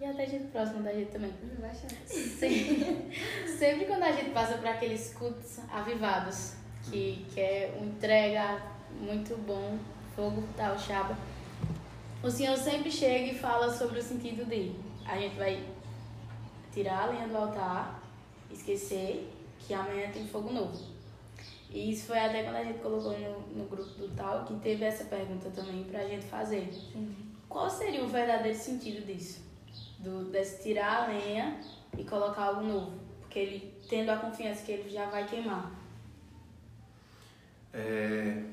E 0.00 0.04
até 0.04 0.26
gente 0.26 0.48
próxima 0.48 0.82
da 0.82 0.92
gente 0.92 1.10
também. 1.10 1.32
Bastante. 1.60 1.94
Sempre, 2.06 3.12
sempre 3.58 3.84
quando 3.86 4.02
a 4.02 4.12
gente 4.12 4.30
passa 4.30 4.58
por 4.58 4.66
aqueles 4.66 5.14
cultos 5.14 5.58
avivados, 5.70 6.54
que, 6.90 7.24
que 7.32 7.40
é 7.40 7.74
uma 7.76 7.86
entrega 7.86 8.62
muito 9.00 9.36
bom, 9.46 9.78
fogo 10.14 10.42
tal, 10.56 10.78
chaba, 10.78 11.16
o 12.22 12.30
Senhor 12.30 12.56
sempre 12.56 12.90
chega 12.90 13.32
e 13.32 13.38
fala 13.38 13.70
sobre 13.70 13.98
o 13.98 14.02
sentido 14.02 14.44
de 14.48 14.74
a 15.04 15.18
gente 15.18 15.36
vai 15.36 15.62
tirar 16.72 17.04
a 17.04 17.12
linha 17.12 17.28
do 17.28 17.36
altar, 17.36 18.02
esquecer 18.50 19.30
que 19.58 19.74
amanhã 19.74 20.10
tem 20.10 20.26
fogo 20.26 20.50
novo. 20.50 20.94
E 21.70 21.90
isso 21.90 22.06
foi 22.06 22.18
até 22.18 22.42
quando 22.42 22.56
a 22.56 22.64
gente 22.64 22.78
colocou 22.78 23.18
no, 23.18 23.40
no 23.48 23.64
grupo 23.64 23.90
do 23.98 24.08
tal, 24.14 24.44
que 24.44 24.54
teve 24.60 24.84
essa 24.84 25.04
pergunta 25.04 25.50
também 25.50 25.84
pra 25.84 26.06
gente 26.06 26.24
fazer. 26.24 26.72
Qual 27.48 27.68
seria 27.68 28.02
o 28.02 28.08
verdadeiro 28.08 28.56
sentido 28.56 29.04
disso? 29.04 29.43
Do, 30.04 30.30
desse 30.30 30.62
tirar 30.62 31.04
a 31.04 31.06
lenha 31.06 31.58
e 31.96 32.04
colocar 32.04 32.44
algo 32.44 32.62
novo. 32.62 32.98
Porque 33.20 33.38
ele, 33.38 33.74
tendo 33.88 34.10
a 34.10 34.16
confiança 34.18 34.62
que 34.64 34.72
ele 34.72 34.90
já 34.90 35.06
vai 35.06 35.26
queimar. 35.26 35.72
É, 37.72 38.44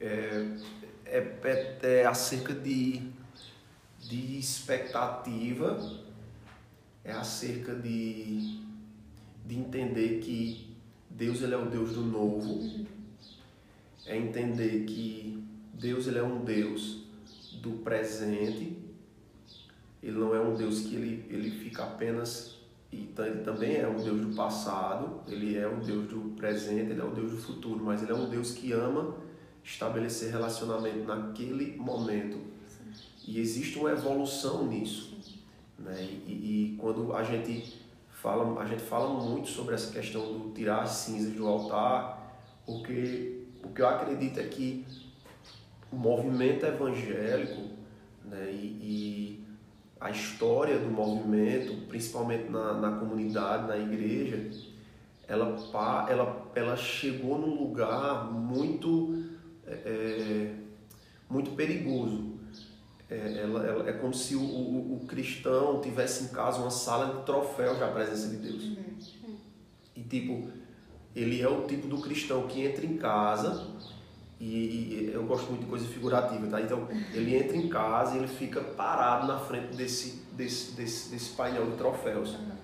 é, 0.00 0.46
é, 1.06 1.18
é, 1.42 2.00
é 2.00 2.06
acerca 2.06 2.52
de, 2.52 3.02
de 3.98 4.38
expectativa, 4.38 6.04
é 7.02 7.12
acerca 7.12 7.74
de, 7.74 8.60
de 9.44 9.54
entender 9.56 10.20
que 10.20 10.76
Deus 11.08 11.40
ele 11.42 11.54
é 11.54 11.56
o 11.56 11.66
Deus 11.66 11.94
do 11.94 12.02
novo, 12.02 12.86
é 14.04 14.16
entender 14.16 14.84
que 14.84 15.42
Deus 15.72 16.06
ele 16.06 16.18
é 16.18 16.22
um 16.22 16.44
Deus 16.44 17.04
do 17.62 17.70
presente, 17.82 18.76
ele 20.06 20.18
não 20.18 20.32
é 20.32 20.40
um 20.40 20.54
Deus 20.54 20.82
que 20.82 20.94
ele, 20.94 21.24
ele 21.28 21.50
fica 21.50 21.82
apenas 21.82 22.54
e 22.92 22.98
ta- 23.08 23.26
ele 23.26 23.40
também 23.40 23.74
é 23.76 23.88
um 23.88 23.96
Deus 23.96 24.20
do 24.20 24.36
passado, 24.36 25.20
ele 25.26 25.58
é 25.58 25.66
um 25.66 25.80
Deus 25.80 26.06
do 26.06 26.32
presente, 26.36 26.92
ele 26.92 27.00
é 27.00 27.04
um 27.04 27.12
Deus 27.12 27.32
do 27.32 27.38
futuro, 27.38 27.84
mas 27.84 28.02
ele 28.04 28.12
é 28.12 28.14
um 28.14 28.28
Deus 28.28 28.52
que 28.52 28.70
ama 28.70 29.16
estabelecer 29.64 30.30
relacionamento 30.30 31.04
naquele 31.04 31.76
momento. 31.76 32.38
E 33.26 33.40
existe 33.40 33.80
uma 33.80 33.90
evolução 33.90 34.64
nisso. 34.68 35.18
Né? 35.76 36.00
E, 36.24 36.30
e, 36.30 36.76
quando 36.78 37.12
a 37.12 37.24
gente 37.24 37.80
fala, 38.08 38.60
a 38.60 38.64
gente 38.64 38.82
fala 38.82 39.20
muito 39.20 39.48
sobre 39.48 39.74
essa 39.74 39.92
questão 39.92 40.22
do 40.22 40.54
tirar 40.54 40.82
as 40.82 40.90
cinzas 40.90 41.32
do 41.32 41.48
altar, 41.48 42.40
porque 42.64 43.42
o 43.64 43.70
que 43.70 43.82
eu 43.82 43.88
acredito 43.88 44.38
é 44.38 44.44
que 44.44 44.86
o 45.90 45.96
movimento 45.96 46.64
evangélico 46.64 47.62
né, 48.24 48.48
e, 48.52 48.66
e 48.66 49.45
a 50.00 50.10
história 50.10 50.78
do 50.78 50.90
movimento, 50.90 51.86
principalmente 51.88 52.50
na, 52.50 52.74
na 52.74 52.98
comunidade, 52.98 53.66
na 53.66 53.78
igreja, 53.78 54.50
ela, 55.26 55.56
ela, 56.08 56.50
ela 56.54 56.76
chegou 56.76 57.38
num 57.38 57.62
lugar 57.62 58.30
muito, 58.30 59.24
é, 59.66 59.72
é, 59.72 60.54
muito 61.28 61.52
perigoso. 61.52 62.36
É, 63.08 63.40
ela, 63.42 63.64
ela, 63.64 63.88
é 63.88 63.92
como 63.92 64.12
se 64.12 64.34
o, 64.34 64.40
o, 64.40 64.96
o, 64.96 65.06
cristão 65.06 65.80
tivesse 65.80 66.24
em 66.24 66.28
casa 66.28 66.58
uma 66.58 66.70
sala 66.70 67.14
de 67.14 67.24
troféus 67.24 67.78
da 67.78 67.88
presença 67.88 68.28
de 68.28 68.36
Deus. 68.36 68.64
Uhum. 68.64 69.36
E 69.94 70.02
tipo, 70.02 70.50
ele 71.14 71.40
é 71.40 71.48
o 71.48 71.66
tipo 71.66 71.86
do 71.86 72.00
cristão 72.00 72.46
que 72.48 72.62
entra 72.62 72.84
em 72.84 72.96
casa 72.96 73.76
e, 74.38 74.44
e, 74.44 75.10
eu 75.14 75.24
gosto 75.24 75.48
muito 75.48 75.62
de 75.62 75.66
coisa 75.66 75.86
figurativa, 75.86 76.46
tá? 76.46 76.60
Então 76.60 76.86
ele 77.14 77.36
entra 77.36 77.56
em 77.56 77.68
casa 77.68 78.14
e 78.14 78.18
ele 78.18 78.28
fica 78.28 78.60
parado 78.60 79.26
na 79.26 79.38
frente 79.38 79.74
desse, 79.74 80.24
desse, 80.32 80.72
desse, 80.72 81.10
desse 81.10 81.30
painel 81.30 81.70
de 81.70 81.76
troféus. 81.76 82.34
Uhum. 82.34 82.56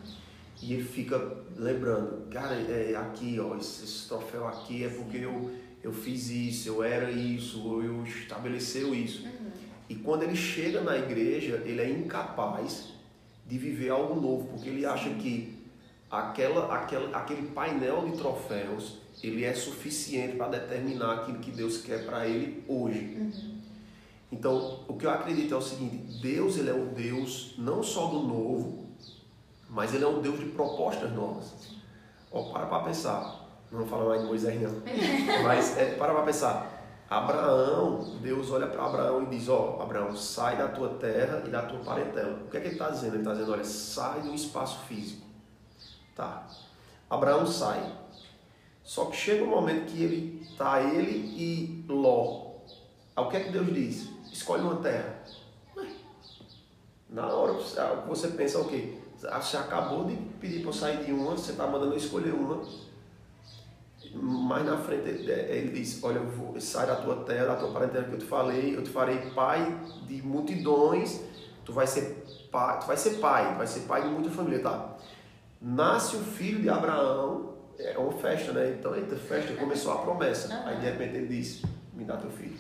E 0.61 0.75
ele 0.75 0.85
fica 0.85 1.19
lembrando, 1.57 2.29
cara, 2.31 2.55
é 2.55 2.95
aqui, 2.95 3.41
ó, 3.41 3.57
esse, 3.57 3.85
esse, 3.85 4.07
troféu 4.07 4.47
aqui 4.47 4.85
é 4.85 4.89
porque 4.89 5.17
eu, 5.19 5.51
eu 5.83 5.93
fiz 5.93 6.29
isso, 6.29 6.69
eu 6.69 6.85
era 6.85 7.11
isso, 7.11 7.83
eu 7.83 8.05
estabeleceu 8.05 8.95
isso. 8.95 9.25
Uhum. 9.25 9.51
E 9.89 9.95
quando 9.97 10.23
ele 10.25 10.37
chega 10.37 10.83
na 10.83 10.97
igreja, 10.97 11.63
ele 11.65 11.81
é 11.81 11.91
incapaz 11.91 12.93
de 13.47 13.59
viver 13.59 13.91
algo 13.91 14.21
novo, 14.21 14.49
porque 14.49 14.69
ele 14.69 14.87
acha 14.87 15.11
que 15.15 15.59
aquela, 16.11 16.73
aquela, 16.75 17.17
aquele 17.17 17.49
painel 17.49 18.05
de 18.09 18.17
troféus 18.17 19.02
ele 19.23 19.45
é 19.45 19.55
suficiente 19.55 20.37
para 20.37 20.49
determinar 20.49 21.15
aquilo 21.15 21.39
que 21.39 21.51
Deus 21.51 21.79
quer 21.79 22.07
para 22.07 22.27
ele 22.27 22.65
hoje. 22.69 23.17
Uhum. 23.19 23.53
Então, 24.31 24.81
o 24.89 24.97
que 24.97 25.05
eu 25.05 25.11
acredito 25.11 25.53
é 25.53 25.57
o 25.57 25.63
seguinte: 25.63 26.21
Deus 26.21 26.57
ele 26.57 26.71
é 26.71 26.73
o 26.73 26.87
Deus 26.87 27.55
não 27.59 27.83
só 27.83 28.07
do 28.07 28.21
novo, 28.21 28.87
mas 29.69 29.95
ele 29.95 30.05
é 30.05 30.09
um 30.09 30.21
Deus 30.21 30.39
de 30.39 30.47
propostas 30.47 31.13
novas. 31.13 31.53
Ó, 32.31 32.51
para 32.53 32.67
para 32.67 32.85
pensar. 32.85 33.41
Não 33.71 33.81
vou 33.81 33.89
falar 33.89 34.05
mais 34.05 34.23
de 34.23 34.27
Moisés 34.27 34.61
não. 34.61 34.83
mas 35.45 35.77
é, 35.77 35.95
para 35.95 36.15
para 36.15 36.23
pensar. 36.23 36.83
Abraão, 37.09 38.17
Deus 38.23 38.51
olha 38.51 38.67
para 38.67 38.87
Abraão 38.87 39.23
e 39.25 39.27
diz: 39.27 39.49
Ó, 39.49 39.79
Abraão, 39.83 40.17
sai 40.17 40.57
da 40.57 40.69
tua 40.69 40.89
terra 40.95 41.43
e 41.47 41.51
da 41.51 41.63
tua 41.63 41.81
parentela. 41.81 42.41
O 42.47 42.51
que 42.51 42.57
é 42.57 42.61
que 42.61 42.67
ele 42.69 42.75
está 42.75 42.89
dizendo? 42.89 43.15
Ele 43.15 43.19
está 43.19 43.33
dizendo: 43.33 43.53
Olha, 43.53 43.65
sai 43.65 44.23
do 44.23 44.35
espaço 44.35 44.81
físico. 44.87 45.27
Tá. 46.15 46.47
Abraão 47.11 47.47
sai. 47.47 48.02
Só 48.85 49.07
que 49.07 49.17
chega 49.17 49.45
um 49.45 49.49
momento 49.49 49.87
que 49.87 50.03
ele 50.03 50.47
tá 50.59 50.83
ele 50.83 51.13
e 51.37 51.85
Ló. 51.89 52.53
O 53.17 53.29
que 53.29 53.37
é 53.37 53.41
que 53.41 53.51
Deus 53.51 53.73
diz? 53.73 54.09
Escolhe 54.33 54.63
uma 54.63 54.77
terra. 54.77 55.23
Na 57.09 57.27
hora 57.27 57.53
você 58.07 58.29
pensa 58.29 58.59
o 58.59 58.69
quê? 58.69 58.95
Você 59.19 59.57
acabou 59.57 60.05
de 60.07 60.17
pedir 60.41 60.61
para 60.61 60.71
eu 60.71 60.73
sair 60.73 61.05
de 61.05 61.13
uma, 61.13 61.33
você 61.33 61.53
está 61.53 61.67
mandando 61.67 61.93
eu 61.93 61.99
escolher 61.99 62.33
uma. 62.33 62.63
Mais 64.15 64.65
na 64.65 64.79
frente 64.79 65.09
ele 65.09 65.71
diz, 65.71 66.03
olha, 66.03 66.19
eu 66.19 66.29
vou, 66.31 66.59
sai 66.61 66.87
da 66.87 66.97
tua 66.97 67.17
terra, 67.25 67.47
da 67.47 67.57
tua 67.57 67.71
parentela 67.71 68.05
que 68.05 68.15
eu 68.15 68.19
te 68.19 68.25
falei, 68.25 68.77
eu 68.77 68.83
te 68.83 68.91
farei 68.91 69.31
pai 69.31 69.79
de 70.07 70.23
multidões, 70.23 71.21
tu 71.65 71.73
vai 71.73 71.87
ser 71.87 72.25
pai, 72.51 72.81
tu 72.81 72.87
vai 72.87 72.97
ser 72.97 73.19
pai, 73.19 73.55
vai 73.57 73.67
ser 73.67 73.81
pai 73.81 74.03
de 74.03 74.09
muita 74.09 74.31
família, 74.31 74.61
tá? 74.61 74.97
Nasce 75.61 76.17
o 76.17 76.21
filho 76.21 76.61
de 76.61 76.69
Abraão, 76.69 77.52
é 77.79 77.99
uma 77.99 78.13
festa, 78.13 78.53
né? 78.53 78.77
Então, 78.79 78.95
eita, 78.95 79.17
festa, 79.17 79.55
começou 79.55 79.93
a 79.93 79.99
promessa. 79.99 80.63
Aí 80.67 80.77
de 80.77 80.87
repente 80.87 81.17
ele 81.17 81.29
disse, 81.29 81.65
me 81.93 82.05
dá 82.05 82.17
teu 82.17 82.31
filho. 82.31 82.57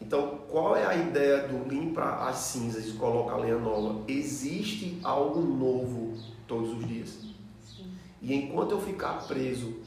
Então, 0.00 0.38
qual 0.48 0.76
é 0.76 0.86
a 0.86 0.94
ideia 0.94 1.48
do 1.48 1.68
limpa 1.68 2.28
as 2.28 2.36
cinzas 2.36 2.86
e 2.86 2.92
coloca 2.92 3.34
a 3.34 3.36
lenha 3.36 3.58
nova? 3.58 4.04
Existe 4.08 4.98
algo 5.02 5.40
novo 5.40 6.16
todos 6.46 6.72
os 6.72 6.86
dias. 6.86 7.18
E 8.22 8.34
enquanto 8.34 8.72
eu 8.72 8.80
ficar 8.80 9.26
preso 9.26 9.80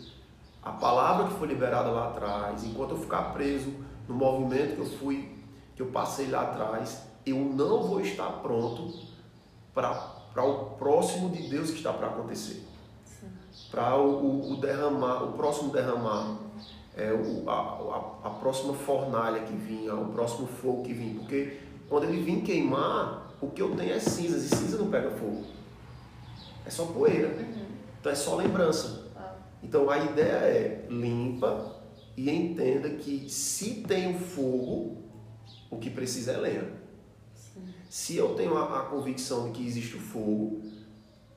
à 0.62 0.72
palavra 0.72 1.28
que 1.28 1.34
foi 1.34 1.48
liberada 1.48 1.90
lá 1.90 2.10
atrás, 2.10 2.64
enquanto 2.64 2.92
eu 2.92 2.98
ficar 2.98 3.34
preso 3.34 3.74
no 4.08 4.14
movimento 4.14 4.76
que 4.76 4.82
eu 4.82 4.86
fui, 5.00 5.32
que 5.76 5.82
eu 5.82 5.88
passei 5.88 6.28
lá 6.28 6.44
atrás, 6.44 7.02
eu 7.26 7.38
não 7.38 7.84
vou 7.84 8.02
estar 8.02 8.30
pronto 8.42 8.94
para 9.74 10.44
o 10.44 10.72
próximo 10.78 11.30
de 11.30 11.50
Deus 11.50 11.72
que 11.72 11.78
está 11.78 11.94
para 11.94 12.08
acontecer 12.08 12.72
para 13.72 13.98
o, 13.98 14.52
o, 14.52 14.58
derramar, 14.58 15.24
o 15.24 15.32
próximo 15.32 15.72
derramar, 15.72 16.38
é, 16.96 17.14
o, 17.14 17.50
a, 17.50 17.54
a, 17.54 18.28
a, 18.28 18.30
próxima 18.32 18.74
fornalha 18.74 19.44
que 19.44 19.56
vinha, 19.56 19.96
o 19.96 20.12
próximo 20.12 20.46
fogo 20.46 20.84
que 20.84 20.94
vinha. 20.94 21.16
Porque 21.16 21.58
quando 21.88 22.04
ele 22.04 22.22
vir 22.22 22.42
queimar, 22.42 23.34
o 23.40 23.48
que 23.48 23.62
eu 23.62 23.74
tenho 23.74 23.94
é 23.94 24.00
cinzas, 24.00 24.44
e 24.44 24.56
cinza 24.56 24.78
não 24.78 24.92
pega 24.92 25.10
fogo. 25.12 25.46
É 26.66 26.70
só 26.70 26.86
poeira. 26.86 27.30
Uhum. 27.30 27.66
Então 28.00 28.12
é 28.12 28.16
só 28.16 28.36
lembrança. 28.36 29.10
Então 29.64 29.90
a 29.90 29.98
ideia 30.00 30.34
é 30.34 30.86
limpa 30.90 31.82
e 32.18 32.30
entenda 32.30 32.90
que 32.90 33.30
se 33.30 33.84
tem 33.88 34.16
o 34.16 34.20
fogo, 34.20 34.98
o 35.70 35.78
que 35.78 35.90
precisa 35.90 36.34
é 36.34 36.38
lenha. 36.38 36.68
Sim. 37.34 37.62
Se 37.90 38.18
eu 38.18 38.36
tenho 38.36 38.58
a, 38.58 38.82
a 38.82 38.84
convicção 38.84 39.46
de 39.46 39.52
que 39.52 39.66
existe 39.66 39.96
o 39.96 40.00
fogo, 40.00 40.62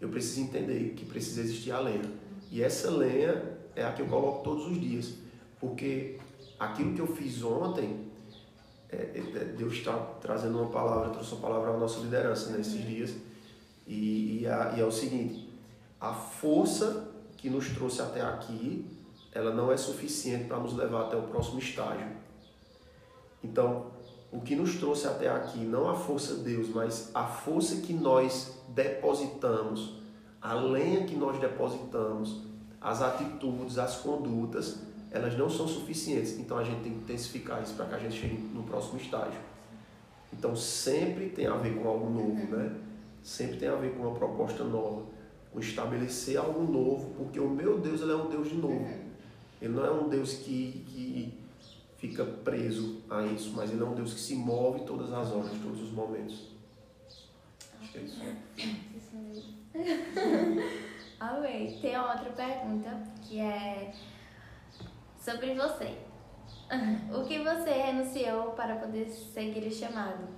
eu 0.01 0.09
preciso 0.09 0.41
entender 0.41 0.95
que 0.95 1.05
precisa 1.05 1.41
existir 1.43 1.70
a 1.70 1.80
lenha. 1.80 2.24
E 2.55 2.62
essa 2.62 2.88
lenha 2.88 3.42
é 3.74 3.82
a 3.82 3.92
que 3.92 4.00
eu 4.00 4.07
coloco 4.07 4.44
todos 4.44 4.68
os 4.68 4.80
dias, 4.80 5.14
porque 5.59 6.20
aquilo 6.57 6.94
que 6.94 7.00
eu 7.00 7.07
fiz 7.09 7.42
ontem, 7.42 8.12
é, 8.88 8.96
é, 8.96 9.44
Deus 9.59 9.72
está 9.72 9.98
trazendo 10.20 10.61
uma 10.61 10.70
palavra, 10.70 11.11
trouxe 11.11 11.32
uma 11.32 11.40
palavra 11.40 11.72
à 11.72 11.76
nossa 11.76 11.98
liderança 11.98 12.57
nesses 12.57 12.74
né, 12.74 12.86
dias, 12.86 13.16
e, 13.88 14.42
e, 14.42 14.46
a, 14.46 14.74
e 14.76 14.80
é 14.80 14.84
o 14.84 14.92
seguinte: 14.92 15.52
a 16.00 16.14
força 16.14 17.12
que 17.36 17.50
nos 17.50 17.70
trouxe 17.70 18.00
até 18.00 18.20
aqui, 18.20 18.86
ela 19.32 19.52
não 19.52 19.72
é 19.72 19.76
suficiente 19.76 20.44
para 20.44 20.61
nos 20.61 20.74
levar 20.74 21.07
até 21.07 21.16
o 21.16 21.22
próximo 21.22 21.59
estágio. 21.59 22.07
Então, 23.42 23.90
o 24.30 24.40
que 24.40 24.55
nos 24.55 24.76
trouxe 24.76 25.09
até 25.09 25.28
aqui, 25.28 25.59
não 25.59 25.90
a 25.90 25.96
força 25.96 26.36
de 26.36 26.55
Deus, 26.55 26.68
mas 26.68 27.11
a 27.12 27.26
força 27.26 27.80
que 27.80 27.92
nós 27.92 28.57
depositamos 28.68 30.05
a 30.44 30.52
lenha 30.52 31.07
que 31.07 31.16
nós 31.16 31.40
depositamos, 31.40 32.42
as 32.85 33.01
atitudes, 33.01 33.78
as 33.78 33.97
condutas, 33.97 34.78
elas 35.11 35.37
não 35.39 35.49
são 35.49 35.66
suficientes. 35.66 36.39
Então 36.39 36.59
a 36.59 36.62
gente 36.64 36.82
tem 36.82 36.93
que 36.93 36.99
intensificar 36.99 37.62
isso 37.62 37.72
para 37.74 37.87
que 37.87 37.95
a 37.95 37.99
gente 37.99 38.20
chegue 38.20 38.37
no 38.37 38.62
próximo 38.62 39.01
estágio. 39.01 39.41
Então 40.30 40.55
sempre 40.55 41.30
tem 41.30 41.47
a 41.47 41.55
ver 41.55 41.76
com 41.76 41.89
algo 41.89 42.11
novo, 42.11 42.55
né? 42.55 42.76
Sempre 43.22 43.57
tem 43.57 43.68
a 43.68 43.74
ver 43.76 43.95
com 43.95 44.03
uma 44.03 44.14
proposta 44.14 44.62
nova, 44.64 45.07
com 45.51 45.61
estabelecer 45.61 46.37
algo 46.37 46.70
novo, 46.70 47.14
porque 47.16 47.41
o 47.41 47.49
meu 47.49 47.78
Deus 47.78 48.03
ele 48.03 48.12
é 48.12 48.16
um 48.16 48.28
Deus 48.28 48.51
de 48.51 48.57
novo. 48.57 48.87
Ele 49.62 49.72
não 49.72 49.87
é 49.87 49.91
um 49.91 50.07
Deus 50.11 50.35
que, 50.35 50.85
que 50.89 51.32
fica 51.97 52.22
preso 52.22 53.01
a 53.09 53.24
isso, 53.24 53.55
mas 53.57 53.70
ele 53.70 53.80
é 53.80 53.87
um 53.87 53.95
Deus 53.95 54.12
que 54.12 54.20
se 54.20 54.35
move 54.35 54.80
todas 54.80 55.11
as 55.11 55.32
horas, 55.32 55.53
todos 55.62 55.80
os 55.80 55.91
momentos. 55.91 56.49
Acho 57.80 57.93
que 57.93 57.99
é 57.99 58.03
isso. 58.03 58.20
Amei. 61.25 61.79
Tem 61.81 61.99
outra 61.99 62.31
pergunta 62.33 63.03
que 63.22 63.41
é 63.41 63.95
sobre 65.18 65.55
você. 65.55 65.97
O 67.14 67.25
que 67.27 67.39
você 67.39 67.70
renunciou 67.70 68.53
para 68.53 68.77
poder 68.77 69.09
seguir 69.09 69.66
o 69.66 69.72
chamado? 69.72 70.29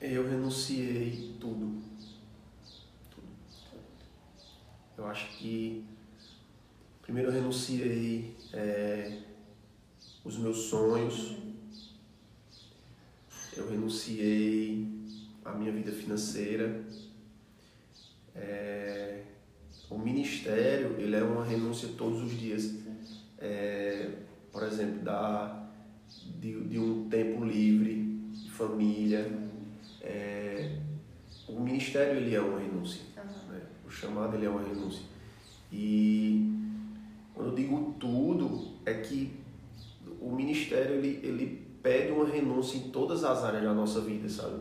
Eu 0.00 0.28
renunciei 0.28 1.34
tudo. 1.40 1.82
tudo. 3.10 3.26
Eu 4.96 5.06
acho 5.06 5.36
que 5.36 5.84
primeiro 7.02 7.30
eu 7.30 7.34
renunciei 7.34 8.36
é, 8.52 9.18
os 10.24 10.38
meus 10.38 10.58
sonhos. 10.58 11.36
Eu 13.56 13.68
renunciei 13.68 14.86
a 15.44 15.52
minha 15.52 15.72
vida 15.72 15.90
financeira 15.90 16.84
é, 18.40 19.22
o 19.90 19.98
ministério 19.98 20.96
ele 20.98 21.16
é 21.16 21.22
uma 21.22 21.44
renúncia 21.44 21.88
todos 21.96 22.22
os 22.22 22.38
dias. 22.38 22.76
É, 23.38 24.10
por 24.52 24.62
exemplo, 24.62 25.02
da, 25.04 25.68
de, 26.40 26.60
de, 26.64 26.78
um 26.78 27.08
tempo 27.08 27.44
livre, 27.44 28.30
de 28.32 28.50
família. 28.50 29.30
É, 30.00 30.76
o 31.48 31.60
ministério 31.60 32.16
ele 32.16 32.34
é 32.34 32.40
uma 32.40 32.58
renúncia. 32.58 33.02
Né? 33.16 33.62
O 33.86 33.90
chamado 33.90 34.36
ele 34.36 34.46
é 34.46 34.50
uma 34.50 34.62
renúncia. 34.62 35.02
E 35.72 36.52
quando 37.34 37.50
eu 37.50 37.54
digo 37.54 37.94
tudo, 37.98 38.72
é 38.84 38.94
que 38.94 39.32
o 40.20 40.34
ministério 40.34 40.96
ele, 40.96 41.20
ele 41.22 41.66
pede 41.82 42.12
uma 42.12 42.26
renúncia 42.26 42.78
em 42.78 42.90
todas 42.90 43.24
as 43.24 43.44
áreas 43.44 43.62
da 43.62 43.72
nossa 43.72 44.00
vida, 44.00 44.28
sabe? 44.28 44.60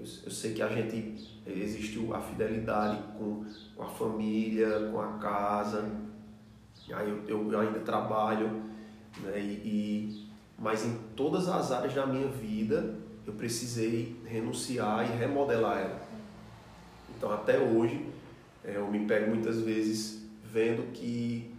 Eu, 0.00 0.06
eu 0.24 0.30
sei 0.30 0.54
que 0.54 0.62
a 0.62 0.68
gente 0.68 1.38
existe 1.46 1.98
a 2.12 2.20
fidelidade 2.20 3.02
com, 3.18 3.44
com 3.76 3.82
a 3.82 3.88
família, 3.88 4.88
com 4.90 4.98
a 4.98 5.18
casa. 5.18 5.90
Aí 6.92 7.08
eu, 7.28 7.52
eu, 7.52 7.60
ainda 7.60 7.80
trabalho, 7.80 8.48
né? 9.22 9.38
E, 9.38 9.52
e, 9.62 10.28
mas 10.58 10.84
em 10.84 10.96
todas 11.14 11.48
as 11.48 11.70
áreas 11.70 11.94
da 11.94 12.06
minha 12.06 12.28
vida 12.28 12.94
eu 13.26 13.34
precisei 13.34 14.16
renunciar 14.24 15.04
e 15.04 15.18
remodelar 15.18 15.78
ela. 15.78 16.00
Então 17.16 17.30
até 17.30 17.58
hoje 17.58 18.06
é, 18.64 18.76
eu 18.76 18.90
me 18.90 19.06
pego 19.06 19.28
muitas 19.28 19.60
vezes 19.60 20.24
vendo 20.42 20.90
que 20.92 21.54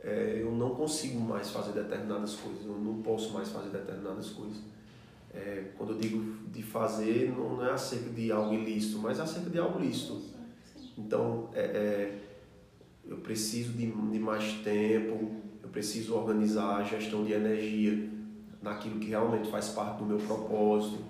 é, 0.00 0.40
eu 0.42 0.50
não 0.50 0.74
consigo 0.74 1.20
mais 1.20 1.50
fazer 1.50 1.72
determinadas 1.72 2.34
coisas, 2.34 2.66
eu 2.66 2.78
não 2.78 3.00
posso 3.00 3.32
mais 3.32 3.48
fazer 3.48 3.70
determinadas 3.70 4.30
coisas. 4.30 4.58
É, 5.36 5.64
quando 5.76 5.92
eu 5.92 5.98
digo 5.98 6.48
de 6.48 6.62
fazer, 6.62 7.30
não, 7.36 7.56
não, 7.56 7.66
é 7.66 7.72
acerca 7.72 8.08
de 8.08 8.32
algo 8.32 8.54
ilícito, 8.54 8.98
mas 8.98 9.18
é 9.18 9.22
acerca 9.22 9.50
de 9.50 9.58
algo 9.58 9.78
lícito. 9.78 10.18
Então, 10.96 11.50
é, 11.52 11.60
é, 11.60 12.18
eu 13.06 13.18
preciso 13.18 13.72
de, 13.72 13.86
de 13.86 14.18
mais 14.18 14.54
tempo, 14.64 15.36
eu 15.62 15.68
preciso 15.68 16.14
organizar 16.14 16.76
a 16.76 16.82
gestão 16.82 17.22
de 17.22 17.32
energia 17.32 18.08
naquilo 18.62 18.98
que 18.98 19.08
realmente 19.08 19.50
faz 19.50 19.68
parte 19.68 19.98
do 19.98 20.06
meu 20.06 20.18
propósito. 20.18 21.04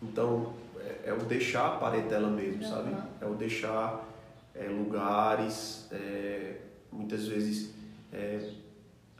Então, 0.00 0.54
é, 0.78 1.10
é 1.10 1.12
o 1.12 1.24
deixar 1.24 1.66
a 1.66 1.70
parentela 1.78 2.30
mesmo, 2.30 2.62
uhum. 2.62 2.70
sabe? 2.70 2.96
É 3.20 3.26
o 3.26 3.34
deixar 3.34 4.06
é, 4.54 4.68
lugares, 4.68 5.88
é, 5.90 6.60
muitas 6.92 7.26
vezes 7.26 7.74
é, 8.12 8.52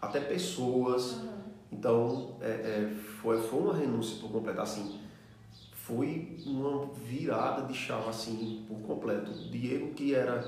até 0.00 0.20
pessoas. 0.20 1.14
Uhum. 1.14 1.35
Então, 1.78 2.36
é, 2.40 2.48
é, 2.48 2.94
foi, 3.20 3.40
foi 3.42 3.60
uma 3.60 3.74
renúncia 3.74 4.18
por 4.20 4.30
completo. 4.30 4.60
Assim, 4.60 4.98
foi 5.72 6.36
uma 6.46 6.86
virada 6.86 7.66
de 7.66 7.74
chave 7.74 8.08
assim, 8.08 8.64
por 8.66 8.78
completo. 8.80 9.30
O 9.30 9.50
Diego 9.50 9.92
que 9.92 10.14
era 10.14 10.42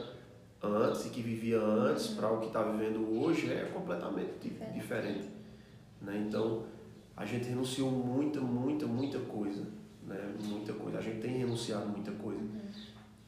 antes 0.62 1.06
e 1.06 1.10
que 1.10 1.20
vivia 1.20 1.60
antes 1.60 2.10
uhum. 2.10 2.16
para 2.16 2.32
o 2.32 2.40
que 2.40 2.46
está 2.46 2.62
vivendo 2.62 3.20
hoje 3.20 3.52
é 3.52 3.70
completamente 3.72 4.48
diferente. 4.74 5.28
Né? 6.00 6.24
Então, 6.26 6.64
a 7.16 7.24
gente 7.24 7.48
renunciou 7.48 7.90
muita, 7.90 8.40
muita, 8.40 8.86
muita 8.86 9.18
coisa. 9.18 9.66
Né? 10.06 10.34
Muita 10.44 10.72
coisa. 10.72 10.98
A 10.98 11.02
gente 11.02 11.20
tem 11.20 11.36
renunciado 11.36 11.86
muita 11.86 12.10
coisa. 12.12 12.40
Uhum. 12.40 12.60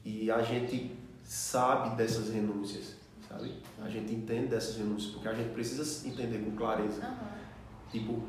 E 0.04 0.30
a 0.30 0.42
gente 0.42 0.96
sabe 1.22 1.96
dessas 1.96 2.30
renúncias, 2.30 2.96
sabe? 3.28 3.52
A 3.82 3.88
gente 3.88 4.14
entende 4.14 4.48
dessas 4.48 4.78
renúncias, 4.78 5.12
porque 5.12 5.28
a 5.28 5.34
gente 5.34 5.50
precisa 5.50 6.08
entender 6.08 6.38
com 6.38 6.56
clareza. 6.56 7.06
Uhum. 7.06 7.40
Tipo, 7.90 8.22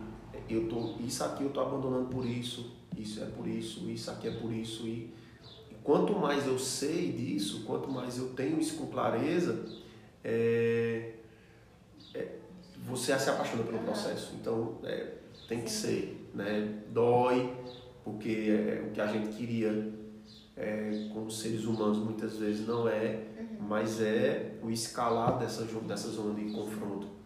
eu 0.50 0.68
tô, 0.68 0.96
isso 1.06 1.24
aqui 1.24 1.44
eu 1.44 1.50
tô 1.50 1.62
abandonando 1.62 2.08
por 2.08 2.26
isso, 2.26 2.72
isso 2.98 3.22
é 3.22 3.26
por 3.26 3.48
isso, 3.48 3.90
isso 3.90 4.10
aqui 4.12 4.28
é 4.28 4.32
por 4.32 4.52
isso. 4.52 4.88
E, 4.88 5.14
e 5.70 5.76
quanto 5.84 6.14
mais 6.14 6.46
eu 6.48 6.58
sei 6.58 7.12
disso, 7.12 7.64
quanto 7.66 7.90
mais 7.90 8.18
eu 8.18 8.30
tenho 8.30 8.60
isso 8.60 8.78
com 8.78 8.88
clareza, 8.88 9.66
é, 10.24 11.14
é, 12.14 12.36
você 12.86 13.18
se 13.18 13.30
apaixona 13.30 13.64
pelo 13.64 13.80
processo. 13.80 14.34
Então, 14.40 14.78
é, 14.84 15.16
tem 15.48 15.62
que 15.62 15.72
ser, 15.72 16.30
né? 16.34 16.82
Dói, 16.90 17.54
porque 18.04 18.48
é, 18.50 18.86
o 18.88 18.92
que 18.92 19.02
a 19.02 19.08
gente 19.08 19.36
queria 19.36 19.94
é, 20.56 21.10
como 21.14 21.30
seres 21.30 21.66
humanos 21.66 21.98
muitas 21.98 22.38
vezes 22.38 22.68
não 22.68 22.88
é, 22.88 23.28
uhum. 23.40 23.68
mas 23.68 24.02
é 24.02 24.56
o 24.62 24.70
escalar 24.70 25.40
dessa, 25.40 25.64
dessa 25.66 26.10
zona 26.10 26.34
de 26.34 26.52
confronto. 26.52 27.21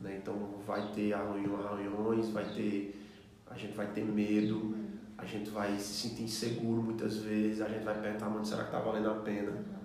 Né? 0.00 0.18
Então 0.22 0.34
vai 0.66 0.90
ter 0.92 1.12
arranhões, 1.12 2.30
vai 2.30 2.44
ter, 2.44 3.00
a 3.46 3.56
gente 3.56 3.76
vai 3.76 3.86
ter 3.88 4.04
medo, 4.04 4.74
a 5.18 5.24
gente 5.24 5.50
vai 5.50 5.78
se 5.78 6.08
sentir 6.08 6.22
inseguro 6.22 6.82
muitas 6.82 7.18
vezes, 7.18 7.60
a 7.60 7.68
gente 7.68 7.84
vai 7.84 8.00
perguntar, 8.00 8.28
mano, 8.28 8.44
será 8.44 8.64
que 8.64 8.74
está 8.74 8.80
valendo 8.80 9.10
a 9.10 9.14
pena? 9.16 9.50
Uhum. 9.50 9.80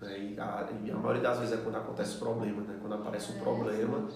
Né? 0.00 0.18
E, 0.18 0.40
a, 0.40 0.68
e 0.84 0.90
a 0.90 0.96
maioria 0.96 1.22
das 1.22 1.38
vezes 1.38 1.54
é 1.54 1.62
quando 1.62 1.76
acontece 1.76 2.18
problema, 2.18 2.62
né? 2.62 2.78
quando 2.80 2.94
aparece 2.94 3.32
um 3.32 3.36
é, 3.36 3.38
problema, 3.38 4.08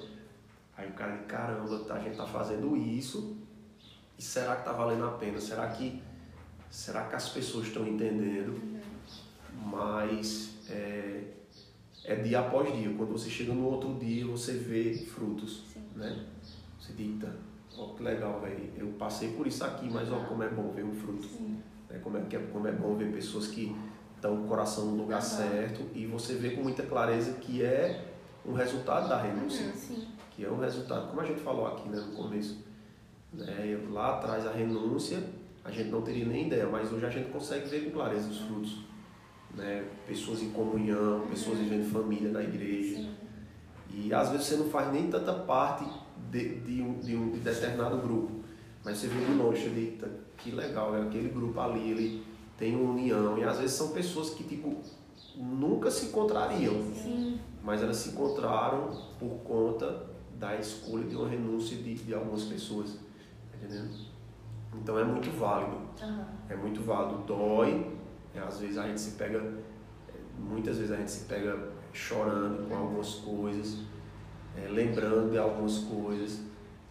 aí 0.77 0.89
o 0.89 0.93
cara 0.95 1.17
diz, 1.17 1.27
caramba, 1.27 1.65
a 1.65 1.99
gente 1.99 2.11
está 2.11 2.27
fazendo 2.27 2.77
isso, 2.77 3.37
e 4.19 4.23
será 4.23 4.57
que 4.57 4.63
está 4.63 4.73
valendo 4.73 5.05
a 5.05 5.13
pena? 5.13 5.41
Será 5.41 5.69
que 5.69 6.03
será 6.71 7.05
que 7.05 7.15
as 7.15 7.29
pessoas 7.29 7.67
estão 7.67 7.87
entendendo? 7.87 8.51
Uhum. 8.51 8.81
Mas 9.71 10.57
é, 10.69 11.34
é, 12.05 12.15
dia 12.17 12.41
após 12.41 12.73
dia. 12.77 12.93
Quando 12.97 13.13
você 13.13 13.31
chega 13.31 13.53
no 13.53 13.67
outro 13.67 13.95
dia, 13.95 14.27
você 14.27 14.53
vê 14.53 14.95
frutos, 14.95 15.65
Sim. 15.73 15.81
né? 15.97 16.25
Você 16.79 16.93
diz, 16.93 17.23
ó 17.77 17.95
que 17.95 18.03
legal, 18.03 18.41
velho. 18.41 18.71
Eu 18.77 18.89
passei 18.99 19.33
por 19.33 19.47
isso 19.47 19.65
aqui, 19.65 19.89
mas 19.91 20.13
ó 20.13 20.17
como 20.25 20.43
é 20.43 20.49
bom 20.49 20.71
ver 20.71 20.85
um 20.85 20.95
fruto. 20.95 21.27
Né? 21.89 21.99
Como, 22.03 22.17
é, 22.19 22.21
é, 22.21 22.39
como 22.53 22.69
é 22.69 22.73
bom 22.73 22.95
ver 22.95 23.13
pessoas 23.13 23.47
que 23.47 23.75
estão 24.15 24.37
com 24.37 24.45
o 24.45 24.49
coração 24.49 24.87
no 24.87 24.97
lugar 24.97 25.21
uhum. 25.21 25.29
certo 25.29 25.83
e 25.95 26.07
você 26.07 26.35
vê 26.35 26.51
com 26.51 26.63
muita 26.63 26.83
clareza 26.83 27.33
que 27.35 27.63
é 27.63 28.13
um 28.45 28.53
resultado 28.53 29.09
da 29.09 29.21
renúncia. 29.21 29.67
Uhum, 29.67 30.07
que 30.31 30.45
é 30.45 30.51
um 30.51 30.59
resultado, 30.59 31.09
como 31.09 31.21
a 31.21 31.25
gente 31.25 31.41
falou 31.41 31.67
aqui 31.67 31.89
né, 31.89 31.97
no 31.97 32.13
começo. 32.13 32.59
Né? 33.33 33.79
Lá 33.91 34.17
atrás 34.17 34.47
a 34.47 34.53
renúncia 34.53 35.23
a 35.65 35.71
gente 35.71 35.89
não 35.89 36.03
teria 36.03 36.27
nem 36.27 36.47
ideia, 36.47 36.67
mas 36.67 36.93
hoje 36.93 37.07
a 37.07 37.11
gente 37.11 37.31
consegue 37.31 37.67
ver 37.69 37.85
com 37.85 37.93
clareza 37.93 38.29
os 38.29 38.41
frutos. 38.41 38.85
Né? 39.57 39.85
Pessoas 40.07 40.43
em 40.43 40.51
comunhão, 40.51 41.27
pessoas 41.31 41.59
vivendo 41.59 41.91
família 41.91 42.31
na 42.31 42.43
igreja. 42.43 42.97
Sim. 42.97 43.15
E 43.91 44.13
às 44.13 44.31
vezes 44.31 44.47
você 44.47 44.57
não 44.57 44.69
faz 44.69 44.93
nem 44.93 45.09
tanta 45.09 45.33
parte 45.33 45.85
de, 46.31 46.61
de, 46.61 46.83
um, 46.83 46.99
de 46.99 47.17
um 47.17 47.31
determinado 47.39 47.99
grupo, 47.99 48.33
mas 48.85 48.99
você 48.99 49.07
vê 49.07 49.25
de 49.25 49.33
longe, 49.35 49.69
você 49.69 50.09
que 50.37 50.51
legal, 50.51 50.97
é 50.97 51.03
aquele 51.03 51.29
grupo 51.29 51.61
ali, 51.61 51.91
ele 51.91 52.25
tem 52.59 52.75
uma 52.75 52.93
união. 52.93 53.39
E 53.39 53.45
às 53.45 53.59
vezes 53.59 53.77
são 53.77 53.93
pessoas 53.93 54.31
que 54.31 54.43
tipo 54.43 54.77
nunca 55.37 55.91
se 55.91 56.07
encontrariam, 56.07 56.75
Sim. 56.93 57.41
mas 57.63 57.83
elas 57.83 57.97
se 57.99 58.11
encontraram 58.11 58.91
por 59.19 59.39
conta 59.45 60.07
da 60.39 60.57
escolha 60.57 61.05
de 61.05 61.15
uma 61.15 61.29
renúncia 61.29 61.77
de, 61.77 61.95
de 61.95 62.15
algumas 62.15 62.45
pessoas. 62.45 62.99
Tá 63.51 63.59
entendendo? 63.63 63.95
Então 64.75 64.99
é 64.99 65.05
muito 65.05 65.31
válido. 65.39 65.77
Uhum. 66.03 66.25
É 66.49 66.57
muito 66.57 66.83
válido. 66.83 67.23
Dói. 67.27 67.95
É, 68.35 68.41
às 68.41 68.61
vezes 68.61 68.79
a 68.79 68.87
gente 68.87 69.01
se 69.01 69.13
pega. 69.13 69.43
Muitas 70.39 70.79
vezes 70.79 70.93
a 70.93 70.97
gente 70.97 71.11
se 71.11 71.25
pega 71.27 71.57
chorando 71.93 72.69
com 72.69 72.77
algumas 72.77 73.15
coisas, 73.15 73.79
é, 74.57 74.69
lembrando 74.69 75.31
de 75.31 75.39
algumas 75.39 75.79
coisas, 75.79 76.41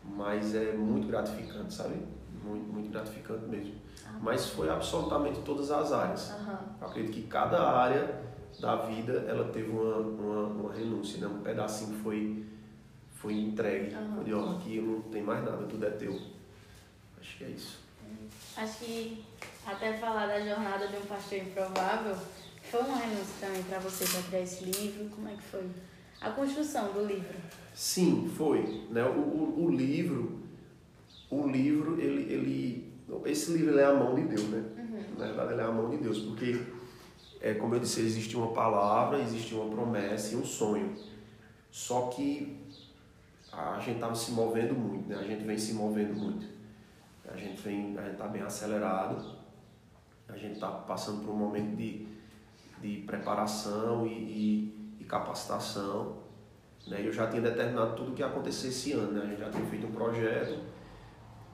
mas 0.04 0.56
é 0.56 0.72
muito 0.72 1.08
gratificante, 1.08 1.74
sabe? 1.74 1.96
Muito, 2.44 2.72
muito 2.72 2.90
gratificante 2.90 3.46
mesmo. 3.46 3.74
Uhum. 3.74 4.20
Mas 4.22 4.50
foi 4.50 4.70
absolutamente 4.70 5.42
todas 5.42 5.72
as 5.72 5.92
áreas. 5.92 6.32
Uhum. 6.32 6.58
Eu 6.82 6.88
acredito 6.88 7.14
que 7.14 7.24
cada 7.24 7.62
área 7.70 8.22
da 8.60 8.78
vida 8.78 9.26
ela 9.28 9.50
teve 9.52 9.70
uma, 9.72 9.98
uma, 9.98 10.48
uma 10.48 10.74
renúncia, 10.74 11.20
né? 11.20 11.28
um 11.28 11.42
pedacinho 11.42 11.98
foi, 12.00 12.46
foi 13.14 13.34
entregue. 13.34 13.94
Uhum. 13.96 14.24
Foi, 14.24 14.34
ó, 14.34 14.52
aqui 14.52 14.80
não 14.82 15.02
tem 15.02 15.22
mais 15.22 15.44
nada, 15.44 15.66
tudo 15.66 15.86
é 15.86 15.90
teu. 15.90 16.18
Acho 17.20 17.38
que 17.38 17.44
é 17.44 17.50
isso. 17.50 17.84
Acho 18.56 18.80
que 18.80 19.26
até 19.66 19.94
falar 19.94 20.28
da 20.28 20.40
jornada 20.40 20.88
de 20.88 20.98
um 20.98 21.06
pastor 21.06 21.40
improvável 21.40 22.16
foi 22.62 22.82
uma 22.82 22.98
renúncia 22.98 23.36
também 23.40 23.64
para 23.64 23.80
você 23.80 24.06
para 24.06 24.22
criar 24.24 24.42
esse 24.42 24.64
livro. 24.66 25.10
Como 25.10 25.28
é 25.28 25.34
que 25.34 25.44
foi 25.44 25.70
a 26.22 26.30
construção 26.32 26.92
do 26.92 27.06
livro? 27.06 27.38
Sim, 27.74 28.30
foi. 28.36 28.86
Né? 28.90 29.04
O, 29.04 29.20
o, 29.20 29.66
o 29.66 29.72
livro, 29.72 30.40
o 31.30 31.48
livro, 31.48 32.00
ele, 32.00 32.34
ele, 32.34 32.94
esse 33.26 33.52
livro 33.52 33.78
é 33.78 33.86
a 33.86 33.94
mão 33.94 34.16
de 34.16 34.24
Deus, 34.24 34.44
né? 34.50 34.64
Uhum. 34.78 35.20
Na 35.20 35.26
verdade, 35.28 35.54
ele 35.54 35.62
é 35.62 35.66
a 35.66 35.72
mão 35.72 35.90
de 35.90 35.98
Deus, 35.98 36.20
porque, 36.20 36.62
é, 37.42 37.54
como 37.56 37.76
eu 37.76 37.80
disse, 37.80 38.02
existe 38.02 38.36
uma 38.36 38.54
palavra, 38.54 39.20
existe 39.20 39.54
uma 39.54 39.70
promessa 39.70 40.34
e 40.34 40.38
um 40.38 40.46
sonho. 40.46 40.96
Só 41.72 42.08
que 42.08 42.60
a 43.52 43.80
gente 43.80 43.96
estava 43.96 44.16
se 44.16 44.32
movendo 44.32 44.74
muito, 44.74 45.10
né? 45.10 45.18
A 45.20 45.24
gente 45.24 45.44
vem 45.44 45.58
se 45.58 45.74
movendo 45.74 46.16
muito. 46.16 46.48
A 47.28 47.38
gente 47.38 47.62
vem, 47.62 47.98
a 47.98 48.02
gente 48.04 48.14
está 48.14 48.28
bem 48.28 48.42
acelerado, 48.42 49.43
a 50.34 50.38
gente 50.38 50.54
está 50.54 50.68
passando 50.68 51.24
por 51.24 51.32
um 51.32 51.38
momento 51.38 51.76
de, 51.76 52.08
de 52.82 53.04
preparação 53.06 54.06
e, 54.06 54.12
e, 54.12 54.98
e 55.00 55.04
capacitação. 55.04 56.18
Né? 56.88 57.02
Eu 57.06 57.12
já 57.12 57.28
tinha 57.28 57.42
determinado 57.42 57.96
tudo 57.96 58.12
o 58.12 58.14
que 58.14 58.22
ia 58.22 58.28
acontecer 58.28 58.68
esse 58.68 58.94
ano, 58.94 59.12
né? 59.14 59.22
a 59.24 59.28
gente 59.28 59.40
já 59.40 59.50
tinha 59.50 59.66
feito 59.66 59.88
um 59.88 59.92
projeto. 59.92 60.60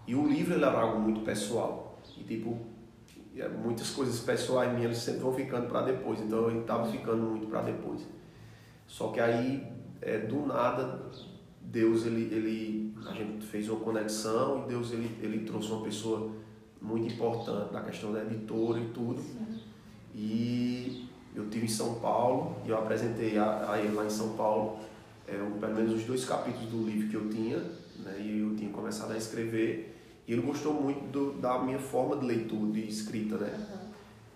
E 0.07 0.15
o 0.15 0.27
livro 0.27 0.55
ele 0.55 0.65
era 0.65 0.79
algo 0.79 0.99
muito 0.99 1.21
pessoal. 1.21 1.99
E 2.17 2.23
tipo, 2.23 2.57
é, 3.35 3.47
muitas 3.47 3.91
coisas 3.91 4.19
pessoais 4.21 4.73
minhas 4.73 4.97
sempre 4.97 5.21
vão 5.21 5.33
ficando 5.33 5.67
para 5.67 5.83
depois, 5.83 6.19
então 6.19 6.49
ele 6.49 6.59
estava 6.59 6.89
ficando 6.91 7.23
muito 7.23 7.47
para 7.47 7.61
depois. 7.61 8.07
Só 8.87 9.09
que 9.09 9.19
aí, 9.19 9.71
é, 10.01 10.17
do 10.17 10.47
nada, 10.47 11.09
Deus 11.61 12.05
ele, 12.05 12.33
ele 12.33 12.93
a 13.07 13.13
gente 13.13 13.45
fez 13.45 13.69
uma 13.69 13.79
conexão 13.79 14.63
e 14.63 14.69
Deus 14.69 14.91
ele, 14.91 15.17
ele 15.21 15.45
trouxe 15.45 15.71
uma 15.71 15.83
pessoa 15.83 16.31
muito 16.81 17.13
importante 17.13 17.73
na 17.73 17.81
questão 17.81 18.11
da 18.11 18.23
editora 18.23 18.79
e 18.79 18.85
tudo. 18.89 19.21
Sim. 19.21 19.59
E 20.13 21.09
eu 21.35 21.49
tive 21.49 21.65
em 21.65 21.69
São 21.69 21.95
Paulo 21.95 22.55
e 22.65 22.69
eu 22.69 22.77
apresentei 22.77 23.37
a, 23.37 23.71
a 23.71 23.79
ele 23.79 23.93
lá 23.93 24.05
em 24.05 24.09
São 24.09 24.33
Paulo 24.33 24.79
é, 25.27 25.41
um, 25.41 25.59
pelo 25.59 25.75
menos 25.75 25.93
os 25.93 26.03
dois 26.03 26.25
capítulos 26.25 26.69
do 26.69 26.83
livro 26.83 27.09
que 27.09 27.15
eu 27.15 27.29
tinha, 27.29 27.57
né, 27.99 28.17
e 28.19 28.39
eu 28.39 28.55
tinha 28.55 28.71
começado 28.71 29.11
a 29.11 29.17
escrever. 29.17 29.95
E 30.27 30.33
ele 30.33 30.41
gostou 30.41 30.73
muito 30.73 31.11
do, 31.11 31.33
da 31.39 31.59
minha 31.59 31.79
forma 31.79 32.17
de 32.17 32.25
leitura, 32.25 32.71
de 32.71 32.87
escrita, 32.87 33.37
né? 33.37 33.51
Uhum. 33.51 33.89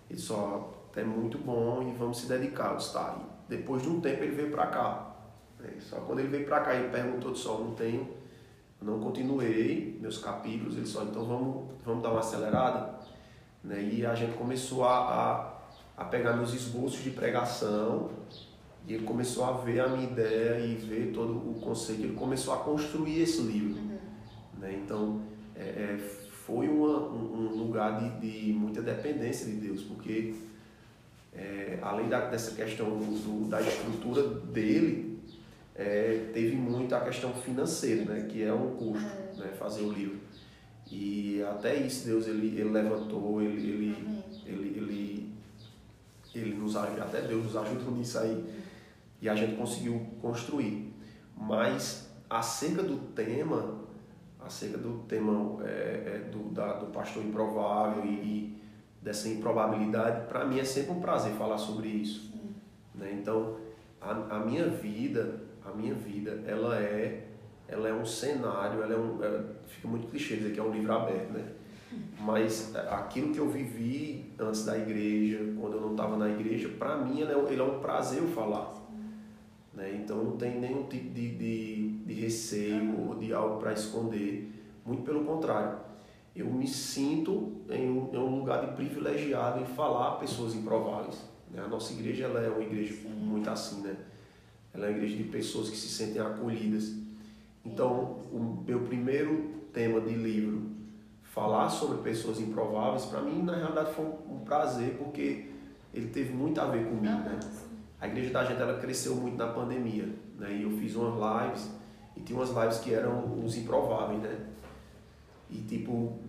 Ele 0.09 0.19
só 0.19 0.73
é 0.95 1.03
muito 1.03 1.37
bom 1.37 1.87
e 1.87 1.97
vamos 1.97 2.19
se 2.19 2.27
dedicar. 2.27 2.71
Eu 2.71 2.77
disse, 2.77 2.93
tá. 2.93 3.19
E 3.47 3.55
depois 3.55 3.83
de 3.83 3.89
um 3.89 3.99
tempo 4.01 4.23
ele 4.23 4.35
veio 4.35 4.51
para 4.51 4.67
cá. 4.67 5.15
Né? 5.59 5.69
Só 5.79 5.97
quando 5.97 6.19
ele 6.19 6.29
veio 6.29 6.45
para 6.45 6.61
cá 6.61 6.75
ele 6.75 6.89
perguntou, 6.89 7.35
só 7.35 7.59
não 7.59 7.75
tenho, 7.75 8.07
não 8.83 8.99
continuei 8.99 9.97
meus 10.01 10.17
capítulos. 10.17 10.75
Ele 10.75 10.85
só, 10.85 11.03
então 11.03 11.25
vamos, 11.25 11.71
vamos 11.85 12.03
dar 12.03 12.11
uma 12.11 12.19
acelerada. 12.19 12.99
Né? 13.63 13.89
E 13.93 14.05
a 14.05 14.13
gente 14.13 14.33
começou 14.37 14.83
a, 14.83 14.97
a, 15.97 16.01
a 16.03 16.05
pegar 16.05 16.33
meus 16.33 16.53
esboços 16.53 17.01
de 17.03 17.11
pregação 17.11 18.09
e 18.85 18.93
ele 18.93 19.05
começou 19.05 19.45
a 19.45 19.53
ver 19.53 19.79
a 19.79 19.87
minha 19.87 20.03
ideia 20.03 20.59
e 20.59 20.75
ver 20.75 21.11
todo 21.13 21.31
o 21.31 21.59
conceito. 21.61 22.03
Ele 22.03 22.15
começou 22.15 22.53
a 22.53 22.57
construir 22.57 23.21
esse 23.21 23.41
livro. 23.41 23.79
Uhum. 23.79 23.97
Né? 24.59 24.81
Então, 24.83 25.21
é, 25.55 25.61
é, 25.61 25.97
foi 26.45 26.67
uma, 26.67 26.99
um, 26.99 27.53
um, 27.53 27.57
lugar 27.57 27.99
de, 27.99 28.19
de, 28.19 28.53
muita 28.53 28.81
dependência 28.81 29.45
de 29.45 29.53
Deus, 29.53 29.81
porque 29.83 30.35
é, 31.33 31.79
além 31.81 32.09
da, 32.09 32.29
dessa 32.29 32.51
questão 32.51 32.89
do, 32.89 33.05
do, 33.05 33.49
da 33.49 33.61
estrutura 33.61 34.27
dele, 34.27 35.12
é, 35.75 36.29
teve 36.33 36.55
muito 36.55 36.93
a 36.93 37.01
questão 37.01 37.33
financeira, 37.33 38.05
né? 38.05 38.27
que 38.29 38.43
é 38.43 38.53
um 38.53 38.75
custo 38.75 39.05
uhum. 39.05 39.39
né? 39.39 39.51
fazer 39.57 39.81
o 39.81 39.91
livro. 39.91 40.19
E 40.91 41.41
até 41.43 41.75
isso 41.75 42.05
Deus 42.05 42.27
ele, 42.27 42.59
ele 42.59 42.69
levantou, 42.69 43.41
ele, 43.41 43.55
ele, 43.55 44.23
ele, 44.45 44.77
ele, 44.77 45.35
ele 46.35 46.55
nos 46.55 46.75
ajuda, 46.75 47.03
até 47.03 47.21
Deus 47.21 47.45
nos 47.45 47.55
ajuda 47.55 47.91
nisso 47.91 48.19
aí 48.19 48.63
e 49.23 49.29
a 49.29 49.35
gente 49.35 49.55
conseguiu 49.55 50.05
construir. 50.21 50.93
Mas 51.35 52.11
acerca 52.29 52.83
do 52.83 52.97
tema, 53.13 53.79
acerca 54.39 54.77
do 54.77 54.99
tema 55.07 55.63
é, 55.63 55.69
é, 56.05 56.29
do, 56.29 56.49
da, 56.49 56.73
do 56.73 56.87
pastor 56.87 57.23
improvável 57.23 58.05
e, 58.05 58.09
e 58.09 58.61
dessa 59.01 59.29
improbabilidade, 59.29 60.27
para 60.27 60.45
mim 60.45 60.59
é 60.59 60.63
sempre 60.63 60.91
um 60.91 60.99
prazer 60.99 61.33
falar 61.33 61.57
sobre 61.57 61.87
isso. 61.87 62.33
Né? 62.93 63.17
Então, 63.19 63.57
a, 64.01 64.11
a 64.11 64.39
minha 64.39 64.67
vida, 64.67 65.42
a 65.65 65.71
minha 65.71 65.93
vida, 65.93 66.43
ela 66.45 66.79
é, 66.79 67.27
ela 67.67 67.87
é 67.87 67.93
um 67.93 68.05
cenário, 68.05 68.81
ela 68.83 68.93
é 68.93 68.97
um, 68.97 69.23
ela, 69.23 69.37
é, 69.37 69.69
fica 69.69 69.87
muito 69.87 70.07
clichê 70.07 70.35
dizer 70.35 70.53
que 70.53 70.59
é 70.59 70.63
um 70.63 70.71
livro 70.71 70.93
aberto, 70.93 71.31
né? 71.31 71.45
Mas 72.19 72.75
aquilo 72.75 73.33
que 73.33 73.39
eu 73.39 73.49
vivi 73.49 74.33
antes 74.39 74.65
da 74.65 74.77
igreja, 74.77 75.39
quando 75.59 75.73
eu 75.73 75.81
não 75.81 75.91
estava 75.91 76.17
na 76.17 76.29
igreja, 76.29 76.69
para 76.69 76.97
mim 76.97 77.21
ele 77.21 77.31
é, 77.31 77.37
ele 77.37 77.61
é 77.61 77.63
um 77.63 77.79
prazer 77.79 78.19
eu 78.19 78.27
falar. 78.29 78.73
Né? 79.73 79.99
Então 80.01 80.23
não 80.23 80.37
tem 80.37 80.59
nenhum 80.59 80.83
tipo 80.83 81.13
de, 81.13 81.35
de, 81.35 81.89
de 81.89 82.13
receio 82.13 83.07
ou 83.07 83.15
de 83.15 83.33
algo 83.33 83.59
para 83.59 83.73
esconder. 83.73 84.51
Muito 84.85 85.03
pelo 85.03 85.23
contrário. 85.23 85.77
Eu 86.35 86.47
me 86.47 86.67
sinto 86.67 87.61
em 87.69 87.89
um, 87.89 88.09
em 88.13 88.17
um, 88.17 88.39
lugar 88.39 88.65
de 88.65 88.75
privilegiado 88.75 89.61
em 89.61 89.65
falar 89.65 90.09
a 90.09 90.15
pessoas 90.15 90.55
improváveis. 90.55 91.21
Né? 91.51 91.61
A 91.63 91.67
nossa 91.67 91.93
igreja 91.93 92.25
ela 92.25 92.41
é 92.41 92.49
uma 92.49 92.61
igreja 92.61 92.93
Sim. 92.93 93.09
muito 93.09 93.49
assim, 93.49 93.81
né? 93.81 93.95
Ela 94.73 94.87
é 94.87 94.89
uma 94.89 94.97
igreja 94.97 95.17
de 95.17 95.23
pessoas 95.25 95.69
que 95.69 95.77
se 95.77 95.87
sentem 95.87 96.21
acolhidas. 96.21 96.95
Então, 97.63 98.17
o 98.31 98.63
meu 98.65 98.81
primeiro 98.81 99.51
tema 99.71 100.01
de 100.01 100.13
livro, 100.13 100.71
falar 101.23 101.69
sobre 101.69 101.97
pessoas 102.01 102.39
improváveis, 102.39 103.05
para 103.05 103.21
mim, 103.21 103.43
na 103.43 103.55
realidade, 103.55 103.93
foi 103.93 104.05
um 104.05 104.39
prazer, 104.39 104.95
porque 104.97 105.49
ele 105.93 106.07
teve 106.07 106.33
muito 106.33 106.59
a 106.59 106.65
ver 106.65 106.85
comigo, 106.85 107.05
né? 107.05 107.39
a 108.03 108.07
igreja 108.07 108.31
da 108.31 108.43
gente 108.43 108.61
ela 108.61 108.77
cresceu 108.79 109.15
muito 109.15 109.37
na 109.37 109.47
pandemia, 109.47 110.09
né? 110.37 110.51
E 110.51 110.63
eu 110.63 110.71
fiz 110.71 110.93
umas 110.93 111.13
lives 111.45 111.71
e 112.17 112.19
tinha 112.19 112.37
umas 112.37 112.49
lives 112.49 112.79
que 112.79 112.93
eram 112.93 113.41
os 113.41 113.55
improváveis, 113.55 114.21
né? 114.21 114.39
E 115.49 115.59
tipo, 115.59 116.19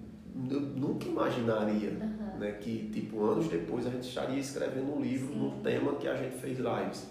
eu 0.49 0.61
nunca 0.61 1.09
imaginaria, 1.09 1.91
uhum. 1.91 2.39
né, 2.39 2.53
que 2.53 2.91
tipo 2.93 3.25
anos 3.25 3.49
depois 3.49 3.85
a 3.89 3.91
gente 3.91 4.07
estaria 4.09 4.39
escrevendo 4.39 4.97
um 4.97 5.01
livro 5.01 5.33
Sim. 5.33 5.39
no 5.41 5.51
tema 5.63 5.95
que 5.97 6.07
a 6.07 6.15
gente 6.15 6.37
fez 6.37 6.59
lives. 6.59 7.09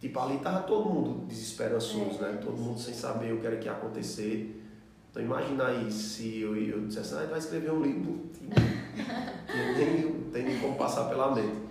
Tipo, 0.00 0.20
ali 0.20 0.38
tava 0.38 0.60
todo 0.60 0.88
mundo 0.88 1.26
desesperançoso, 1.26 2.24
é, 2.24 2.32
né? 2.32 2.38
Todo 2.42 2.56
mundo 2.56 2.78
sem 2.78 2.94
saber 2.94 3.32
o 3.32 3.40
que 3.40 3.46
era 3.46 3.56
que 3.56 3.66
ia 3.66 3.72
acontecer. 3.72 4.64
Então 5.10 5.22
imagina 5.22 5.66
aí 5.66 5.90
se 5.90 6.40
eu, 6.40 6.56
eu 6.56 6.86
dissesse, 6.86 7.14
ah, 7.14 7.26
vai 7.28 7.38
escrever 7.38 7.72
um 7.72 7.82
livro, 7.82 8.26
nem 8.46 10.12
tem 10.32 10.44
nem 10.44 10.60
como 10.60 10.76
passar 10.76 11.08
pela 11.08 11.34
mente 11.34 11.68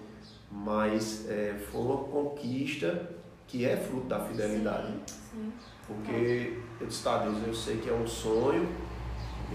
mas 0.51 1.29
é, 1.29 1.55
foi 1.71 1.81
uma 1.81 1.97
conquista 1.97 3.09
que 3.45 3.65
é 3.65 3.77
fruto 3.77 4.07
da 4.07 4.19
fidelidade. 4.19 4.93
Sim, 5.05 5.33
sim. 5.33 5.51
Porque 5.85 6.59
eu 6.81 6.87
disse, 6.87 7.03
tá, 7.03 7.19
Deus, 7.19 7.37
eu 7.45 7.53
sei 7.53 7.77
que 7.77 7.89
é 7.89 7.93
um 7.93 8.07
sonho, 8.07 8.67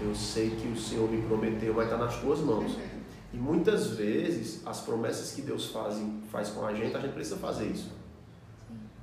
eu 0.01 0.15
sei 0.15 0.51
que 0.51 0.67
o 0.67 0.77
Senhor 0.77 1.09
me 1.09 1.21
prometeu, 1.21 1.73
vai 1.73 1.85
estar 1.85 1.97
nas 1.97 2.19
tuas 2.19 2.39
mãos. 2.39 2.73
Uhum. 2.75 3.03
E 3.33 3.37
muitas 3.37 3.91
vezes 3.91 4.65
as 4.65 4.81
promessas 4.81 5.33
que 5.33 5.41
Deus 5.41 5.69
faz, 5.69 6.01
faz 6.31 6.49
com 6.49 6.65
a 6.65 6.73
gente, 6.73 6.95
a 6.95 6.99
gente 6.99 7.13
precisa 7.13 7.37
fazer 7.37 7.65
isso. 7.67 7.91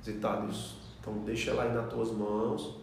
Deus, 0.03 0.75
então 0.99 1.13
deixa 1.25 1.51
ela 1.51 1.63
aí 1.63 1.73
nas 1.73 1.89
tuas 1.91 2.11
mãos. 2.11 2.79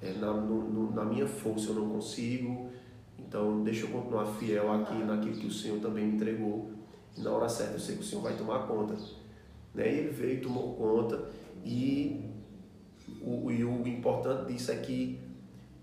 É, 0.00 0.12
na, 0.14 0.32
no, 0.32 0.62
no, 0.62 0.92
na 0.92 1.04
minha 1.04 1.28
força 1.28 1.68
eu 1.68 1.76
não 1.76 1.90
consigo, 1.90 2.70
então 3.18 3.62
deixa 3.62 3.86
eu 3.86 3.90
continuar 3.90 4.26
fiel 4.26 4.72
aqui 4.72 4.94
naquilo 4.94 5.36
que 5.36 5.46
o 5.46 5.52
Senhor 5.52 5.78
também 5.78 6.06
me 6.06 6.16
entregou 6.16 6.72
na 7.16 7.30
hora 7.30 7.48
certa 7.48 7.74
eu 7.74 7.80
sei 7.80 7.96
que 7.96 8.02
o 8.02 8.04
Senhor 8.04 8.22
vai 8.22 8.36
tomar 8.36 8.66
conta. 8.66 8.94
Né? 9.74 9.94
E 9.94 9.98
ele 9.98 10.10
veio, 10.10 10.42
tomou 10.42 10.74
conta 10.74 11.30
e 11.64 12.20
o, 13.20 13.50
e 13.50 13.64
o 13.64 13.86
importante 13.86 14.52
disso 14.52 14.72
é 14.72 14.76
que 14.76 15.18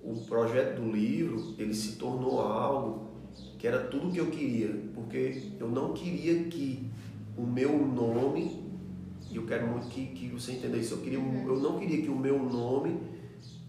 o 0.02 0.16
projeto 0.26 0.82
do 0.82 0.92
livro 0.92 1.56
ele 1.58 1.74
se 1.74 1.98
tornou 1.98 2.42
algo 2.42 3.10
que 3.58 3.68
era 3.68 3.80
tudo 3.88 4.08
o 4.08 4.12
que 4.12 4.18
eu 4.18 4.28
queria, 4.28 4.74
porque 4.94 5.52
eu 5.60 5.70
não 5.70 5.94
queria 5.94 6.46
que 6.46 6.90
o 7.38 7.46
meu 7.46 7.78
nome, 7.78 8.59
e 9.32 9.36
eu 9.36 9.46
quero 9.46 9.68
muito 9.68 9.88
que, 9.88 10.08
que 10.08 10.28
você 10.30 10.54
entenda 10.54 10.78
isso, 10.78 10.96
eu, 10.96 11.02
queria, 11.02 11.20
eu 11.20 11.60
não 11.60 11.80
queria 11.80 12.02
que 12.02 12.10
o 12.10 12.16
meu 12.16 12.40
nome 12.40 13.00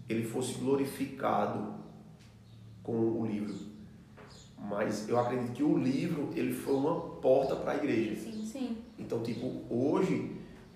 ele 0.09 0.23
fosse 0.23 0.55
glorificado 0.55 1.75
com 2.83 2.93
o 2.93 3.25
livro. 3.25 3.55
Mas 4.57 5.07
eu 5.09 5.19
acredito 5.19 5.53
que 5.53 5.63
o 5.63 5.77
livro 5.77 6.29
ele 6.35 6.53
foi 6.53 6.75
uma 6.75 6.99
porta 6.99 7.55
para 7.55 7.73
a 7.73 7.77
igreja. 7.77 8.15
Sim, 8.15 8.45
sim. 8.45 8.77
Então, 8.97 9.21
tipo, 9.23 9.61
hoje 9.69 10.31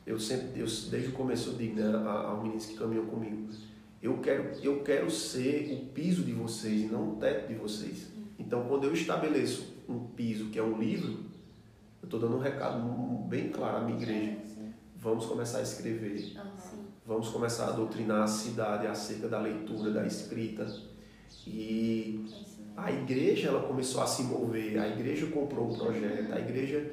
eu 0.05 0.19
sempre, 0.19 0.59
eu, 0.59 0.65
desde 0.89 1.09
o 1.09 1.11
começo 1.13 1.49
eu 1.49 1.53
digo, 1.55 1.75
né, 1.75 1.95
aos 2.07 2.41
meninos 2.43 2.65
que 2.65 2.75
caminham 2.75 3.05
comigo, 3.05 3.47
eu 4.01 4.19
quero, 4.19 4.51
eu 4.61 4.83
quero 4.83 5.09
ser 5.09 5.73
o 5.73 5.85
piso 5.87 6.23
de 6.23 6.31
vocês 6.31 6.83
e 6.83 6.85
não 6.85 7.13
o 7.13 7.15
teto 7.15 7.47
de 7.47 7.55
vocês. 7.55 8.07
Então, 8.37 8.65
quando 8.67 8.83
eu 8.83 8.93
estabeleço 8.93 9.73
um 9.89 9.99
piso 9.99 10.49
que 10.49 10.59
é 10.59 10.63
um 10.63 10.77
livro, 10.77 11.13
eu 12.01 12.05
estou 12.05 12.19
dando 12.19 12.35
um 12.35 12.39
recado 12.39 12.79
bem 13.27 13.49
claro 13.49 13.77
à 13.77 13.81
minha 13.81 13.97
igreja. 13.97 14.44
Vamos 15.05 15.27
começar 15.27 15.59
a 15.59 15.61
escrever. 15.61 16.35
Vamos 17.05 17.29
começar 17.29 17.67
a 17.67 17.71
doutrinar 17.73 18.23
a 18.23 18.27
cidade 18.27 18.87
acerca 18.87 19.27
da 19.27 19.39
leitura, 19.39 19.91
da 19.91 20.03
escrita. 20.03 20.65
E 21.45 22.25
a 22.75 22.91
igreja 22.91 23.49
ela 23.49 23.67
começou 23.67 24.01
a 24.01 24.07
se 24.07 24.23
mover, 24.23 24.79
a 24.79 24.87
igreja 24.87 25.27
comprou 25.27 25.71
o 25.71 25.77
projeto, 25.77 26.33
a 26.33 26.39
igreja. 26.39 26.91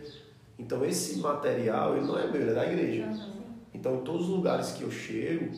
Então 0.58 0.84
esse 0.84 1.20
material 1.20 1.96
ele 1.96 2.06
não 2.06 2.18
é 2.18 2.30
meu, 2.30 2.38
ele 2.38 2.50
é 2.50 2.54
da 2.54 2.70
igreja. 2.70 3.08
Então 3.72 3.96
em 3.96 4.04
todos 4.04 4.28
os 4.28 4.28
lugares 4.28 4.72
que 4.72 4.82
eu 4.82 4.90
chego, 4.90 5.50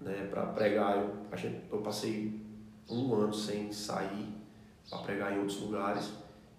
né, 0.00 0.26
para 0.28 0.46
pregar, 0.46 0.98
eu, 0.98 1.14
a 1.30 1.36
gente, 1.36 1.60
eu 1.70 1.78
passei 1.82 2.40
um 2.90 3.14
ano 3.14 3.32
sem 3.32 3.72
sair 3.72 4.26
para 4.90 4.98
pregar 4.98 5.32
em 5.32 5.38
outros 5.38 5.60
lugares. 5.60 6.10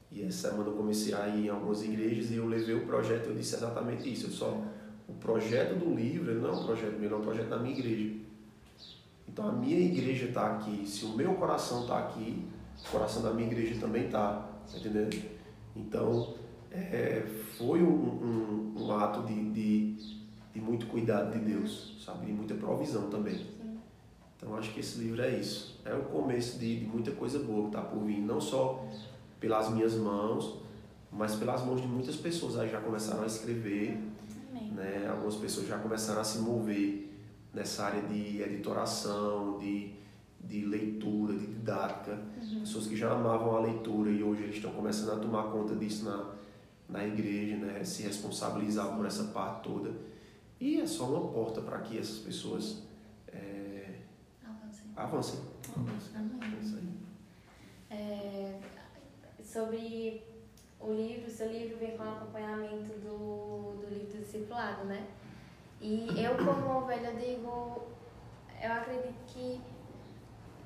E 0.10 0.24
essa 0.24 0.52
semana 0.52 0.70
eu 0.70 0.76
comecei 0.78 1.14
a 1.14 1.28
ir 1.28 1.48
em 1.48 1.50
algumas 1.50 1.84
igrejas 1.84 2.32
e 2.32 2.36
eu 2.36 2.48
levei 2.48 2.76
o 2.76 2.86
projeto, 2.86 3.28
eu 3.28 3.36
disse 3.36 3.56
exatamente 3.56 4.10
isso. 4.10 4.28
Eu 4.28 4.32
só, 4.32 4.62
o 5.08 5.14
projeto 5.14 5.78
do 5.78 5.94
livro 5.94 6.32
ele 6.32 6.40
não 6.40 6.50
é 6.50 6.54
um 6.54 6.66
projeto 6.66 7.00
meu, 7.00 7.12
é 7.12 7.16
um 7.16 7.22
projeto 7.22 7.50
da 7.50 7.58
minha 7.58 7.78
igreja. 7.78 8.16
Então 9.28 9.48
a 9.48 9.52
minha 9.52 9.80
igreja 9.80 10.26
está 10.26 10.56
aqui, 10.56 10.86
se 10.88 11.06
o 11.06 11.10
meu 11.10 11.34
coração 11.36 11.82
está 11.82 12.00
aqui, 12.00 12.48
o 12.88 12.92
coração 12.92 13.22
da 13.22 13.34
minha 13.34 13.48
igreja 13.48 13.80
também 13.80 14.06
está, 14.06 14.48
tá 14.72 14.78
entendendo? 14.78 15.24
Então, 15.76 16.34
é, 16.72 17.24
foi 17.58 17.82
um, 17.82 17.88
um, 17.88 18.76
um 18.78 18.92
ato 18.98 19.26
de, 19.26 19.52
de, 19.52 19.96
de, 20.54 20.62
muito 20.62 20.86
cuidado 20.88 21.32
de 21.32 21.40
Deus, 21.40 21.98
sabe? 22.04 22.26
De 22.26 22.32
muita 22.32 22.54
provisão 22.56 23.10
também. 23.10 23.46
Então, 24.36 24.56
acho 24.56 24.74
que 24.74 24.82
esse 24.82 25.00
livro 25.00 25.22
é 25.22 25.30
isso. 25.30 25.80
É 25.86 25.94
o 25.94 26.04
começo 26.04 26.60
de, 26.60 26.82
de 26.82 26.86
muita 26.86 27.12
coisa 27.12 27.40
boa 27.40 27.64
que 27.64 27.68
está 27.78 27.82
por 27.82 28.04
vir, 28.04 28.20
não 28.20 28.42
só 28.42 28.86
pelas 29.40 29.70
minhas 29.70 29.96
mãos, 29.96 30.60
mas 31.12 31.36
pelas 31.36 31.66
mãos 31.66 31.82
de 31.82 31.88
muitas 31.88 32.16
pessoas 32.16 32.58
aí 32.58 32.70
já 32.70 32.82
começaram 32.82 33.24
a 33.24 33.26
escrever, 33.26 33.98
né? 34.54 35.08
Algumas 35.10 35.36
pessoas 35.36 35.68
já 35.68 35.78
começaram 35.78 36.22
a 36.22 36.24
se 36.24 36.40
mover 36.40 37.12
nessa 37.54 37.86
área 37.86 38.02
de 38.04 38.42
editoração, 38.42 39.58
de 39.60 39.94
de 40.44 40.66
leitura, 40.66 41.34
de 41.34 41.48
didática, 41.48 42.20
uhum. 42.42 42.60
pessoas 42.60 42.88
que 42.88 42.96
já 42.98 43.12
amavam 43.14 43.56
a 43.56 43.62
leitura 43.62 44.12
e 44.12 44.22
hoje 44.22 44.44
eles 44.44 44.56
estão 44.56 44.72
começando 44.72 45.18
a 45.18 45.20
tomar 45.22 45.44
conta 45.44 45.74
disso 45.76 46.04
na, 46.04 46.36
na 46.90 47.08
igreja, 47.08 47.56
né? 47.56 47.84
se 47.84 48.04
responsabilizar 48.04 48.96
por 48.96 49.06
essa 49.06 49.24
parte 49.26 49.64
toda. 49.64 49.92
E 50.60 50.82
é 50.82 50.86
só 50.86 51.06
uma 51.06 51.32
porta 51.32 51.62
para 51.62 51.80
que 51.80 51.98
essas 51.98 52.20
pessoas 52.20 52.84
é, 53.28 54.00
avancem. 54.96 55.40
avancem. 55.76 56.84
É, 57.90 58.60
sobre 59.44 60.24
o 60.84 60.94
livro, 60.94 61.28
o 61.28 61.32
seu 61.32 61.52
livro 61.52 61.78
vem 61.78 61.98
com 61.98 62.04
acompanhamento 62.04 63.00
do, 63.00 63.78
do 63.80 63.88
livro 63.90 64.08
do 64.08 64.20
discipulado, 64.20 64.86
né? 64.86 65.08
E 65.82 66.08
eu, 66.22 66.36
como 66.38 66.78
ovelha, 66.78 67.14
digo, 67.14 67.88
eu 68.62 68.72
acredito 68.72 69.16
que 69.28 69.62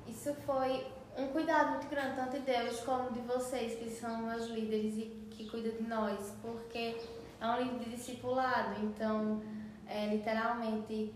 isso 0.06 0.34
foi 0.46 0.86
um 1.16 1.28
cuidado 1.28 1.70
muito 1.70 1.88
grande, 1.88 2.16
tanto 2.16 2.38
de 2.38 2.40
Deus 2.40 2.80
como 2.80 3.12
de 3.12 3.20
vocês, 3.20 3.78
que 3.78 3.90
são 3.90 4.22
meus 4.22 4.46
líderes 4.46 4.94
e 4.96 5.26
que 5.30 5.48
cuidam 5.48 5.72
de 5.72 5.82
nós, 5.82 6.34
porque 6.40 6.96
é 7.40 7.46
um 7.46 7.56
livro 7.58 7.78
de 7.80 7.90
discipulado, 7.90 8.80
então, 8.84 9.42
é, 9.86 10.06
literalmente, 10.06 11.12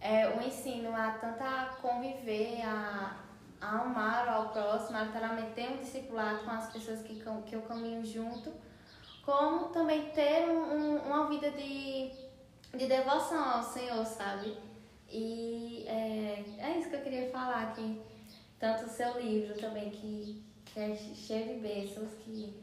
é 0.00 0.28
um 0.28 0.42
ensino 0.42 0.94
a 0.94 1.12
tanto 1.12 1.42
a 1.42 1.76
conviver, 1.80 2.62
a, 2.62 3.16
a 3.60 3.80
amar 3.80 4.28
ao 4.28 4.48
próximo, 4.48 4.96
a 4.96 5.04
literalmente 5.04 5.52
ter 5.52 5.70
um 5.70 5.76
discipulado 5.76 6.44
com 6.44 6.50
as 6.50 6.72
pessoas 6.72 7.02
que, 7.02 7.22
que 7.46 7.54
eu 7.54 7.62
caminho 7.62 8.04
junto, 8.04 8.52
como 9.22 9.68
também 9.68 10.10
ter 10.10 10.48
um, 10.48 10.74
um, 10.74 10.96
uma 10.98 11.28
vida 11.28 11.50
de, 11.50 12.10
de 12.74 12.86
devoção 12.86 13.42
ao 13.42 13.62
Senhor, 13.62 14.04
sabe? 14.06 14.56
E 15.08 15.84
é, 15.86 16.44
é 16.58 16.78
isso 16.78 16.88
que 16.88 16.96
eu 16.96 17.02
queria 17.02 17.30
falar, 17.30 17.74
que 17.74 18.00
tanto 18.58 18.86
o 18.86 18.88
seu 18.88 19.20
livro 19.20 19.54
também, 19.58 19.90
que, 19.90 20.42
que 20.64 20.80
é 20.80 20.96
cheio 20.96 21.54
de 21.54 21.60
bênçãos, 21.60 22.14
que 22.20 22.54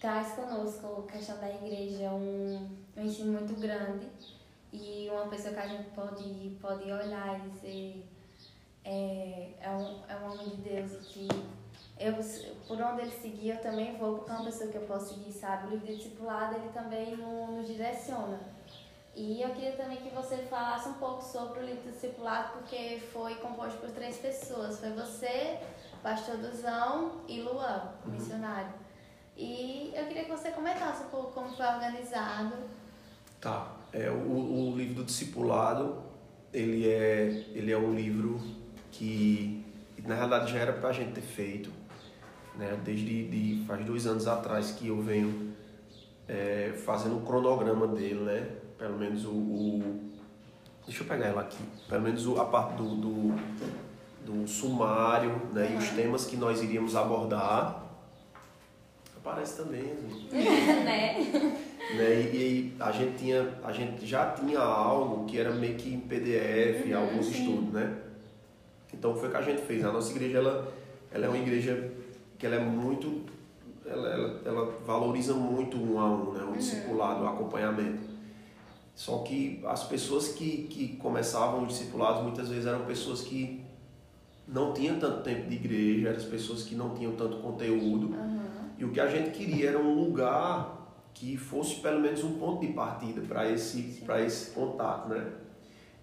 traz 0.00 0.32
conosco 0.32 1.06
a 1.08 1.12
questão 1.12 1.38
da 1.38 1.48
igreja 1.48 2.10
um, 2.10 2.68
um 2.96 3.02
ensino 3.02 3.38
muito 3.38 3.54
grande 3.60 4.08
e 4.72 5.08
uma 5.10 5.28
pessoa 5.28 5.54
que 5.54 5.60
a 5.60 5.66
gente 5.68 5.90
pode, 5.90 6.56
pode 6.60 6.90
olhar 6.90 7.38
e 7.38 7.50
dizer 7.50 8.11
é, 8.84 9.50
é, 9.60 9.70
um, 9.70 10.00
é 10.08 10.16
um 10.16 10.32
homem 10.32 10.48
de 10.50 10.56
Deus 10.56 11.06
que 11.06 11.28
eu, 11.98 12.14
por 12.66 12.80
onde 12.80 13.02
ele 13.02 13.10
seguir, 13.10 13.50
eu 13.50 13.60
também 13.60 13.96
vou, 13.96 14.16
porque 14.16 14.30
é 14.30 14.34
uma 14.34 14.44
pessoa 14.44 14.70
que 14.70 14.76
eu 14.76 14.82
posso 14.82 15.14
seguir, 15.14 15.32
sabe? 15.32 15.68
O 15.68 15.70
livro 15.70 15.86
de 15.86 15.96
discipulado, 15.96 16.56
ele 16.56 16.68
também 16.70 17.16
nos, 17.16 17.66
direciona. 17.66 18.40
E 19.14 19.42
eu 19.42 19.50
queria 19.50 19.72
também 19.72 19.98
que 19.98 20.08
você 20.10 20.38
falasse 20.38 20.88
um 20.88 20.94
pouco 20.94 21.22
sobre 21.22 21.60
o 21.60 21.66
livro 21.66 21.90
discipulado, 21.90 22.58
porque 22.58 23.00
foi 23.12 23.34
composto 23.36 23.78
por 23.78 23.90
três 23.90 24.16
pessoas. 24.16 24.80
Foi 24.80 24.90
você, 24.90 25.58
pastor 26.02 26.38
Duzão 26.38 27.20
e 27.28 27.40
Luan, 27.40 27.92
missionário. 28.06 28.72
E 29.36 29.92
eu 29.94 30.06
queria 30.06 30.24
que 30.24 30.30
você 30.30 30.50
comentasse 30.50 31.04
um 31.04 31.08
pouco 31.08 31.32
como 31.32 31.54
foi 31.54 31.66
organizado. 31.66 32.54
Tá. 33.40 33.76
É, 33.92 34.10
o, 34.10 34.70
o 34.70 34.76
livro 34.76 34.94
do 34.94 35.04
discipulado, 35.04 36.02
ele 36.52 36.88
é, 36.88 37.26
ele 37.54 37.70
é 37.70 37.76
um 37.76 37.94
livro 37.94 38.40
que, 38.92 39.64
na 40.06 40.14
realidade, 40.14 40.52
já 40.52 40.58
era 40.58 40.72
para 40.72 40.90
a 40.90 40.92
gente 40.92 41.12
ter 41.12 41.22
feito. 41.22 41.70
Né? 42.56 42.78
Desde 42.84 43.24
de, 43.28 43.64
faz 43.66 43.84
dois 43.84 44.06
anos 44.06 44.28
atrás 44.28 44.70
que 44.72 44.88
eu 44.88 45.00
venho 45.00 45.52
é, 46.28 46.72
fazendo 46.84 47.16
um 47.16 47.24
cronograma 47.24 47.88
dele, 47.88 48.20
né? 48.20 48.48
pelo 48.78 48.98
menos 48.98 49.24
o, 49.24 49.30
o, 49.30 50.12
Deixa 50.86 51.02
eu 51.02 51.06
pegar 51.06 51.26
ela 51.26 51.42
aqui. 51.42 51.62
Pelo 51.88 52.02
menos 52.02 52.26
a 52.38 52.44
parte 52.44 52.74
do, 52.74 52.96
do, 52.96 53.34
do 54.26 54.48
sumário 54.48 55.40
né, 55.52 55.66
uhum. 55.66 55.74
e 55.74 55.76
os 55.76 55.88
temas 55.90 56.26
que 56.26 56.36
nós 56.36 56.62
iríamos 56.62 56.96
abordar. 56.96 57.80
Aparece 59.16 59.58
também, 59.62 59.84
né? 59.84 61.16
né? 61.94 62.20
E, 62.32 62.36
e, 62.36 62.76
a 62.80 62.90
gente 62.90 63.18
tinha, 63.18 63.54
a 63.62 63.70
gente 63.70 64.04
já 64.04 64.32
tinha 64.32 64.58
algo 64.58 65.24
que 65.26 65.38
era 65.38 65.52
meio 65.52 65.76
que 65.76 65.94
em 65.94 66.00
PDF, 66.00 66.86
uhum, 66.86 66.98
alguns 66.98 67.26
sim. 67.26 67.32
estudos, 67.32 67.72
né? 67.72 67.98
Então 69.02 69.16
foi 69.16 69.28
o 69.28 69.32
que 69.32 69.36
a 69.36 69.42
gente 69.42 69.62
fez. 69.62 69.84
A 69.84 69.90
nossa 69.90 70.12
igreja 70.12 70.38
ela, 70.38 70.72
ela 71.10 71.26
é 71.26 71.28
uma 71.28 71.36
igreja 71.38 71.90
que 72.38 72.46
ela 72.46 72.54
é 72.54 72.60
muito, 72.60 73.22
ela, 73.84 74.08
ela, 74.08 74.40
ela 74.44 74.74
valoriza 74.86 75.34
muito 75.34 75.76
um 75.76 75.98
a 75.98 76.08
um, 76.08 76.32
né? 76.32 76.44
O 76.44 76.46
uhum. 76.46 76.52
discipulado, 76.52 77.24
o 77.24 77.26
acompanhamento. 77.26 77.98
Só 78.94 79.18
que 79.18 79.60
as 79.66 79.82
pessoas 79.82 80.28
que, 80.28 80.68
que 80.70 80.96
começavam 80.98 81.62
os 81.64 81.70
discipulados 81.70 82.22
muitas 82.22 82.48
vezes 82.48 82.64
eram 82.64 82.84
pessoas 82.84 83.22
que 83.22 83.64
não 84.46 84.72
tinham 84.72 85.00
tanto 85.00 85.24
tempo 85.24 85.48
de 85.48 85.56
igreja, 85.56 86.10
eram 86.10 86.24
pessoas 86.30 86.62
que 86.62 86.76
não 86.76 86.94
tinham 86.94 87.16
tanto 87.16 87.38
conteúdo. 87.38 88.06
Uhum. 88.06 88.40
E 88.78 88.84
o 88.84 88.92
que 88.92 89.00
a 89.00 89.08
gente 89.08 89.32
queria 89.32 89.70
era 89.70 89.80
um 89.80 90.00
lugar 90.00 90.94
que 91.12 91.36
fosse 91.36 91.80
pelo 91.80 91.98
menos 91.98 92.22
um 92.22 92.38
ponto 92.38 92.64
de 92.64 92.72
partida 92.72 93.20
para 93.22 93.50
esse, 93.50 94.00
para 94.06 94.22
esse 94.22 94.52
contato, 94.52 95.08
né? 95.08 95.26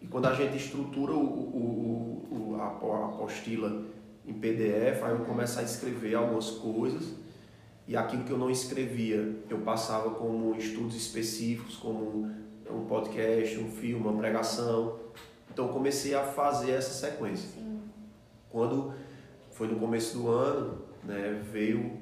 E 0.02 0.08
quando 0.08 0.28
a 0.28 0.34
gente 0.34 0.56
estrutura 0.58 1.14
o, 1.14 1.18
o, 1.18 2.52
o, 2.52 2.56
a 2.56 3.06
apostila 3.06 3.86
em 4.26 4.34
PDF, 4.34 5.04
aí 5.04 5.12
eu 5.12 5.26
começo 5.26 5.60
a 5.60 5.64
escrever 5.64 6.16
algumas 6.16 6.52
coisas 6.52 7.14
e 7.88 7.98
aquilo 7.98 8.24
que 8.24 8.32
eu 8.32 8.38
não 8.38 8.52
escrevia 8.52 9.36
eu 9.50 9.62
passava 9.62 10.12
como 10.12 10.56
estudos 10.56 10.96
específicos, 10.96 11.76
como 11.76 12.32
um 12.70 12.86
podcast, 12.86 13.58
um 13.58 13.72
filme, 13.72 14.08
uma 14.08 14.18
pregação. 14.18 15.00
Então 15.52 15.70
comecei 15.70 16.14
a 16.14 16.24
fazer 16.24 16.72
essa 16.72 17.08
sequência. 17.08 17.50
Sim. 17.50 17.82
Quando 18.50 18.94
foi 19.52 19.68
no 19.68 19.80
começo 19.80 20.18
do 20.18 20.30
ano, 20.30 20.78
né, 21.04 21.42
veio, 21.52 21.98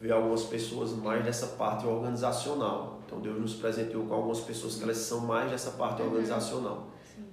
veio 0.00 0.14
algumas 0.16 0.42
pessoas 0.42 0.92
mais 0.92 1.24
dessa 1.24 1.46
parte 1.46 1.86
organizacional. 1.86 3.00
Então 3.06 3.20
Deus 3.20 3.40
nos 3.40 3.54
presenteou 3.54 4.06
com 4.06 4.14
algumas 4.14 4.40
pessoas 4.40 4.74
que 4.74 4.82
elas 4.82 4.96
são 4.96 5.20
mais 5.20 5.50
dessa 5.50 5.70
parte 5.70 6.02
uhum. 6.02 6.08
organizacional. 6.08 6.88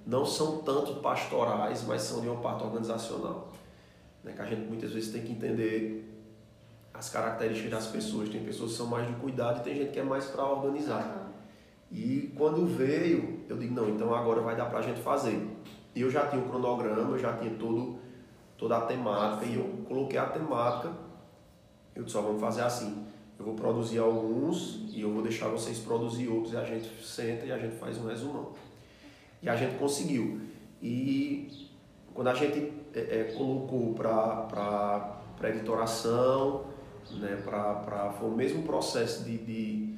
Não 0.06 0.26
são 0.26 0.60
tanto 0.60 0.96
pastorais, 0.96 1.84
mas 1.86 2.02
são 2.02 2.22
de 2.22 2.28
uma 2.28 2.42
parte 2.42 2.64
organizacional. 2.64 3.52
Né, 4.24 4.34
que 4.34 4.42
a 4.42 4.46
gente 4.46 4.68
muitas 4.68 4.92
vezes 4.92 5.12
tem 5.12 5.22
que 5.22 5.32
entender 5.32 6.08
as 6.94 7.10
características 7.10 7.72
das 7.72 7.88
pessoas. 7.88 8.30
Tem 8.30 8.44
pessoas 8.44 8.72
que 8.72 8.78
são 8.78 8.88
mais 8.88 9.08
de 9.08 9.14
cuidado 9.14 9.60
e 9.60 9.64
tem 9.64 9.76
gente 9.76 9.92
que 9.92 10.00
é 10.00 10.04
mais 10.04 10.26
para 10.26 10.46
organizar. 10.46 11.04
Uhum. 11.04 11.28
E 11.92 12.34
quando 12.36 12.66
veio, 12.66 13.42
eu 13.48 13.58
digo, 13.58 13.74
não, 13.74 13.90
então 13.90 14.14
agora 14.14 14.42
vai 14.42 14.56
dar 14.56 14.66
para 14.66 14.80
a 14.80 14.82
gente 14.82 15.00
fazer. 15.02 15.48
E 15.96 16.02
eu 16.02 16.12
já 16.12 16.28
tinha 16.28 16.42
o 16.42 16.50
cronograma, 16.50 17.12
eu 17.12 17.18
já 17.18 17.38
tinha 17.38 17.54
todo, 17.56 17.98
toda 18.58 18.78
a 18.78 18.82
temática, 18.82 19.46
e 19.46 19.56
eu 19.56 19.84
coloquei 19.88 20.20
a 20.20 20.26
temática, 20.26 20.92
eu 21.96 22.04
disse, 22.04 22.18
ó, 22.18 22.22
vamos 22.22 22.42
fazer 22.42 22.62
assim, 22.62 23.06
eu 23.40 23.46
vou 23.46 23.56
produzir 23.56 24.00
alguns 24.00 24.86
e 24.94 25.02
eu 25.02 25.12
vou 25.12 25.24
deixar 25.24 25.48
vocês 25.48 25.80
produzir 25.80 26.28
outros, 26.28 26.54
e 26.54 26.58
a 26.58 26.64
gente 26.64 26.88
senta 27.04 27.46
e 27.46 27.52
a 27.52 27.58
gente 27.58 27.78
faz 27.78 27.98
um 27.98 28.08
resumão. 28.08 28.54
E 29.42 29.50
a 29.50 29.56
gente 29.56 29.78
conseguiu. 29.78 30.42
E 30.82 31.70
quando 32.14 32.28
a 32.28 32.34
gente 32.34 32.74
é, 32.94 33.20
é, 33.20 33.34
colocou 33.38 33.94
para 33.94 35.22
editoração, 35.44 36.66
né, 37.12 37.42
pra, 37.44 37.76
pra, 37.76 38.12
foi 38.12 38.30
o 38.30 38.34
mesmo 38.34 38.64
processo 38.64 39.24
de, 39.24 39.38
de 39.38 39.98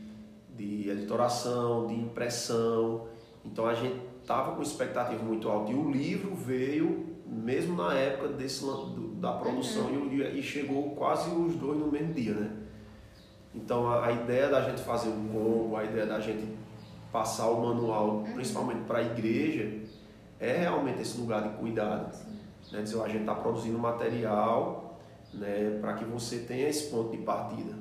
de 0.59 0.89
editoração, 0.89 1.87
de 1.87 1.93
impressão. 1.93 3.07
Então 3.45 3.65
a 3.65 3.73
gente 3.73 3.95
estava 4.21 4.55
com 4.55 4.61
expectativa 4.61 5.23
muito 5.23 5.47
alta. 5.47 5.71
E 5.71 5.75
o 5.75 5.89
livro 5.89 6.35
veio 6.35 7.07
mesmo 7.25 7.77
na 7.77 7.93
época 7.93 8.27
desse, 8.29 8.61
do, 8.61 9.15
da 9.15 9.31
produção 9.33 9.85
uhum. 9.85 10.11
e, 10.11 10.39
e, 10.39 10.43
chegou 10.43 10.91
quase 10.95 11.29
os 11.29 11.55
dois 11.55 11.79
no 11.79 11.87
mesmo 11.87 12.13
dia, 12.13 12.33
né? 12.33 12.51
Então 13.55 13.87
a, 13.87 14.07
a, 14.07 14.11
ideia 14.11 14.49
da 14.49 14.61
gente 14.61 14.81
fazer 14.81 15.09
um 15.09 15.27
combo, 15.29 15.75
a 15.75 15.83
ideia 15.83 16.05
da 16.05 16.19
gente 16.19 16.43
passar 17.11 17.49
o 17.49 17.61
manual, 17.61 18.17
uhum. 18.17 18.33
principalmente 18.33 18.81
para 18.85 18.99
a 18.99 19.01
igreja, 19.03 19.71
é 20.39 20.57
realmente 20.57 21.01
esse 21.01 21.19
lugar 21.19 21.43
de 21.43 21.57
cuidado. 21.57 22.15
Né? 22.71 22.81
Dizer, 22.81 23.01
a 23.01 23.07
gente 23.07 23.21
está 23.21 23.35
produzindo 23.35 23.77
material 23.77 24.99
né, 25.33 25.77
para 25.81 25.93
que 25.93 26.05
você 26.05 26.39
tenha 26.39 26.67
esse 26.67 26.89
ponto 26.89 27.11
de 27.11 27.17
partida. 27.23 27.73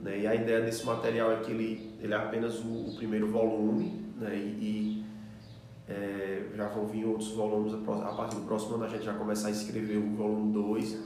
Né? 0.00 0.20
E 0.20 0.26
a 0.26 0.34
ideia 0.34 0.60
desse 0.60 0.84
material 0.84 1.32
é 1.32 1.36
que 1.36 1.50
ele, 1.50 1.96
ele 2.00 2.12
é 2.12 2.16
apenas 2.16 2.58
o, 2.60 2.88
o 2.88 2.96
primeiro 2.96 3.30
volume, 3.30 4.04
né? 4.18 4.34
e, 4.34 4.38
e 4.38 5.06
é, 5.88 6.42
já 6.54 6.68
vão 6.68 6.86
vir 6.86 7.04
outros 7.04 7.32
volumes 7.32 7.74
a 7.74 8.12
partir 8.14 8.36
do 8.36 8.42
próximo 8.42 8.76
ano 8.76 8.84
a 8.84 8.88
gente 8.88 9.04
já 9.04 9.14
começar 9.14 9.48
a 9.48 9.50
escrever 9.50 9.98
o 9.98 10.14
volume 10.14 10.52
2 10.52 10.98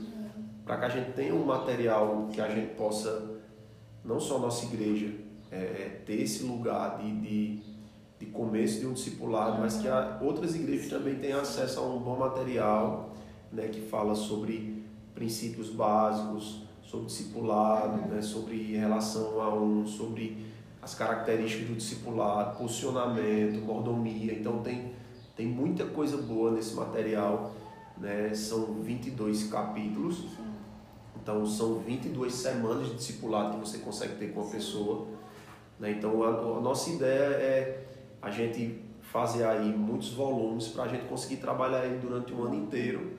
para 0.65 0.77
que 0.77 0.85
a 0.85 0.89
gente 0.89 1.13
tenha 1.13 1.33
um 1.33 1.45
material 1.45 2.27
que 2.31 2.39
a 2.39 2.49
gente 2.49 2.75
possa 2.75 3.37
não 4.03 4.19
só 4.19 4.37
a 4.37 4.39
nossa 4.39 4.65
igreja 4.65 5.13
é, 5.51 5.55
é, 5.57 6.01
ter 6.05 6.21
esse 6.21 6.43
lugar 6.43 6.97
de, 6.97 7.11
de, 7.21 7.59
de 8.19 8.25
começo 8.27 8.79
de 8.79 8.87
um 8.87 8.93
discipulado 8.93 9.59
mas 9.59 9.77
que 9.77 9.87
a, 9.87 10.19
outras 10.21 10.55
igrejas 10.55 10.89
também 10.89 11.15
tenham 11.15 11.39
acesso 11.39 11.79
a 11.79 11.83
um 11.83 11.99
bom 11.99 12.17
material 12.17 13.15
né, 13.51 13.67
que 13.67 13.81
fala 13.81 14.15
sobre 14.15 14.83
princípios 15.13 15.69
básicos 15.69 16.67
sobre 16.87 17.07
discipulado, 17.07 18.07
né, 18.07 18.21
sobre 18.21 18.77
relação 18.77 19.41
a 19.41 19.53
um, 19.53 19.85
sobre 19.85 20.45
as 20.81 20.95
características 20.95 21.67
do 21.67 21.75
discipulado, 21.75 22.57
posicionamento, 22.57 23.59
mordomia. 23.59 24.33
Então 24.33 24.61
tem, 24.61 24.93
tem 25.35 25.45
muita 25.45 25.85
coisa 25.85 26.15
boa 26.15 26.51
nesse 26.51 26.73
material. 26.73 27.51
Né? 27.97 28.33
São 28.33 28.75
22 28.75 29.49
capítulos. 29.49 30.23
Então 31.21 31.45
são 31.45 31.79
22 31.79 32.33
semanas 32.33 32.87
de 32.87 32.95
discipulado 32.95 33.55
que 33.55 33.67
você 33.67 33.79
consegue 33.79 34.15
ter 34.15 34.33
com 34.33 34.43
a 34.43 34.49
pessoa. 34.49 35.07
Né? 35.79 35.91
Então 35.91 36.23
a, 36.23 36.29
a 36.29 36.61
nossa 36.61 36.89
ideia 36.89 37.35
é 37.35 37.83
a 38.21 38.29
gente 38.29 38.81
fazer 39.01 39.45
aí 39.45 39.69
muitos 39.69 40.13
volumes 40.13 40.67
para 40.67 40.83
a 40.83 40.87
gente 40.87 41.05
conseguir 41.05 41.37
trabalhar 41.37 41.85
ele 41.85 41.97
durante 41.99 42.33
o 42.33 42.43
ano 42.43 42.55
inteiro, 42.55 43.11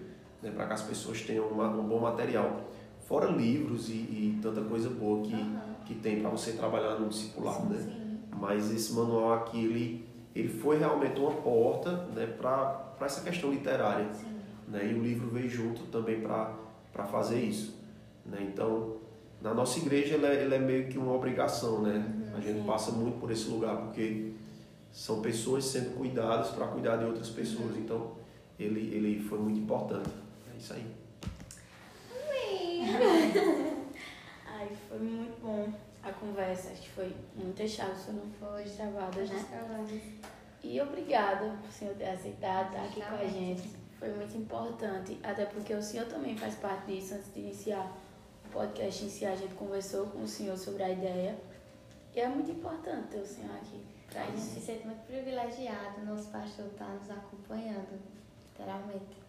né? 0.42 0.50
para 0.50 0.66
que 0.66 0.72
as 0.74 0.82
pessoas 0.82 1.22
tenham 1.22 1.46
uma, 1.46 1.68
um 1.68 1.84
bom 1.84 2.00
material. 2.00 2.60
Fora 3.06 3.30
livros 3.30 3.88
e, 3.88 3.92
e 3.92 4.38
tanta 4.42 4.60
coisa 4.60 4.90
boa 4.90 5.22
que, 5.22 5.32
uhum. 5.32 5.58
que 5.86 5.94
tem 5.94 6.20
para 6.20 6.28
você 6.28 6.52
trabalhar 6.52 6.96
no 6.98 7.08
discipulado, 7.08 7.66
né? 7.66 7.78
Sim. 7.78 8.18
Mas 8.38 8.70
esse 8.70 8.92
manual 8.92 9.32
aqui, 9.32 9.64
ele, 9.64 10.06
ele 10.34 10.48
foi 10.48 10.78
realmente 10.78 11.18
uma 11.18 11.32
porta 11.32 11.90
né, 12.14 12.26
para 12.26 12.94
essa 13.00 13.22
questão 13.22 13.50
literária. 13.50 14.12
Sim. 14.12 14.26
Né? 14.68 14.90
E 14.92 14.94
o 14.94 15.02
livro 15.02 15.28
veio 15.30 15.48
junto 15.48 15.84
também 15.84 16.20
para 16.20 17.04
fazer 17.06 17.40
isso. 17.40 17.74
Né? 18.26 18.46
Então, 18.52 18.96
na 19.40 19.54
nossa 19.54 19.78
igreja, 19.78 20.14
ele 20.14 20.26
é, 20.26 20.42
ele 20.42 20.54
é 20.54 20.58
meio 20.58 20.88
que 20.88 20.98
uma 20.98 21.14
obrigação. 21.14 21.80
Né? 21.80 22.04
A 22.38 22.40
gente 22.40 22.60
sim. 22.60 22.66
passa 22.66 22.92
muito 22.92 23.18
por 23.20 23.30
esse 23.30 23.48
lugar, 23.48 23.76
porque 23.76 24.32
são 24.92 25.20
pessoas 25.20 25.64
sendo 25.64 25.96
cuidadas 25.96 26.48
para 26.50 26.66
cuidar 26.68 26.96
de 26.96 27.04
outras 27.04 27.30
pessoas. 27.30 27.76
Então, 27.76 28.12
ele, 28.58 28.94
ele 28.94 29.22
foi 29.22 29.38
muito 29.38 29.60
importante. 29.60 30.10
É 30.52 30.58
isso 30.58 30.72
aí. 30.72 30.98
Ai, 34.46 34.68
foi 34.88 34.98
muito 34.98 35.40
bom 35.42 35.68
a 36.02 36.12
conversa. 36.12 36.70
Acho 36.70 36.82
que 36.82 36.90
foi 36.90 37.14
muitas 37.36 37.70
chaves 37.70 38.04
foram 38.04 38.22
Foi. 38.38 38.64
travadas, 38.64 39.30
né? 39.30 40.00
E 40.62 40.80
obrigada 40.80 41.56
por 41.62 41.70
senhor 41.70 41.94
ter 41.94 42.08
aceitado 42.08 42.68
estar 42.68 42.84
aqui 42.84 43.00
com 43.00 43.14
a 43.14 43.26
gente. 43.26 43.70
Foi 43.98 44.08
muito 44.10 44.36
importante, 44.36 45.18
até 45.22 45.44
porque 45.44 45.74
o 45.74 45.82
senhor 45.82 46.06
também 46.06 46.36
faz 46.36 46.54
parte 46.56 46.92
disso. 46.92 47.14
Antes 47.14 47.32
de 47.32 47.40
iniciar 47.40 47.96
o 48.46 48.48
podcast 48.50 49.08
si, 49.08 49.24
a 49.24 49.36
gente 49.36 49.54
conversou 49.54 50.06
com 50.06 50.22
o 50.22 50.28
senhor 50.28 50.56
sobre 50.56 50.82
a 50.82 50.90
ideia. 50.90 51.36
E 52.18 52.20
é 52.20 52.28
muito 52.28 52.50
importante 52.50 53.10
ter 53.10 53.20
o 53.20 53.24
senhor 53.24 53.54
aqui 53.54 53.80
A 54.16 54.24
gente 54.24 54.40
se 54.40 54.60
sente 54.60 54.84
muito 54.84 55.06
privilegiado, 55.06 56.04
nosso 56.04 56.28
pastor 56.30 56.66
está 56.66 56.88
nos 56.88 57.08
acompanhando, 57.08 57.96
literalmente. 58.50 59.22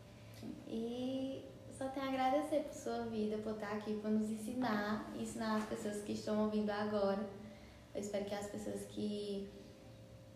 E 0.67 1.45
só 1.77 1.87
tenho 1.89 2.07
a 2.07 2.09
agradecer 2.09 2.63
por 2.63 2.73
sua 2.73 3.03
vida, 3.03 3.37
por 3.43 3.53
estar 3.53 3.73
aqui, 3.73 3.93
por 4.01 4.09
nos 4.09 4.27
ensinar, 4.31 5.07
ensinar 5.15 5.57
as 5.57 5.65
pessoas 5.65 6.01
que 6.01 6.13
estão 6.13 6.45
ouvindo 6.45 6.71
agora. 6.71 7.29
Eu 7.93 8.01
espero 8.01 8.25
que 8.25 8.33
as 8.33 8.47
pessoas 8.47 8.81
que, 8.87 9.47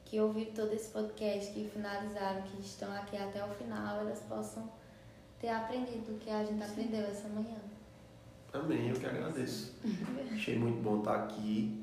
que 0.06 0.20
ouviram 0.20 0.54
todo 0.54 0.74
esse 0.74 0.92
podcast, 0.92 1.52
que 1.52 1.68
finalizaram, 1.68 2.44
que 2.44 2.62
estão 2.62 2.96
aqui 2.96 3.18
até 3.18 3.44
o 3.44 3.50
final, 3.56 4.02
elas 4.02 4.20
possam 4.30 4.72
ter 5.40 5.50
aprendido 5.50 6.12
o 6.14 6.20
que 6.20 6.30
a 6.30 6.44
gente 6.44 6.64
aprendeu 6.64 7.02
essa 7.02 7.28
manhã. 7.30 7.58
Amém, 8.54 8.90
eu 8.90 8.96
que 8.96 9.08
agradeço. 9.08 9.74
Achei 10.32 10.60
muito 10.60 10.84
bom 10.84 11.00
estar 11.00 11.24
aqui. 11.24 11.83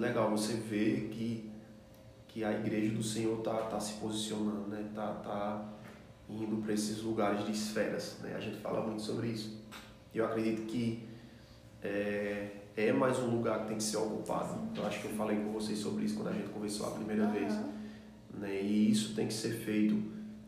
Muito 0.00 0.14
legal 0.14 0.30
você 0.30 0.54
ver 0.54 1.10
que, 1.10 1.50
que 2.26 2.42
a 2.42 2.52
igreja 2.52 2.94
do 2.94 3.02
Senhor 3.02 3.40
está 3.40 3.52
tá 3.64 3.78
se 3.78 4.00
posicionando, 4.00 4.66
né? 4.66 4.88
tá, 4.94 5.12
tá 5.16 5.68
indo 6.26 6.56
para 6.62 6.72
esses 6.72 7.02
lugares 7.02 7.44
de 7.44 7.52
esferas. 7.52 8.16
Né? 8.22 8.34
A 8.34 8.40
gente 8.40 8.56
fala 8.56 8.80
muito 8.80 9.02
sobre 9.02 9.26
isso. 9.26 9.62
E 10.14 10.16
eu 10.16 10.24
acredito 10.24 10.62
que 10.62 11.06
é, 11.82 12.48
é 12.78 12.92
mais 12.94 13.18
um 13.18 13.26
lugar 13.26 13.60
que 13.60 13.68
tem 13.68 13.76
que 13.76 13.82
ser 13.82 13.98
ocupado. 13.98 14.58
Eu 14.74 14.86
acho 14.86 15.02
que 15.02 15.08
eu 15.08 15.12
falei 15.12 15.36
com 15.36 15.52
vocês 15.52 15.78
sobre 15.78 16.06
isso 16.06 16.16
quando 16.16 16.28
a 16.28 16.32
gente 16.32 16.48
conversou 16.48 16.86
a 16.86 16.92
primeira 16.92 17.26
vez. 17.26 17.52
Aham. 17.52 17.68
né? 18.38 18.62
E 18.62 18.90
isso 18.90 19.14
tem 19.14 19.26
que 19.26 19.34
ser 19.34 19.52
feito 19.52 20.02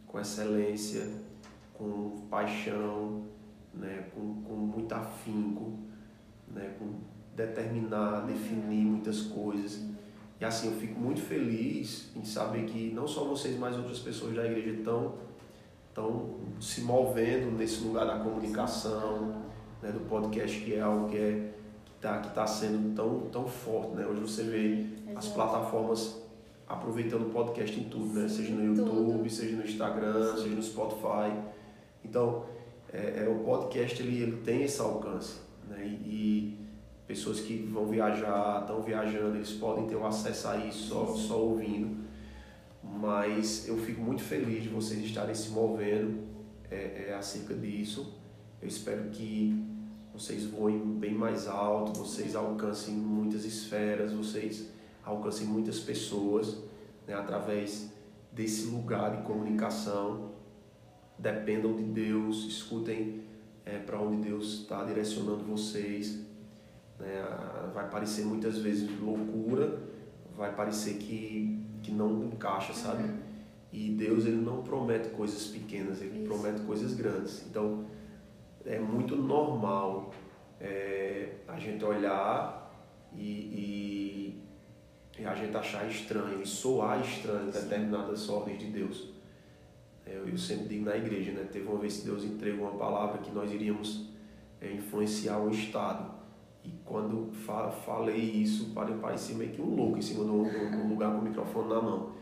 com 0.06 0.18
excelência, 0.18 1.12
com 1.74 2.26
paixão, 2.30 3.26
né? 3.74 4.06
com, 4.14 4.42
com 4.44 4.54
muito 4.54 4.94
afinco, 4.94 5.78
né? 6.48 6.74
com 6.78 7.11
determinar, 7.34 8.26
definir 8.26 8.84
muitas 8.84 9.22
coisas. 9.22 9.80
E 10.40 10.44
assim, 10.44 10.68
eu 10.68 10.76
fico 10.76 10.98
muito 10.98 11.20
feliz 11.20 12.10
em 12.16 12.24
saber 12.24 12.64
que 12.64 12.92
não 12.92 13.06
só 13.06 13.24
vocês, 13.24 13.56
mas 13.58 13.76
outras 13.76 14.00
pessoas 14.00 14.34
da 14.34 14.44
igreja 14.44 14.78
estão 14.78 15.14
estão 15.88 16.36
se 16.58 16.80
movendo 16.80 17.56
nesse 17.56 17.84
lugar 17.84 18.06
da 18.06 18.18
comunicação, 18.18 19.42
né, 19.82 19.92
do 19.92 20.00
podcast, 20.08 20.58
que 20.60 20.74
é 20.74 20.80
algo 20.80 21.10
que 21.10 21.18
é 21.18 21.52
está 21.96 22.18
que 22.18 22.34
tá 22.34 22.46
sendo 22.46 22.94
tão, 22.96 23.20
tão 23.30 23.46
forte. 23.46 23.94
Né? 23.94 24.06
Hoje 24.06 24.20
você 24.20 24.42
vê 24.42 24.86
as 25.14 25.28
plataformas 25.28 26.20
aproveitando 26.66 27.28
o 27.28 27.30
podcast 27.30 27.78
em 27.78 27.84
tudo, 27.84 28.18
né? 28.18 28.28
seja 28.28 28.52
no 28.52 28.64
YouTube, 28.64 29.18
tudo. 29.18 29.30
seja 29.30 29.56
no 29.56 29.64
Instagram, 29.64 30.36
seja 30.36 30.54
no 30.54 30.62
Spotify. 30.62 31.32
Então, 32.04 32.46
é, 32.92 33.24
é, 33.24 33.28
o 33.28 33.44
podcast 33.44 34.02
ele, 34.02 34.22
ele 34.22 34.38
tem 34.38 34.62
esse 34.62 34.80
alcance. 34.80 35.40
Né? 35.68 35.86
E 36.04 36.58
pessoas 37.06 37.40
que 37.40 37.56
vão 37.56 37.86
viajar, 37.86 38.60
estão 38.60 38.82
viajando, 38.82 39.36
eles 39.36 39.52
podem 39.52 39.86
ter 39.86 39.96
o 39.96 40.06
acesso 40.06 40.48
a 40.48 40.56
isso 40.58 40.88
só, 40.88 41.06
só 41.06 41.40
ouvindo. 41.40 42.02
Mas 42.82 43.68
eu 43.68 43.76
fico 43.78 44.00
muito 44.00 44.22
feliz 44.22 44.62
de 44.62 44.68
vocês 44.68 45.04
estarem 45.04 45.34
se 45.34 45.50
movendo 45.50 46.24
é, 46.70 47.08
é, 47.08 47.14
acerca 47.14 47.54
disso. 47.54 48.14
Eu 48.60 48.68
espero 48.68 49.10
que 49.10 49.62
vocês 50.12 50.44
voem 50.44 50.78
bem 50.78 51.14
mais 51.14 51.48
alto, 51.48 51.98
vocês 51.98 52.34
alcancem 52.34 52.94
muitas 52.94 53.44
esferas, 53.44 54.12
vocês 54.12 54.68
alcancem 55.04 55.46
muitas 55.46 55.80
pessoas 55.80 56.58
né, 57.06 57.14
através 57.14 57.90
desse 58.30 58.66
lugar 58.66 59.16
de 59.16 59.22
comunicação. 59.22 60.32
Dependam 61.18 61.74
de 61.76 61.84
Deus, 61.84 62.44
escutem 62.44 63.22
é, 63.64 63.78
para 63.78 64.00
onde 64.00 64.28
Deus 64.28 64.60
está 64.60 64.84
direcionando 64.84 65.44
vocês. 65.44 66.20
Né? 67.02 67.22
Vai 67.74 67.90
parecer 67.90 68.24
muitas 68.24 68.58
vezes 68.58 68.88
loucura, 69.00 69.78
vai 70.36 70.54
parecer 70.54 70.94
que, 70.94 71.60
que 71.82 71.90
não 71.90 72.24
encaixa, 72.24 72.72
sabe? 72.72 73.04
E 73.72 73.90
Deus 73.90 74.24
ele 74.24 74.36
não 74.36 74.62
promete 74.62 75.08
coisas 75.10 75.46
pequenas, 75.46 76.00
ele 76.00 76.18
Isso. 76.18 76.28
promete 76.28 76.60
coisas 76.60 76.94
grandes. 76.94 77.44
Então 77.46 77.84
é 78.64 78.78
muito 78.78 79.16
normal 79.16 80.14
é, 80.60 81.36
a 81.48 81.58
gente 81.58 81.84
olhar 81.84 82.70
e, 83.14 84.42
e, 85.16 85.20
e 85.20 85.24
a 85.24 85.34
gente 85.34 85.56
achar 85.56 85.88
estranho 85.88 86.40
e 86.40 86.46
soar 86.46 87.00
estranho 87.00 87.50
determinadas 87.50 88.28
ordens 88.28 88.58
de 88.58 88.66
Deus. 88.66 89.08
É, 90.06 90.16
Eu, 90.16 90.28
eu 90.28 90.38
sempre 90.38 90.68
digo 90.68 90.84
na 90.84 90.96
igreja, 90.96 91.32
né? 91.32 91.48
Teve 91.50 91.66
uma 91.66 91.78
vez 91.78 91.98
que 91.98 92.04
Deus 92.04 92.24
entregou 92.24 92.68
uma 92.68 92.78
palavra 92.78 93.18
que 93.18 93.32
nós 93.32 93.50
iríamos 93.50 94.08
é, 94.60 94.70
influenciar 94.70 95.38
um 95.38 95.50
estado. 95.50 96.21
E 96.64 96.70
quando 96.84 97.32
fa 97.32 97.70
falei 97.70 98.16
isso, 98.20 98.70
pare- 98.72 98.94
parecia 98.94 99.34
meio 99.36 99.50
que 99.50 99.60
um 99.60 99.74
louco 99.74 99.98
em 99.98 100.02
cima 100.02 100.24
do, 100.24 100.44
do- 100.44 100.70
do 100.82 100.88
lugar 100.88 101.12
com 101.12 101.18
o 101.18 101.22
microfone 101.22 101.68
na 101.68 101.80
mão. 101.82 102.12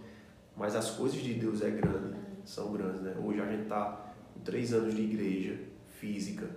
Mas 0.56 0.74
as 0.74 0.90
coisas 0.92 1.20
de 1.20 1.34
Deus 1.34 1.62
é 1.62 1.70
grande, 1.70 2.16
são 2.44 2.72
grandes, 2.72 3.00
né? 3.02 3.14
Hoje 3.22 3.40
a 3.40 3.46
gente 3.46 3.62
está 3.64 4.12
com 4.34 4.40
três 4.40 4.72
anos 4.72 4.94
de 4.94 5.02
igreja 5.02 5.58
física, 5.88 6.48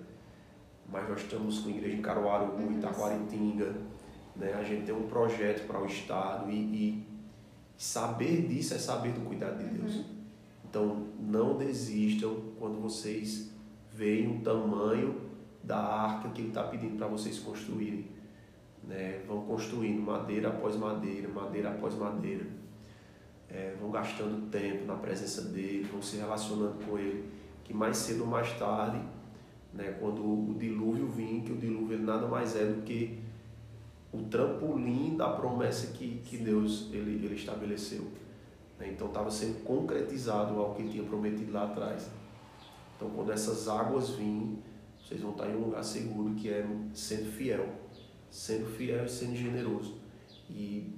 mas 0.92 1.08
nós 1.10 1.22
estamos 1.22 1.60
com 1.60 1.70
igreja 1.70 1.96
em 1.98 2.02
Caruaru, 2.02 2.54
Uhum. 2.54 2.72
Itaquaritinga, 2.78 3.76
né? 4.36 4.54
A 4.54 4.64
gente 4.64 4.86
tem 4.86 4.96
um 4.96 5.08
projeto 5.08 5.66
para 5.68 5.82
o 5.82 5.86
estado 5.86 6.50
e, 6.50 6.56
e 6.56 7.08
saber 7.78 8.48
disso 8.48 8.74
é 8.74 8.78
saber 8.78 9.12
do 9.14 9.22
cuidado 9.22 9.58
de 9.64 9.78
Deus. 9.78 10.06
Então 10.70 11.08
não 11.20 11.58
desistam 11.58 12.36
quando 12.60 12.82
vocês 12.82 13.52
veem 13.92 14.38
o 14.38 14.42
tamanho 14.42 15.16
da 15.64 15.78
arca 15.78 16.30
que 16.30 16.42
Ele 16.42 16.50
está 16.50 16.64
pedindo 16.64 16.98
para 16.98 17.08
vocês 17.08 17.40
construírem. 17.40 18.08
Né? 18.84 19.22
Vão 19.28 19.46
construindo 19.46 20.02
madeira 20.02 20.50
após 20.50 20.76
madeira, 20.76 21.30
madeira 21.30 21.70
após 21.72 21.96
madeira. 21.96 22.46
É, 23.50 23.76
vão 23.80 23.92
gastando 23.92 24.50
tempo 24.50 24.86
na 24.86 24.96
presença 24.96 25.44
dele, 25.44 25.88
vão 25.92 26.02
se 26.02 26.18
relacionando 26.18 26.84
com 26.86 26.98
ele, 26.98 27.30
que 27.64 27.74
mais 27.74 27.98
cedo 27.98 28.22
ou 28.22 28.28
mais 28.28 28.52
tarde, 28.58 29.00
né, 29.74 29.96
quando 30.00 30.22
o 30.24 30.56
dilúvio 30.58 31.08
vir, 31.08 31.42
que 31.42 31.52
o 31.52 31.58
dilúvio 31.58 31.98
ele 31.98 32.04
nada 32.04 32.28
mais 32.28 32.56
é 32.56 32.66
do 32.66 32.82
que 32.82 33.20
o 34.12 34.24
trampolim 34.24 35.18
da 35.18 35.30
promessa 35.30 35.88
que, 35.94 36.22
que 36.26 36.38
Deus 36.38 36.90
ele, 36.94 37.26
ele 37.26 37.36
estabeleceu. 37.36 38.04
né? 38.80 38.90
Então 38.92 39.08
estava 39.08 39.32
sendo 39.32 39.64
concretizado 39.64 40.60
algo 40.60 40.76
que 40.76 40.84
ele 40.84 40.92
tinha 40.92 41.04
prometido 41.04 41.52
lá 41.52 41.66
atrás. 41.66 42.10
Então 42.96 43.10
quando 43.10 43.32
essas 43.32 43.68
águas 43.68 44.12
virem, 44.12 44.60
vocês 45.04 45.22
vão 45.22 45.32
estar 45.32 45.50
em 45.50 45.56
um 45.56 45.66
lugar 45.66 45.84
seguro 45.84 46.34
que 46.36 46.50
é 46.50 46.66
sendo 46.94 47.32
fiel, 47.32 47.68
sendo 48.30 48.66
fiel 48.68 49.06
e 49.06 49.10
sendo 49.10 49.36
generoso. 49.36 49.98
E 50.50 50.94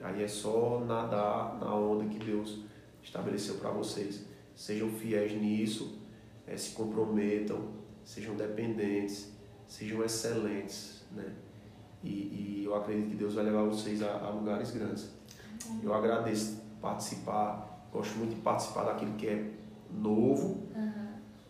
aí 0.00 0.22
é 0.22 0.28
só 0.28 0.84
nadar 0.84 1.58
na 1.58 1.74
onda 1.74 2.04
que 2.04 2.18
Deus 2.18 2.60
estabeleceu 3.02 3.56
para 3.56 3.70
vocês. 3.70 4.24
Sejam 4.54 4.90
fiéis 4.90 5.32
nisso, 5.32 5.98
eh, 6.46 6.56
se 6.56 6.72
comprometam, 6.72 7.70
sejam 8.04 8.34
dependentes, 8.36 9.32
sejam 9.66 10.04
excelentes, 10.04 11.04
né? 11.12 11.32
E, 12.02 12.08
e 12.08 12.62
eu 12.64 12.74
acredito 12.74 13.10
que 13.10 13.16
Deus 13.16 13.34
vai 13.34 13.44
levar 13.44 13.64
vocês 13.64 14.02
a, 14.02 14.18
a 14.18 14.30
lugares 14.30 14.70
grandes. 14.70 15.10
Eu 15.82 15.94
agradeço 15.94 16.62
participar, 16.80 17.88
gosto 17.92 18.16
muito 18.18 18.34
de 18.34 18.40
participar 18.40 18.84
daquilo 18.84 19.14
que 19.14 19.26
é 19.26 19.50
novo, 19.90 20.68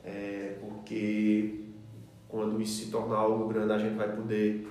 é, 0.04 0.58
porque 0.60 1.67
quando 2.28 2.60
isso 2.60 2.84
se 2.84 2.90
tornar 2.90 3.16
algo 3.16 3.48
grande, 3.48 3.72
a 3.72 3.78
gente 3.78 3.96
vai 3.96 4.14
poder 4.14 4.68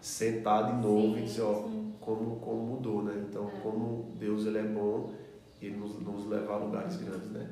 sentar 0.00 0.66
de 0.72 0.82
novo 0.86 1.14
Sim, 1.14 1.20
e 1.20 1.24
dizer, 1.24 1.42
ó, 1.42 1.64
sim. 1.68 1.94
como, 2.00 2.36
como 2.36 2.62
mudou, 2.62 3.02
né? 3.02 3.26
Então, 3.28 3.48
É. 3.48 3.60
como 3.60 4.14
Deus 4.18 4.46
ele 4.46 4.58
é 4.58 4.62
bom, 4.62 5.12
ele 5.60 5.76
nos, 5.76 5.98
nos 6.00 6.26
leva 6.26 6.54
a 6.54 6.58
lugares 6.58 6.96
grandes, 6.96 7.30
né? 7.30 7.50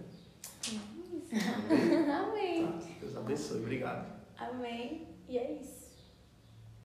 Amém? 0.69 2.11
Amém. 2.11 2.67
Tá? 2.67 2.79
Deus 3.01 3.17
abençoe, 3.17 3.61
obrigado. 3.61 4.07
Amém. 4.39 5.07
E 5.29 5.37
é 5.37 5.53
isso. 5.61 5.88